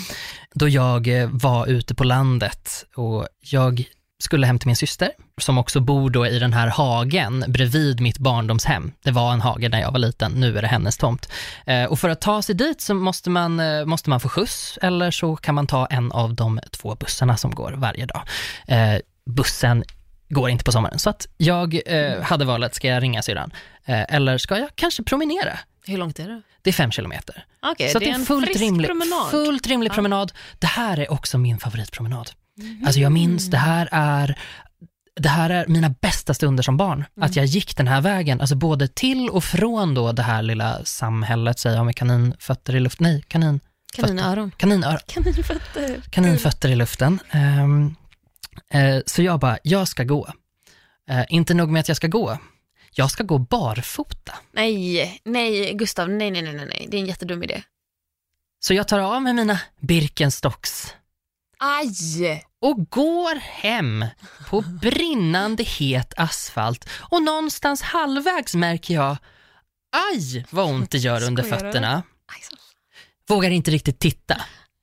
Då 0.54 0.68
jag 0.68 1.22
eh, 1.22 1.28
var 1.32 1.66
ute 1.66 1.94
på 1.94 2.04
landet 2.04 2.84
och 2.94 3.28
jag 3.40 3.84
skulle 4.22 4.46
hem 4.46 4.58
till 4.58 4.66
min 4.66 4.76
syster 4.76 5.10
som 5.40 5.58
också 5.58 5.80
bor 5.80 6.10
då 6.10 6.26
i 6.26 6.38
den 6.38 6.52
här 6.52 6.66
hagen 6.68 7.44
bredvid 7.48 8.00
mitt 8.00 8.18
barndomshem. 8.18 8.92
Det 9.02 9.10
var 9.10 9.32
en 9.32 9.40
hage 9.40 9.68
när 9.68 9.80
jag 9.80 9.92
var 9.92 9.98
liten, 9.98 10.32
nu 10.32 10.58
är 10.58 10.62
det 10.62 10.68
hennes 10.68 10.96
tomt. 10.96 11.32
Eh, 11.66 11.84
och 11.84 11.98
för 11.98 12.08
att 12.08 12.20
ta 12.20 12.42
sig 12.42 12.54
dit 12.54 12.80
så 12.80 12.94
måste 12.94 13.30
man, 13.30 13.60
eh, 13.60 13.84
måste 13.84 14.10
man 14.10 14.20
få 14.20 14.28
skjuts 14.28 14.78
eller 14.82 15.10
så 15.10 15.36
kan 15.36 15.54
man 15.54 15.66
ta 15.66 15.86
en 15.86 16.12
av 16.12 16.34
de 16.34 16.60
två 16.70 16.94
bussarna 16.94 17.36
som 17.36 17.50
går 17.50 17.72
varje 17.76 18.06
dag. 18.06 18.22
Eh, 18.66 18.94
bussen 19.26 19.84
går 20.28 20.50
inte 20.50 20.64
på 20.64 20.72
sommaren, 20.72 20.98
så 20.98 21.10
att 21.10 21.26
jag 21.36 21.80
hade 22.22 22.44
valet, 22.44 22.74
ska 22.74 22.88
jag 22.88 23.02
ringa 23.02 23.22
syrran? 23.22 23.50
Eller 23.86 24.38
ska 24.38 24.58
jag 24.58 24.68
kanske 24.74 25.02
promenera? 25.02 25.58
Hur 25.86 25.98
långt 25.98 26.18
är 26.18 26.28
det? 26.28 26.42
Det 26.62 26.70
är 26.70 26.74
fem 26.74 26.90
kilometer. 26.90 27.44
Okej, 27.62 27.88
Så 27.88 27.98
det 27.98 28.10
är 28.10 28.14
en 28.14 28.26
frisk 28.26 28.60
rimlig, 28.60 28.88
promenad. 28.88 29.30
fullt 29.30 29.66
rimlig 29.66 29.92
promenad. 29.92 30.32
Det 30.58 30.66
här 30.66 31.00
är 31.00 31.12
också 31.12 31.38
min 31.38 31.58
favoritpromenad. 31.58 32.30
Alltså 32.84 33.00
jag 33.00 33.12
minns, 33.12 33.50
det 33.50 33.56
här 33.56 33.88
är 33.92 34.38
det 35.16 35.28
här 35.28 35.50
är 35.50 35.66
mina 35.66 35.88
bästa 36.00 36.34
stunder 36.34 36.62
som 36.62 36.76
barn, 36.76 37.04
att 37.20 37.36
jag 37.36 37.46
gick 37.46 37.76
den 37.76 37.88
här 37.88 38.00
vägen, 38.00 38.40
alltså 38.40 38.56
både 38.56 38.88
till 38.88 39.28
och 39.30 39.44
från 39.44 39.94
då 39.94 40.12
det 40.12 40.22
här 40.22 40.42
lilla 40.42 40.84
samhället, 40.84 41.58
säger 41.58 41.76
jag 41.76 41.86
med 41.86 41.96
kaninfötter 41.96 42.76
i 42.76 42.80
luften, 42.80 43.04
nej, 43.06 43.24
kanin, 43.28 43.60
Kaninöron. 43.96 44.50
kaninör, 44.56 45.00
Kaninfötter. 45.06 46.00
kaninfötter 46.10 46.68
i 46.68 46.74
luften. 46.76 47.18
Ehm, 47.30 47.94
eh, 48.70 48.98
så 49.06 49.22
jag 49.22 49.40
bara, 49.40 49.58
jag 49.62 49.88
ska 49.88 50.04
gå. 50.04 50.28
Eh, 51.10 51.24
inte 51.28 51.54
nog 51.54 51.68
med 51.70 51.80
att 51.80 51.88
jag 51.88 51.96
ska 51.96 52.06
gå, 52.06 52.38
jag 52.94 53.10
ska 53.10 53.24
gå 53.24 53.38
barfota. 53.38 54.34
Nej, 54.52 55.20
nej 55.24 55.74
Gustav, 55.74 56.08
nej, 56.10 56.30
nej, 56.30 56.42
nej, 56.42 56.52
nej, 56.54 56.66
nej. 56.66 56.88
Det 56.90 56.96
är 56.96 57.00
en 57.00 57.06
jättedum 57.06 57.42
idé. 57.42 57.62
Så 58.60 58.74
jag 58.74 58.88
tar 58.88 58.98
av 58.98 59.22
mig 59.22 59.32
mina 59.34 59.60
Birkenstocks 59.80 60.94
Aj! 61.60 62.44
och 62.60 62.90
går 62.90 63.34
hem 63.34 64.04
på 64.48 64.60
brinnande 64.60 65.62
het 65.62 66.14
asfalt 66.16 66.88
och 66.92 67.22
någonstans 67.22 67.82
halvvägs 67.82 68.54
märker 68.54 68.94
jag, 68.94 69.16
aj 70.12 70.46
vad 70.50 70.66
ont 70.66 70.90
det 70.90 70.98
gör 70.98 71.24
under 71.26 71.42
Skojar 71.42 71.58
fötterna. 71.58 72.02
Vågar 73.28 73.50
inte 73.50 73.70
riktigt 73.70 73.98
titta, 73.98 74.36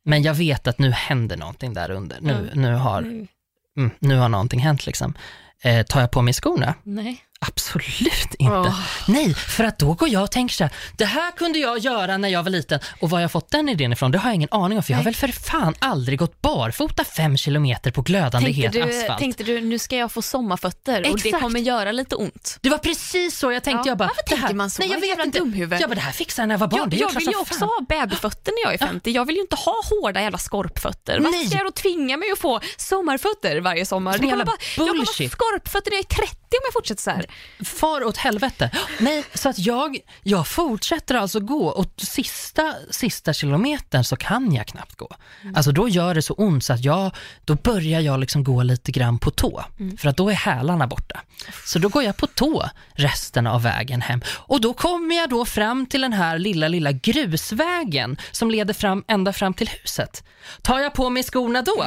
men 0.06 0.24
jag 0.24 0.34
vet 0.34 0.68
att 0.68 0.80
nu 0.80 0.92
händer 0.92 1.38
någonting 1.38 1.74
där 1.74 1.92
under. 1.92 2.22
Nu, 2.22 2.52
nu, 2.54 2.74
har, 2.74 3.02
mm, 3.02 3.92
nu 4.00 4.18
har 4.18 4.30
någonting 4.30 4.60
hänt 4.60 4.86
liksom. 4.86 5.14
Eh, 5.62 5.86
tar 5.86 6.02
jag 6.02 6.12
på 6.12 6.22
mig 6.22 6.34
skorna? 6.34 6.74
Nej. 6.84 7.24
Absolut 7.40 8.36
inte. 8.40 8.54
Åh. 8.54 8.80
Nej, 9.08 9.34
för 9.34 9.64
att 9.64 9.80
då 9.80 9.94
går 9.94 10.10
jag 10.10 10.24
och 10.24 10.32
tänker 10.32 10.56
så 10.56 10.64
här, 10.64 10.74
det 10.98 11.06
här 11.06 11.32
kunde 11.32 11.60
jag 11.60 11.80
göra 11.80 12.18
när 12.18 12.30
jag 12.30 12.44
var 12.44 12.50
liten 12.50 12.80
och 13.00 13.10
var 13.10 13.20
jag 13.20 13.32
fått 13.32 13.52
den 13.52 13.70
idén 13.70 13.94
ifrån, 13.94 14.12
det 14.12 14.18
har 14.18 14.30
jag 14.30 14.36
ingen 14.36 14.50
aning 14.52 14.78
om, 14.78 14.84
för 14.84 14.92
jag 14.92 14.98
har 14.98 15.04
väl 15.04 15.16
för 15.16 15.28
fan 15.28 15.76
aldrig 15.80 16.20
gått 16.20 16.42
barfota 16.42 17.04
fem 17.04 17.38
kilometer 17.38 17.92
på 17.92 18.02
glödande 18.02 18.52
het 18.52 18.76
asfalt. 18.76 19.20
tänkte 19.20 19.44
du, 19.44 19.62
nu 19.62 19.80
ska 19.80 19.96
jag 19.96 20.12
få 20.12 20.22
sommarfötter 20.22 21.12
och 21.12 21.18
det 21.18 21.28
Exakt. 21.28 21.44
kommer 21.44 21.60
göra 21.60 21.92
lite 21.92 22.16
ont. 22.16 22.58
Det 22.62 22.70
var 22.70 22.78
precis 22.78 23.40
så 23.40 23.52
jag 23.52 23.64
tänkte. 23.64 23.90
Ja, 23.90 23.92
jag 23.92 23.98
bara, 23.98 24.08
varför 24.08 24.24
det 24.30 24.36
här, 24.36 24.42
tänker 24.42 24.56
man 24.56 24.70
så? 24.70 24.82
Nej, 24.82 24.92
jag 24.92 25.04
är 25.04 25.16
vet 25.16 25.26
inte. 25.26 25.40
dumhuvud? 25.40 25.82
Jag 25.82 25.90
bara, 25.90 25.96
det 25.96 26.02
här 26.02 26.12
fixade 26.12 26.44
jag 26.44 26.48
när 26.48 26.54
jag 26.56 26.60
var 26.60 26.68
barn. 26.68 26.80
Jag, 26.80 26.90
det 26.90 26.98
jag 26.98 27.16
vill 27.20 27.30
ju 27.30 27.36
också 27.36 27.60
fan. 27.60 27.70
ha 27.70 27.86
babyfötter 27.90 28.52
när 28.52 28.72
jag 28.72 28.74
är 28.74 28.88
50. 28.88 29.12
Jag 29.12 29.26
vill 29.26 29.36
ju 29.36 29.42
inte 29.42 29.56
ha 29.56 29.76
hårda 29.90 30.22
jävla 30.22 30.38
skorpfötter. 30.38 31.20
Varför 31.20 31.48
ska 31.48 31.58
jag 31.58 31.66
då 31.66 31.72
tvinga 31.72 32.18
mig 32.18 32.32
att 32.32 32.40
få 32.40 32.60
sommarfötter 32.78 33.62
varje 33.62 33.86
sommar? 33.86 34.14
Som 34.14 34.22
Det 34.26 34.32
kommer 34.32 34.46
bara, 34.46 34.58
jag 34.78 34.88
kommer 34.88 35.06
ha 35.06 35.30
skorpfötter 35.30 35.92
när 35.92 35.98
jag 35.98 36.06
är 36.12 36.28
30 36.28 36.47
om 36.56 36.62
jag 36.64 36.74
fortsätter 36.74 37.02
så 37.02 37.12
här. 37.12 37.26
Far 37.64 38.04
åt 38.04 38.18
helvete. 38.18 38.72
Nej, 39.00 39.24
så 39.34 39.50
att 39.50 39.60
jag, 39.60 39.98
jag 40.24 40.48
fortsätter 40.48 41.16
alltså 41.16 41.40
gå 41.40 41.68
och 41.68 41.86
sista, 41.98 42.74
sista 42.92 43.34
kilometern 43.34 44.04
så 44.04 44.16
kan 44.16 44.54
jag 44.54 44.68
knappt 44.68 44.96
gå. 44.96 45.16
Alltså 45.56 45.72
då 45.72 45.90
gör 45.90 46.16
det 46.16 46.22
så 46.22 46.34
ont 46.34 46.64
så 46.64 46.74
att 46.74 46.84
jag, 46.84 47.12
då 47.46 47.56
börjar 47.56 48.00
jag 48.00 48.20
liksom 48.20 48.44
gå 48.44 48.64
lite 48.64 48.92
grann 48.92 49.20
på 49.20 49.32
tå. 49.32 49.64
För 49.98 50.10
att 50.10 50.18
då 50.18 50.30
är 50.30 50.34
hälarna 50.34 50.88
borta. 50.88 51.22
Så 51.66 51.80
då 51.80 51.90
går 51.90 52.04
jag 52.04 52.18
på 52.18 52.28
tå 52.28 52.70
resten 52.94 53.48
av 53.48 53.64
vägen 53.64 54.02
hem. 54.02 54.22
Och 54.28 54.62
då 54.62 54.74
kommer 54.74 55.16
jag 55.16 55.30
då 55.30 55.46
fram 55.46 55.86
till 55.86 56.02
den 56.02 56.14
här 56.14 56.40
lilla, 56.40 56.68
lilla 56.68 56.92
grusvägen 56.92 58.18
som 58.32 58.52
leder 58.52 58.74
fram 58.74 59.04
ända 59.08 59.34
fram 59.34 59.54
till 59.54 59.70
huset. 59.70 60.24
Tar 60.62 60.80
jag 60.80 60.94
på 60.94 61.10
mig 61.10 61.24
skorna 61.24 61.62
då? 61.62 61.86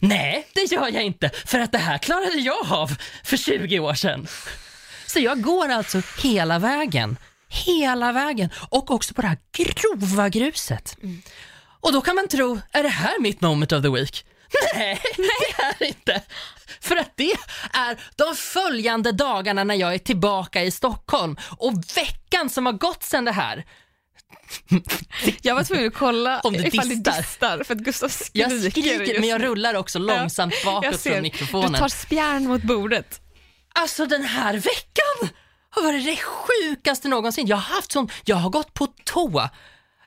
Nej, 0.00 0.46
det 0.54 0.72
gör 0.72 0.88
jag 0.88 1.02
inte. 1.02 1.30
För 1.46 1.58
att 1.58 1.72
det 1.72 1.78
här 1.78 1.98
klarade 1.98 2.38
jag 2.40 2.72
av 2.72 2.96
för 3.24 3.36
20 3.36 3.80
år 3.80 3.94
sedan. 3.94 4.26
Så 5.06 5.18
jag 5.20 5.42
går 5.42 5.68
alltså 5.68 6.02
hela 6.22 6.58
vägen, 6.58 7.16
hela 7.48 8.12
vägen 8.12 8.50
och 8.68 8.90
också 8.90 9.14
på 9.14 9.22
det 9.22 9.28
här 9.28 9.38
grova 9.52 10.28
gruset. 10.28 10.96
Och 11.80 11.92
då 11.92 12.00
kan 12.00 12.16
man 12.16 12.28
tro, 12.28 12.60
är 12.72 12.82
det 12.82 12.88
här 12.88 13.20
mitt 13.20 13.40
moment 13.40 13.72
of 13.72 13.82
the 13.82 13.88
week? 13.88 14.24
Nej, 14.74 15.00
det 15.16 15.62
är 15.62 15.86
inte. 15.88 16.22
För 16.80 16.96
att 16.96 17.12
det 17.16 17.32
är 17.72 18.00
de 18.16 18.36
följande 18.36 19.12
dagarna 19.12 19.64
när 19.64 19.74
jag 19.74 19.94
är 19.94 19.98
tillbaka 19.98 20.62
i 20.62 20.70
Stockholm 20.70 21.36
och 21.58 21.72
veckan 21.96 22.50
som 22.50 22.66
har 22.66 22.72
gått 22.72 23.02
sedan 23.02 23.24
det 23.24 23.32
här. 23.32 23.64
Jag 25.42 25.54
var 25.54 25.64
tvungen 25.64 25.86
att 25.86 25.94
kolla 25.94 26.40
Om 26.40 26.52
du 26.52 26.66
ifall 26.66 26.88
distar. 26.88 27.12
det 27.12 27.18
distar 27.18 27.64
för 27.64 27.74
att 27.74 27.80
Gustav 27.80 28.08
skriker. 28.08 28.50
Jag 28.50 28.72
skriker 28.72 29.20
men 29.20 29.28
jag 29.28 29.42
rullar 29.42 29.74
också 29.74 29.98
långsamt 29.98 30.54
Jag 30.64 30.74
bakåt 30.74 31.00
från 31.00 31.22
mikrofonen. 31.22 31.72
Du 31.72 31.78
tar 31.78 31.88
spjärn 31.88 32.48
mot 32.48 32.62
bordet. 32.62 33.20
Alltså 33.74 34.06
den 34.06 34.22
här 34.24 34.54
veckan 34.54 35.36
har 35.70 35.82
varit 35.82 36.04
det 36.04 36.16
sjukaste 36.16 37.08
någonsin. 37.08 37.46
Jag 37.46 37.56
har 37.56 37.74
haft 37.74 37.92
sån, 37.92 38.08
jag 38.24 38.36
har 38.36 38.50
gått 38.50 38.74
på 38.74 38.86
tå. 39.04 39.48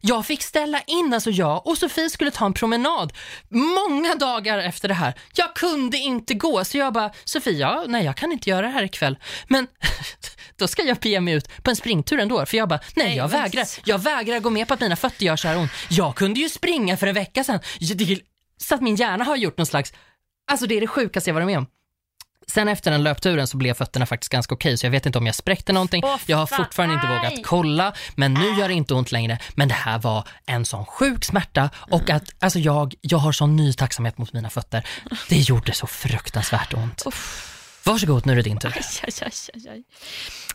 Jag 0.06 0.26
fick 0.26 0.44
ställa 0.44 0.82
in, 0.82 1.14
alltså 1.14 1.30
jag 1.30 1.68
och 1.68 1.78
Sofie 1.78 2.10
skulle 2.10 2.32
ta 2.32 2.46
en 2.46 2.54
promenad 2.54 3.14
många 3.50 4.16
dagar 4.16 4.58
efter 4.58 4.88
det 4.88 4.94
här. 4.94 5.14
Jag 5.36 5.56
kunde 5.56 5.98
inte 5.98 6.34
gå, 6.34 6.66
så 6.66 6.78
jag 6.78 6.94
bara, 6.94 7.12
Sofie, 7.24 7.54
ja, 7.54 7.84
nej 7.88 8.06
jag 8.06 8.18
kan 8.18 8.32
inte 8.32 8.50
göra 8.50 8.62
det 8.62 8.74
här 8.74 8.84
ikväll. 8.84 9.18
Men 9.48 9.68
då 10.58 10.68
ska 10.68 10.84
jag 10.84 10.98
bege 10.98 11.20
mig 11.20 11.34
ut 11.34 11.64
på 11.64 11.70
en 11.70 11.76
springtur 11.76 12.20
ändå, 12.20 12.46
för 12.46 12.58
jag 12.58 12.70
bara, 12.70 12.80
nej, 12.96 13.18
jag 13.18 13.28
vägrar. 13.28 13.66
Jag 13.86 14.00
vägrar 14.00 14.40
gå 14.40 14.50
med 14.50 14.68
på 14.68 14.74
att 14.74 14.82
mina 14.82 14.96
fötter 14.96 15.26
gör 15.26 15.36
så 15.36 15.48
här 15.48 15.58
ont. 15.58 15.72
Jag 15.90 16.16
kunde 16.16 16.40
ju 16.40 16.50
springa 16.50 16.98
för 16.98 17.08
en 17.08 17.16
vecka 17.16 17.44
sedan. 17.44 17.60
Så 18.58 18.76
att 18.76 18.82
min 18.82 18.96
hjärna 18.96 19.24
har 19.24 19.36
gjort 19.36 19.58
någon 19.58 19.66
slags, 19.66 19.94
alltså 20.52 20.68
det 20.68 20.78
är 20.78 20.82
det 20.82 20.88
sjukaste 20.88 21.30
jag 21.30 21.36
varit 21.36 21.48
med 21.48 21.58
om. 21.58 21.68
Sen 22.48 22.68
efter 22.68 22.92
den 22.92 23.04
löpturen 23.04 23.48
så 23.48 23.58
blev 23.58 23.74
fötterna 23.74 24.06
faktiskt 24.06 24.32
ganska 24.32 24.56
okej, 24.56 24.78
så 24.78 24.86
jag 24.86 24.92
vet 24.92 25.06
inte 25.06 25.18
om 25.18 25.26
jag 25.26 25.36
spräckte 25.36 25.74
någonting. 25.74 26.04
Åh, 26.06 26.18
jag 26.26 26.38
har 26.38 26.46
fortfarande 26.46 26.96
inte 26.96 27.08
Aj. 27.08 27.18
vågat 27.18 27.46
kolla, 27.46 27.94
men 28.16 28.34
nu 28.34 28.60
gör 28.60 28.68
det 28.68 28.74
inte 28.74 28.94
ont 28.94 29.12
längre. 29.12 29.40
Men 29.56 29.68
det 29.68 29.74
här 29.74 30.00
var 30.00 30.28
en 30.46 30.66
sån 30.66 30.86
sjuk 30.86 31.26
smärta 31.26 31.70
och 31.76 32.10
att 32.10 32.24
alltså 32.40 32.60
jag, 32.60 32.94
jag 33.02 33.18
har 33.18 33.32
sån 33.32 33.56
ny 33.56 33.74
tacksamhet 33.74 34.18
mot 34.18 34.34
mina 34.34 34.50
fötter. 34.50 34.88
Det 35.30 35.38
gjorde 35.38 35.74
så 35.74 35.88
fruktansvärt 35.88 36.74
ont. 36.74 37.04
Varsågod, 37.86 38.26
nu 38.26 38.32
är 38.32 38.36
det 38.36 38.42
din 38.42 38.60
tur. 38.60 38.74
Aj, 38.76 38.84
aj, 39.04 39.14
aj, 39.22 39.32
aj, 39.54 39.70
aj. 39.70 39.84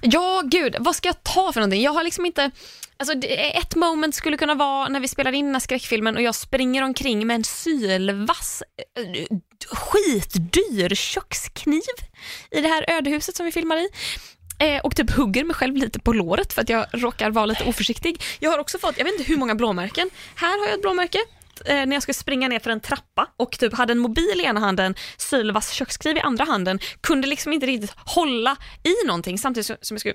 Ja, 0.03 0.43
gud, 0.45 0.77
vad 0.79 0.97
ska 0.97 1.09
jag 1.09 1.23
ta 1.23 1.53
för 1.53 1.61
någonting? 1.61 1.83
Jag 1.83 1.93
har 1.93 2.05
liksom 2.05 2.27
inte... 2.27 2.51
Alltså, 2.97 3.15
ett 3.55 3.75
moment 3.77 4.15
skulle 4.15 4.37
kunna 4.37 4.55
vara 4.55 4.89
när 4.89 5.01
vi 5.01 5.09
spelar 5.09 5.33
in 5.33 5.45
den 5.45 5.55
här 5.55 5.61
skräckfilmen 5.61 6.17
och 6.17 6.23
jag 6.23 6.35
springer 6.35 6.83
omkring 6.83 7.27
med 7.27 7.35
en 7.35 7.45
sylvass, 7.45 8.63
eh, 8.97 9.37
skitdyr 9.71 10.95
kökskniv 10.95 11.83
i 12.51 12.61
det 12.61 12.69
här 12.69 12.85
ödehuset 12.89 13.37
som 13.37 13.47
vi 13.47 13.53
filmar 13.53 13.77
i. 13.77 13.89
Eh, 14.59 14.81
och 14.81 14.97
typ 14.97 15.11
hugger 15.11 15.45
mig 15.45 15.57
själv 15.57 15.77
lite 15.77 16.01
på 16.01 16.13
låret 16.13 16.53
för 16.53 16.63
att 16.63 16.69
jag 16.69 16.87
råkar 16.93 17.31
vara 17.31 17.47
lite 17.47 17.65
oförsiktig. 17.65 18.23
Jag 18.39 18.51
har 18.51 18.59
också 18.59 18.79
fått, 18.79 18.99
jag 18.99 19.05
vet 19.05 19.15
inte 19.15 19.33
hur 19.33 19.37
många 19.37 19.55
blåmärken. 19.55 20.11
Här 20.35 20.59
har 20.59 20.67
jag 20.67 20.75
ett 20.75 20.83
blåmärke 20.83 21.19
eh, 21.65 21.87
när 21.87 21.93
jag 21.93 22.03
skulle 22.03 22.15
springa 22.15 22.49
ner 22.49 22.59
för 22.59 22.71
en 22.71 22.81
trappa 22.81 23.27
och 23.37 23.59
typ 23.59 23.75
hade 23.75 23.93
en 23.93 23.99
mobil 23.99 24.41
i 24.41 24.45
ena 24.45 24.61
handen, 24.61 24.95
sylvass 25.17 25.71
kökskniv 25.71 26.17
i 26.17 26.21
andra 26.21 26.45
handen, 26.45 26.79
kunde 27.01 27.27
liksom 27.27 27.53
inte 27.53 27.67
riktigt 27.67 27.93
hålla 27.97 28.57
i 28.83 29.07
någonting 29.07 29.39
samtidigt 29.39 29.67
som 29.67 29.77
som 29.81 29.95
jag 29.95 30.01
skulle 30.01 30.15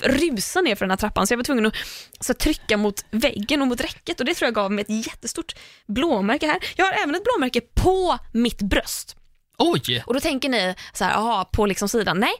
rusa 0.00 0.60
ner 0.60 0.74
för 0.74 0.84
den 0.84 0.90
här 0.90 0.96
trappan 0.96 1.26
så 1.26 1.32
jag 1.32 1.38
var 1.38 1.44
tvungen 1.44 1.66
att 1.66 1.74
så, 2.20 2.34
trycka 2.34 2.76
mot 2.76 3.04
väggen 3.10 3.62
och 3.62 3.68
mot 3.68 3.80
räcket 3.80 4.20
och 4.20 4.26
det 4.26 4.34
tror 4.34 4.46
jag 4.46 4.54
gav 4.54 4.72
mig 4.72 4.82
ett 4.82 5.06
jättestort 5.06 5.56
blåmärke 5.86 6.46
här. 6.46 6.58
Jag 6.76 6.84
har 6.84 6.92
även 6.92 7.14
ett 7.14 7.24
blåmärke 7.24 7.60
på 7.60 8.18
mitt 8.32 8.62
bröst. 8.62 9.16
Oj! 9.58 10.02
Och 10.06 10.14
då 10.14 10.20
tänker 10.20 10.48
ni 10.48 10.74
så 10.92 11.04
här, 11.04 11.14
aha, 11.14 11.44
på 11.52 11.66
liksom 11.66 11.88
sidan. 11.88 12.20
Nej, 12.20 12.32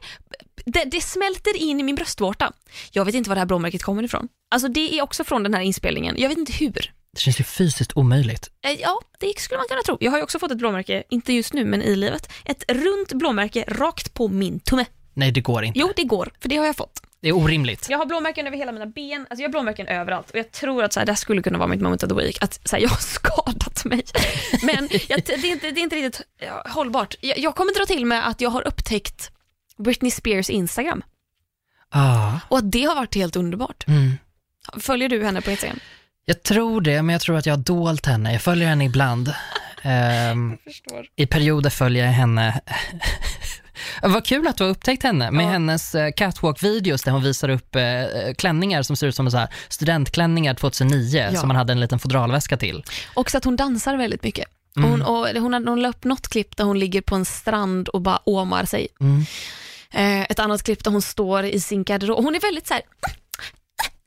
det, 0.65 0.83
det 0.85 1.01
smälter 1.01 1.57
in 1.57 1.79
i 1.79 1.83
min 1.83 1.95
bröstvårta. 1.95 2.51
Jag 2.91 3.05
vet 3.05 3.15
inte 3.15 3.29
var 3.29 3.35
det 3.35 3.39
här 3.39 3.45
blåmärket 3.45 3.83
kommer 3.83 4.03
ifrån. 4.03 4.27
Alltså 4.51 4.67
det 4.67 4.97
är 4.99 5.01
också 5.01 5.23
från 5.23 5.43
den 5.43 5.53
här 5.53 5.61
inspelningen. 5.61 6.15
Jag 6.17 6.29
vet 6.29 6.37
inte 6.37 6.53
hur. 6.53 6.93
Det 7.13 7.19
känns 7.19 7.39
ju 7.39 7.43
fysiskt 7.43 7.91
omöjligt. 7.95 8.49
Eh, 8.65 8.71
Ja, 8.71 8.99
det 9.19 9.39
skulle 9.39 9.57
man 9.57 9.67
kunna 9.67 9.81
tro. 9.81 9.97
Jag 9.99 10.11
har 10.11 10.17
ju 10.17 10.23
också 10.23 10.39
fått 10.39 10.51
ett 10.51 10.57
blåmärke, 10.57 11.03
inte 11.09 11.33
just 11.33 11.53
nu 11.53 11.65
men 11.65 11.81
i 11.81 11.95
livet. 11.95 12.31
Ett 12.45 12.71
runt 12.71 13.13
blåmärke 13.13 13.65
rakt 13.67 14.13
på 14.13 14.27
min 14.27 14.59
tumme. 14.59 14.85
Nej, 15.13 15.31
det 15.31 15.41
går 15.41 15.63
inte. 15.63 15.79
Jo, 15.79 15.93
det 15.95 16.03
går, 16.03 16.31
för 16.41 16.49
det 16.49 16.57
har 16.57 16.65
jag 16.65 16.75
fått. 16.75 17.01
Det 17.21 17.29
är 17.29 17.33
orimligt. 17.35 17.87
Jag 17.89 17.97
har 17.97 18.05
blåmärken 18.05 18.47
över 18.47 18.57
hela 18.57 18.71
mina 18.71 18.85
ben, 18.85 19.21
alltså 19.29 19.41
jag 19.41 19.47
har 19.47 19.51
blåmärken 19.51 19.87
överallt 19.87 20.29
och 20.29 20.35
jag 20.39 20.51
tror 20.51 20.83
att 20.83 20.93
så 20.93 20.99
här, 20.99 21.05
det 21.05 21.11
här 21.11 21.17
skulle 21.17 21.41
kunna 21.41 21.57
vara 21.57 21.67
mitt 21.67 21.81
moment 21.81 22.03
of 22.03 22.09
the 22.09 22.15
week, 22.15 22.37
att 22.43 22.59
så 22.69 22.75
här, 22.75 22.83
jag 22.83 22.89
har 22.89 22.97
skadat 23.01 23.85
mig. 23.85 24.03
Men 24.63 24.89
jag, 25.09 25.23
det, 25.25 25.33
är 25.33 25.45
inte, 25.45 25.71
det 25.71 25.79
är 25.79 25.83
inte 25.83 25.95
riktigt 25.95 26.21
ja, 26.41 26.63
hållbart. 26.69 27.15
Jag, 27.21 27.39
jag 27.39 27.55
kommer 27.55 27.73
dra 27.79 27.85
till 27.85 28.05
med 28.05 28.27
att 28.27 28.41
jag 28.41 28.49
har 28.49 28.67
upptäckt 28.67 29.31
Britney 29.77 30.11
Spears 30.11 30.49
Instagram 30.49 31.03
Ah, 31.89 32.39
och 32.49 32.57
att 32.57 32.71
det 32.71 32.83
har 32.83 32.95
varit 32.95 33.15
helt 33.15 33.35
underbart. 33.35 33.87
mm. 33.87 34.11
Följer 34.79 35.09
du 35.09 35.23
henne 35.25 35.41
på 35.41 35.51
Instagram? 35.51 35.79
Jag 36.29 36.43
tror 36.43 36.81
det, 36.81 37.01
men 37.01 37.13
jag 37.13 37.21
tror 37.21 37.37
att 37.37 37.45
jag 37.45 37.53
har 37.53 37.63
dolt 37.63 38.05
henne. 38.05 38.31
Jag 38.33 38.41
följer 38.41 38.67
henne 38.67 38.85
ibland. 38.85 39.33
Ehm. 39.81 40.57
I 41.15 41.25
perioder 41.25 41.69
följer 41.69 42.05
jag 42.05 42.11
henne. 42.11 42.61
Vad 44.01 44.25
kul 44.25 44.47
att 44.47 44.57
du 44.57 44.63
har 44.63 44.71
upptäckt 44.71 45.03
henne 45.03 45.31
med 45.31 45.45
Ja. 45.45 45.49
hennes 45.49 45.95
eh, 45.95 46.11
catwalk-videos 46.11 47.03
där 47.03 47.11
hon 47.11 47.23
visar 47.23 47.49
upp 47.49 47.75
eh, 47.75 47.81
klänningar 48.37 48.83
som 48.83 48.95
ser 48.95 49.07
ut 49.07 49.15
som 49.15 49.31
så 49.31 49.37
här 49.37 49.47
studentklänningar 49.69 50.53
2009 50.53 51.29
Ja. 51.33 51.39
som 51.39 51.47
man 51.47 51.57
hade 51.57 51.73
en 51.73 51.79
liten 51.79 51.99
fodralväska 51.99 52.57
till. 52.57 52.83
Också 53.13 53.37
att 53.37 53.43
hon 53.45 53.55
dansar 53.55 53.95
väldigt 53.97 54.23
mycket. 54.23 54.45
Mm. 54.77 54.89
Hon, 54.89 55.01
och 55.01 55.27
hon, 55.41 55.53
hade- 55.53 55.69
hon 55.69 55.81
la 55.81 55.89
upp 55.89 56.03
något 56.03 56.27
klipp 56.27 56.57
där 56.57 56.63
hon 56.63 56.79
ligger 56.79 57.01
på 57.01 57.15
en 57.15 57.25
strand 57.25 57.87
och 57.87 58.01
bara 58.01 58.19
åmar 58.29 58.65
sig. 58.65 58.87
Mm. 59.01 59.25
Eh, 59.93 60.21
ett 60.31 60.39
annat 60.39 60.63
klipp 60.63 60.83
där 60.83 60.91
hon 60.91 61.01
står 61.01 61.45
i 61.45 61.59
sin 61.59 61.83
garderob. 61.83 62.23
Hon 62.23 62.35
är 62.35 62.39
väldigt 62.39 62.67
så 62.67 62.73
här, 62.73 62.83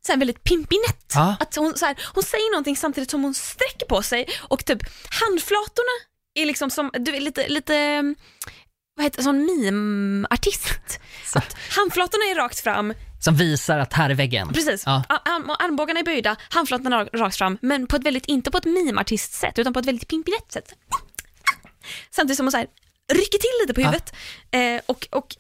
så 0.06 0.12
här 0.12 0.18
väldigt 0.18 0.44
pimpinett. 0.44 1.12
Ja. 1.14 1.36
Att 1.40 1.56
hon, 1.56 1.76
så 1.78 1.86
här, 1.86 1.96
hon 2.14 2.22
säger 2.22 2.50
någonting 2.52 2.76
samtidigt 2.76 3.10
som 3.10 3.22
hon 3.22 3.34
sträcker 3.34 3.86
på 3.86 4.02
sig 4.02 4.26
och 4.40 4.64
typ 4.64 4.78
handflatorna 5.20 5.92
är 6.34 6.46
liksom 6.46 6.70
som, 6.70 6.90
du 6.98 7.16
är 7.16 7.20
lite, 7.20 7.48
lite 7.48 8.02
vad 8.96 9.04
heter 9.04 9.22
sån 9.22 9.46
meme-artist. 9.46 10.98
Så, 11.26 11.40
handflatorna 11.70 12.24
är 12.24 12.34
rakt 12.34 12.60
fram, 12.60 12.94
som 13.24 13.36
visar 13.36 13.78
att 13.78 13.92
här 13.92 14.10
är 14.10 14.14
väggen. 14.14 14.48
precis. 14.52 14.82
Ja. 14.86 15.04
Ar- 15.08 15.22
arm- 15.24 15.56
armbågarna 15.58 16.00
är 16.00 16.04
böjda, 16.04 16.36
handflatorna 16.50 17.00
är 17.00 17.18
rakt 17.18 17.36
fram, 17.36 17.58
men 17.62 17.86
på 17.86 17.96
ett 17.96 18.02
väldigt, 18.02 18.26
inte 18.26 18.50
på 18.50 18.58
ett 18.58 18.64
meme-artist-sätt 18.64 19.58
utan 19.58 19.72
på 19.72 19.80
ett 19.80 19.86
väldigt 19.86 20.08
pimpinett 20.08 20.52
sätt. 20.52 20.72
Samtidigt 22.10 22.36
som 22.36 22.46
hon 22.46 22.50
så 22.52 22.56
här, 22.58 22.66
rycker 23.12 23.38
till 23.38 23.50
lite 23.62 23.74
på 23.74 23.80
Ja. 23.80 23.86
huvudet 23.86 24.14
eh, 24.50 24.80
och, 24.86 25.06
och 25.10 25.36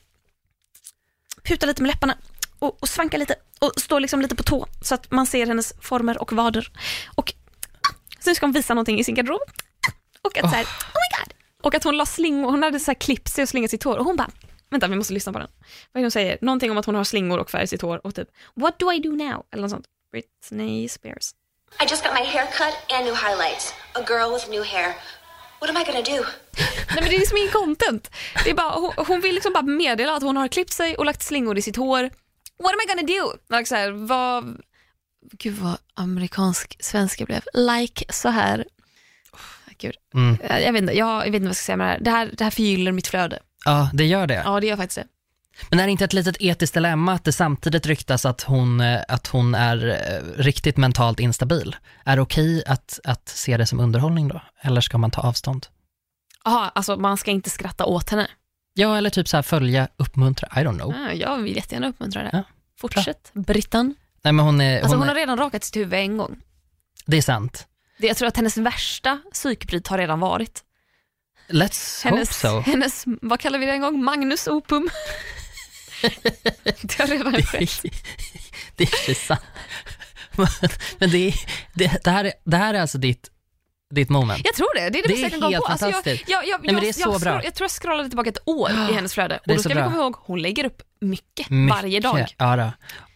putar 1.44 1.66
lite 1.66 1.82
med 1.82 1.88
läpparna 1.90 2.16
och, 2.62 2.82
och 2.82 2.88
svankar 2.88 3.18
lite 3.18 3.34
och 3.60 3.72
står 3.80 4.00
liksom 4.00 4.20
lite 4.20 4.34
på 4.34 4.42
tå 4.42 4.66
så 4.82 4.94
att 4.94 5.10
man 5.10 5.26
ser 5.26 5.46
hennes 5.46 5.74
former 5.80 6.22
och 6.22 6.32
vader. 6.32 6.70
Och 7.14 7.34
sen 8.20 8.34
ska 8.34 8.46
hon 8.46 8.52
visa 8.52 8.74
någonting 8.74 8.98
i 8.98 9.04
sin 9.04 9.14
garderob 9.14 9.40
och 10.22 10.38
att 10.38 10.50
så 10.50 10.56
här, 10.56 10.64
oh 10.64 10.68
my 10.94 11.18
god. 11.18 11.34
Och 11.62 11.74
att 11.74 11.84
hon 11.84 11.96
la 11.96 12.06
slingor, 12.06 12.50
hon 12.50 12.62
hade 12.62 12.80
så 12.80 12.90
här 12.90 12.94
klippt 12.94 13.32
sig 13.32 13.42
och 13.42 13.48
slingat 13.48 13.70
sitt 13.70 13.82
hår 13.82 13.96
och 13.96 14.04
hon 14.04 14.16
bara, 14.16 14.30
vänta 14.70 14.88
vi 14.88 14.96
måste 14.96 15.12
lyssna 15.12 15.32
på 15.32 15.38
den. 15.38 15.48
Vad 15.92 16.00
är 16.00 16.02
det 16.02 16.04
hon 16.04 16.10
säger? 16.10 16.38
Någonting 16.40 16.70
om 16.70 16.78
att 16.78 16.86
hon 16.86 16.94
har 16.94 17.04
slingor 17.04 17.38
och 17.38 17.50
färg 17.50 17.64
i 17.64 17.66
sitt 17.66 17.82
hår 17.82 18.06
och 18.06 18.14
typ, 18.14 18.28
what 18.54 18.78
do 18.78 18.92
I 18.92 18.98
do 18.98 19.10
now? 19.10 19.44
Eller 19.52 19.62
något 19.62 19.70
sånt. 19.70 19.86
Britney 20.12 20.88
Spears. 20.88 21.30
I 21.80 21.84
just 21.90 22.04
got 22.04 22.12
my 22.14 22.24
hair 22.24 22.46
cut 22.46 22.74
and 22.94 23.04
new 23.04 23.14
highlights. 23.14 23.74
A 23.94 24.00
girl 24.08 24.32
with 24.34 24.50
new 24.50 24.64
hair. 24.64 24.94
What 25.60 25.70
am 25.70 25.76
I 25.76 25.84
gonna 25.84 26.02
do? 26.02 26.24
Nej 26.94 27.00
men 27.00 27.04
det 27.04 27.16
är 27.16 27.18
liksom 27.18 27.36
ingen 27.36 27.52
content. 27.52 28.10
Det 28.44 28.50
är 28.50 28.54
bara, 28.54 28.70
hon, 28.70 28.92
hon 28.96 29.20
vill 29.20 29.34
liksom 29.34 29.52
bara 29.52 29.62
meddela 29.62 30.14
att 30.16 30.22
hon 30.22 30.36
har 30.36 30.48
klippt 30.48 30.72
sig 30.72 30.96
och 30.96 31.04
lagt 31.04 31.22
slingor 31.22 31.58
i 31.58 31.62
sitt 31.62 31.76
hår. 31.76 32.10
What 32.62 32.72
am 32.72 32.80
I 32.84 32.94
gonna 32.94 33.20
do? 33.20 33.56
Like 33.56 33.66
så 33.66 33.74
här, 33.74 33.90
vad... 33.90 34.62
Gud 35.32 35.54
vad 35.54 35.76
amerikansk 35.94 36.76
svenska 36.80 37.24
blev. 37.24 37.42
Like 37.54 38.12
så 38.12 38.28
här. 38.28 38.64
Gud. 39.78 39.94
Mm. 40.14 40.38
Jag, 40.48 40.62
jag, 40.62 40.72
vet 40.72 40.82
inte, 40.82 40.92
jag, 40.92 41.26
jag 41.26 41.32
vet 41.32 41.34
inte 41.34 41.40
vad 41.40 41.48
jag 41.48 41.56
ska 41.56 41.64
säga 41.64 41.76
med 41.76 41.86
det 41.86 41.90
här. 41.90 42.00
Det 42.00 42.10
här, 42.10 42.30
det 42.38 42.44
här 42.44 42.50
förgyller 42.50 42.92
mitt 42.92 43.06
flöde. 43.06 43.38
Ja, 43.64 43.90
det 43.92 44.04
gör 44.04 44.26
det. 44.26 44.42
Ja 44.44 44.60
det 44.60 44.66
gör 44.66 44.76
faktiskt 44.76 44.98
det. 44.98 45.06
Men 45.70 45.80
är 45.80 45.84
det 45.84 45.90
inte 45.90 46.04
ett 46.04 46.12
litet 46.12 46.36
etiskt 46.40 46.74
dilemma 46.74 47.12
att 47.12 47.24
det 47.24 47.32
samtidigt 47.32 47.86
ryktas 47.86 48.26
att 48.26 48.42
hon, 48.42 48.80
eh, 48.80 49.00
att 49.08 49.26
hon 49.26 49.54
är 49.54 49.88
eh, 49.88 50.42
riktigt 50.42 50.76
mentalt 50.76 51.20
instabil? 51.20 51.76
Är 52.04 52.16
det 52.16 52.22
okej 52.22 52.64
att, 52.66 53.00
att 53.04 53.28
se 53.28 53.56
det 53.56 53.66
som 53.66 53.80
underhållning 53.80 54.28
då? 54.28 54.42
Eller 54.60 54.80
ska 54.80 54.98
man 54.98 55.10
ta 55.10 55.20
avstånd? 55.20 55.66
Jaha, 56.44 56.72
alltså 56.74 56.96
man 56.96 57.16
ska 57.16 57.30
inte 57.30 57.50
skratta 57.50 57.84
åt 57.84 58.10
henne. 58.10 58.28
Ja, 58.74 58.96
eller 58.96 59.10
typ 59.10 59.28
så 59.28 59.36
här 59.36 59.42
följa, 59.42 59.88
uppmuntra, 59.96 60.48
I 60.56 60.64
don't 60.64 60.78
know. 60.78 60.94
Ah, 60.94 61.12
jag 61.12 61.38
vill 61.38 61.56
jättegärna 61.56 61.88
uppmuntra 61.88 62.22
det. 62.22 62.30
Ja, 62.32 62.42
Fortsätt, 62.78 63.30
Brittan. 63.32 63.94
Nej 64.22 64.32
men 64.32 64.44
hon 64.44 64.60
är, 64.60 64.76
Alltså 64.76 64.88
hon 64.88 64.98
hon 64.98 65.08
är 65.08 65.14
har 65.14 65.20
redan 65.20 65.38
rakat 65.38 65.64
sitt 65.64 65.76
huvud 65.76 65.92
en 65.94 66.16
gång. 66.16 66.36
det 67.06 67.16
är 67.16 67.22
sant. 67.22 67.66
Det, 67.98 68.06
jag 68.06 68.16
tror 68.16 68.28
att 68.28 68.36
hennes 68.36 68.56
värsta 68.56 69.18
psykbryt 69.32 69.88
har 69.88 69.98
redan 69.98 70.20
varit. 70.20 70.62
Let's 71.48 72.04
Hennes, 72.04 72.42
hope 72.42 72.62
so. 72.64 72.70
hennes, 72.70 73.04
vad 73.06 73.40
kallar 73.40 73.58
vi 73.58 73.66
det 73.66 73.72
en 73.72 73.80
gång? 73.80 74.04
Magnus 74.04 74.48
opum. 74.48 74.88
det 76.82 76.98
har 76.98 77.06
redan 77.06 77.42
skett. 77.42 77.82
det 78.76 78.84
är 78.84 79.08
inte 79.08 79.14
sant. 79.20 79.40
Men 80.98 81.10
det, 81.10 81.34
det, 81.74 82.04
det, 82.04 82.10
här 82.10 82.24
är, 82.24 82.32
det 82.44 82.56
här 82.56 82.74
är 82.74 82.80
alltså 82.80 82.98
ditt, 82.98 83.30
ditt 83.94 84.08
moment. 84.10 84.40
Jag 84.44 84.54
tror 84.54 84.74
det, 84.74 84.80
det 84.90 84.98
är 84.98 85.02
det, 85.02 85.08
Det 85.08 85.14
är 85.14 85.30
jag 85.40 85.50
helt 85.50 85.56
på. 85.56 85.64
Alltså 85.72 85.86
jag, 85.86 85.94
fantastiskt. 85.94 86.28
jag, 86.30 86.46
jag, 86.48 86.60
Nej, 86.64 86.72
jag, 86.74 86.82
det 86.82 86.88
är 86.88 86.92
så 86.92 87.00
jag, 87.00 87.20
bra. 87.20 87.32
scroll- 87.32 87.44
jag 87.44 87.54
tror 87.54 87.64
jag 87.64 87.70
scrollade 87.70 88.08
tillbaka 88.08 88.30
ett 88.30 88.42
år 88.48 88.70
i 88.90 88.94
hennes 88.94 89.14
flöde. 89.14 89.36
Och 89.36 89.42
då 89.48 89.58
ska 89.58 89.68
vi 89.68 89.74
komma 89.82 89.96
ihåg, 89.96 90.14
hon 90.18 90.42
lägger 90.42 90.64
upp 90.64 90.82
mycket, 91.00 91.50
Mycket. 91.50 91.76
varje 91.82 92.00
dag. 92.00 92.34
Ja, 92.38 92.56
då. 92.56 92.70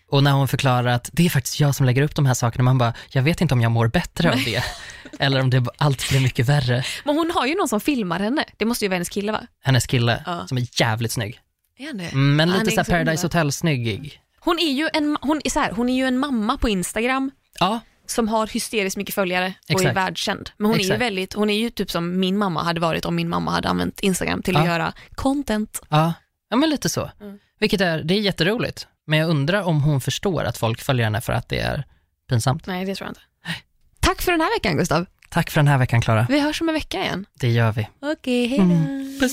Och 0.09 0.23
när 0.23 0.33
hon 0.33 0.49
förklarar 0.49 0.87
att 0.87 1.11
det 1.13 1.27
är 1.27 1.31
faktiskt 1.31 1.61
jag 1.61 1.75
som 1.75 1.87
lägger 1.87 2.03
upp 2.03 2.15
de 2.15 2.27
här 2.27 2.35
sakerna, 2.35 2.65
man 2.65 2.79
bara, 2.79 2.93
jag 3.09 3.23
vet 3.23 3.41
inte 3.41 3.55
om 3.55 3.61
jag 3.61 3.73
mår 3.73 3.89
bättre 3.89 4.33
av 4.33 4.37
det. 4.45 4.65
Eller 5.19 5.41
om 5.41 5.51
det 5.51 5.65
allt 5.79 6.09
blir 6.09 6.21
mycket 6.21 6.47
värre. 6.49 6.85
Men 7.05 7.17
hon 7.17 7.31
har 7.31 7.47
ju 7.47 7.55
någon 7.55 7.69
som 7.69 7.81
filmar 7.81 8.19
henne. 8.21 8.45
Det 8.57 8.65
måste 8.65 8.85
ju 8.85 8.89
vara 8.89 8.95
hennes 8.97 9.09
kille 9.09 9.33
va? 9.33 9.41
Hennes 9.65 9.87
kille, 9.87 10.23
Ja. 10.27 10.47
som 10.47 10.59
är 10.59 10.67
jävligt 10.81 11.13
snygg. 11.13 11.41
Är 11.79 11.93
det? 11.93 12.05
Mm, 12.05 12.37
Men 12.37 12.51
lite 12.51 12.67
är 12.67 12.71
såhär 12.71 12.85
så 12.85 12.91
Paradise. 12.91 13.27
Hotel-snyggig. 13.27 14.21
Hon 14.41 14.59
är 14.59 14.73
ju 14.73 14.89
en, 14.93 15.19
hon 15.21 15.41
är 15.45 15.51
så 15.51 15.61
här, 15.61 15.71
hon 15.73 15.89
är 15.89 15.95
ju 15.95 16.05
en 16.07 16.19
mamma 16.19 16.57
på 16.59 16.69
Instagram 16.69 17.31
Ja, 17.61 17.81
som 18.11 18.29
har 18.29 18.47
hysteriskt 18.47 18.97
mycket 18.97 19.15
följare 19.15 19.55
och 19.65 19.71
är 19.71 19.75
Exakt. 19.75 19.97
världskänd. 19.97 20.51
Men 20.57 20.67
hon 20.67 20.75
är 20.75 20.79
ju 20.79 20.85
Exakt. 20.85 21.01
väldigt, 21.01 21.35
hon 21.35 21.51
är 21.51 21.59
ju 21.59 21.71
typ 21.71 21.91
som 21.91 22.21
min 22.21 22.39
mamma 22.39 22.63
hade 22.63 22.81
varit 22.81 23.05
om 23.05 23.15
min 23.17 23.29
mamma 23.29 23.51
hade 23.51 23.69
använt 23.69 24.01
Instagram 24.01 24.43
till 24.43 24.57
att 24.57 24.65
Ja. 24.65 24.71
göra 24.73 24.93
content. 25.15 25.83
ja, 25.89 26.13
ja 26.51 26.57
men 26.57 26.71
lite 26.71 26.89
så. 26.89 27.11
Mm. 27.21 27.39
Vilket 27.61 27.81
är, 27.81 28.03
det 28.03 28.15
är 28.15 28.21
jätteroligt. 28.21 28.87
Men 29.07 29.19
jag 29.19 29.29
undrar 29.31 29.63
om 29.63 29.83
hon 29.83 30.01
förstår 30.01 30.45
att 30.45 30.59
folk 30.59 30.81
följer 30.81 31.05
henne 31.05 31.21
för 31.21 31.33
att 31.33 31.49
det 31.49 31.59
är 31.59 31.85
pinsamt. 32.29 32.67
Nej 32.67 32.85
det 32.85 32.95
tror 32.95 33.07
jag 33.07 33.11
inte. 33.11 33.21
för 34.23 34.33
den 34.33 34.41
här 34.41 34.57
veckan 34.57 34.77
Gustav. 34.77 35.07
Tack 35.31 35.51
för 35.51 35.61
den 35.61 35.69
här 35.69 35.79
veckan 35.79 36.01
Klara. 36.01 36.27
Vi 36.29 36.41
hörs 36.41 36.61
om 36.61 36.69
en 36.69 36.75
vecka 36.75 37.03
igen. 37.03 37.27
Det 37.35 37.49
gör 37.49 37.73
vi. 37.73 37.89
Okej, 38.01 38.47
hej 38.47 38.59
då. 38.59 39.21
Puss. 39.21 39.33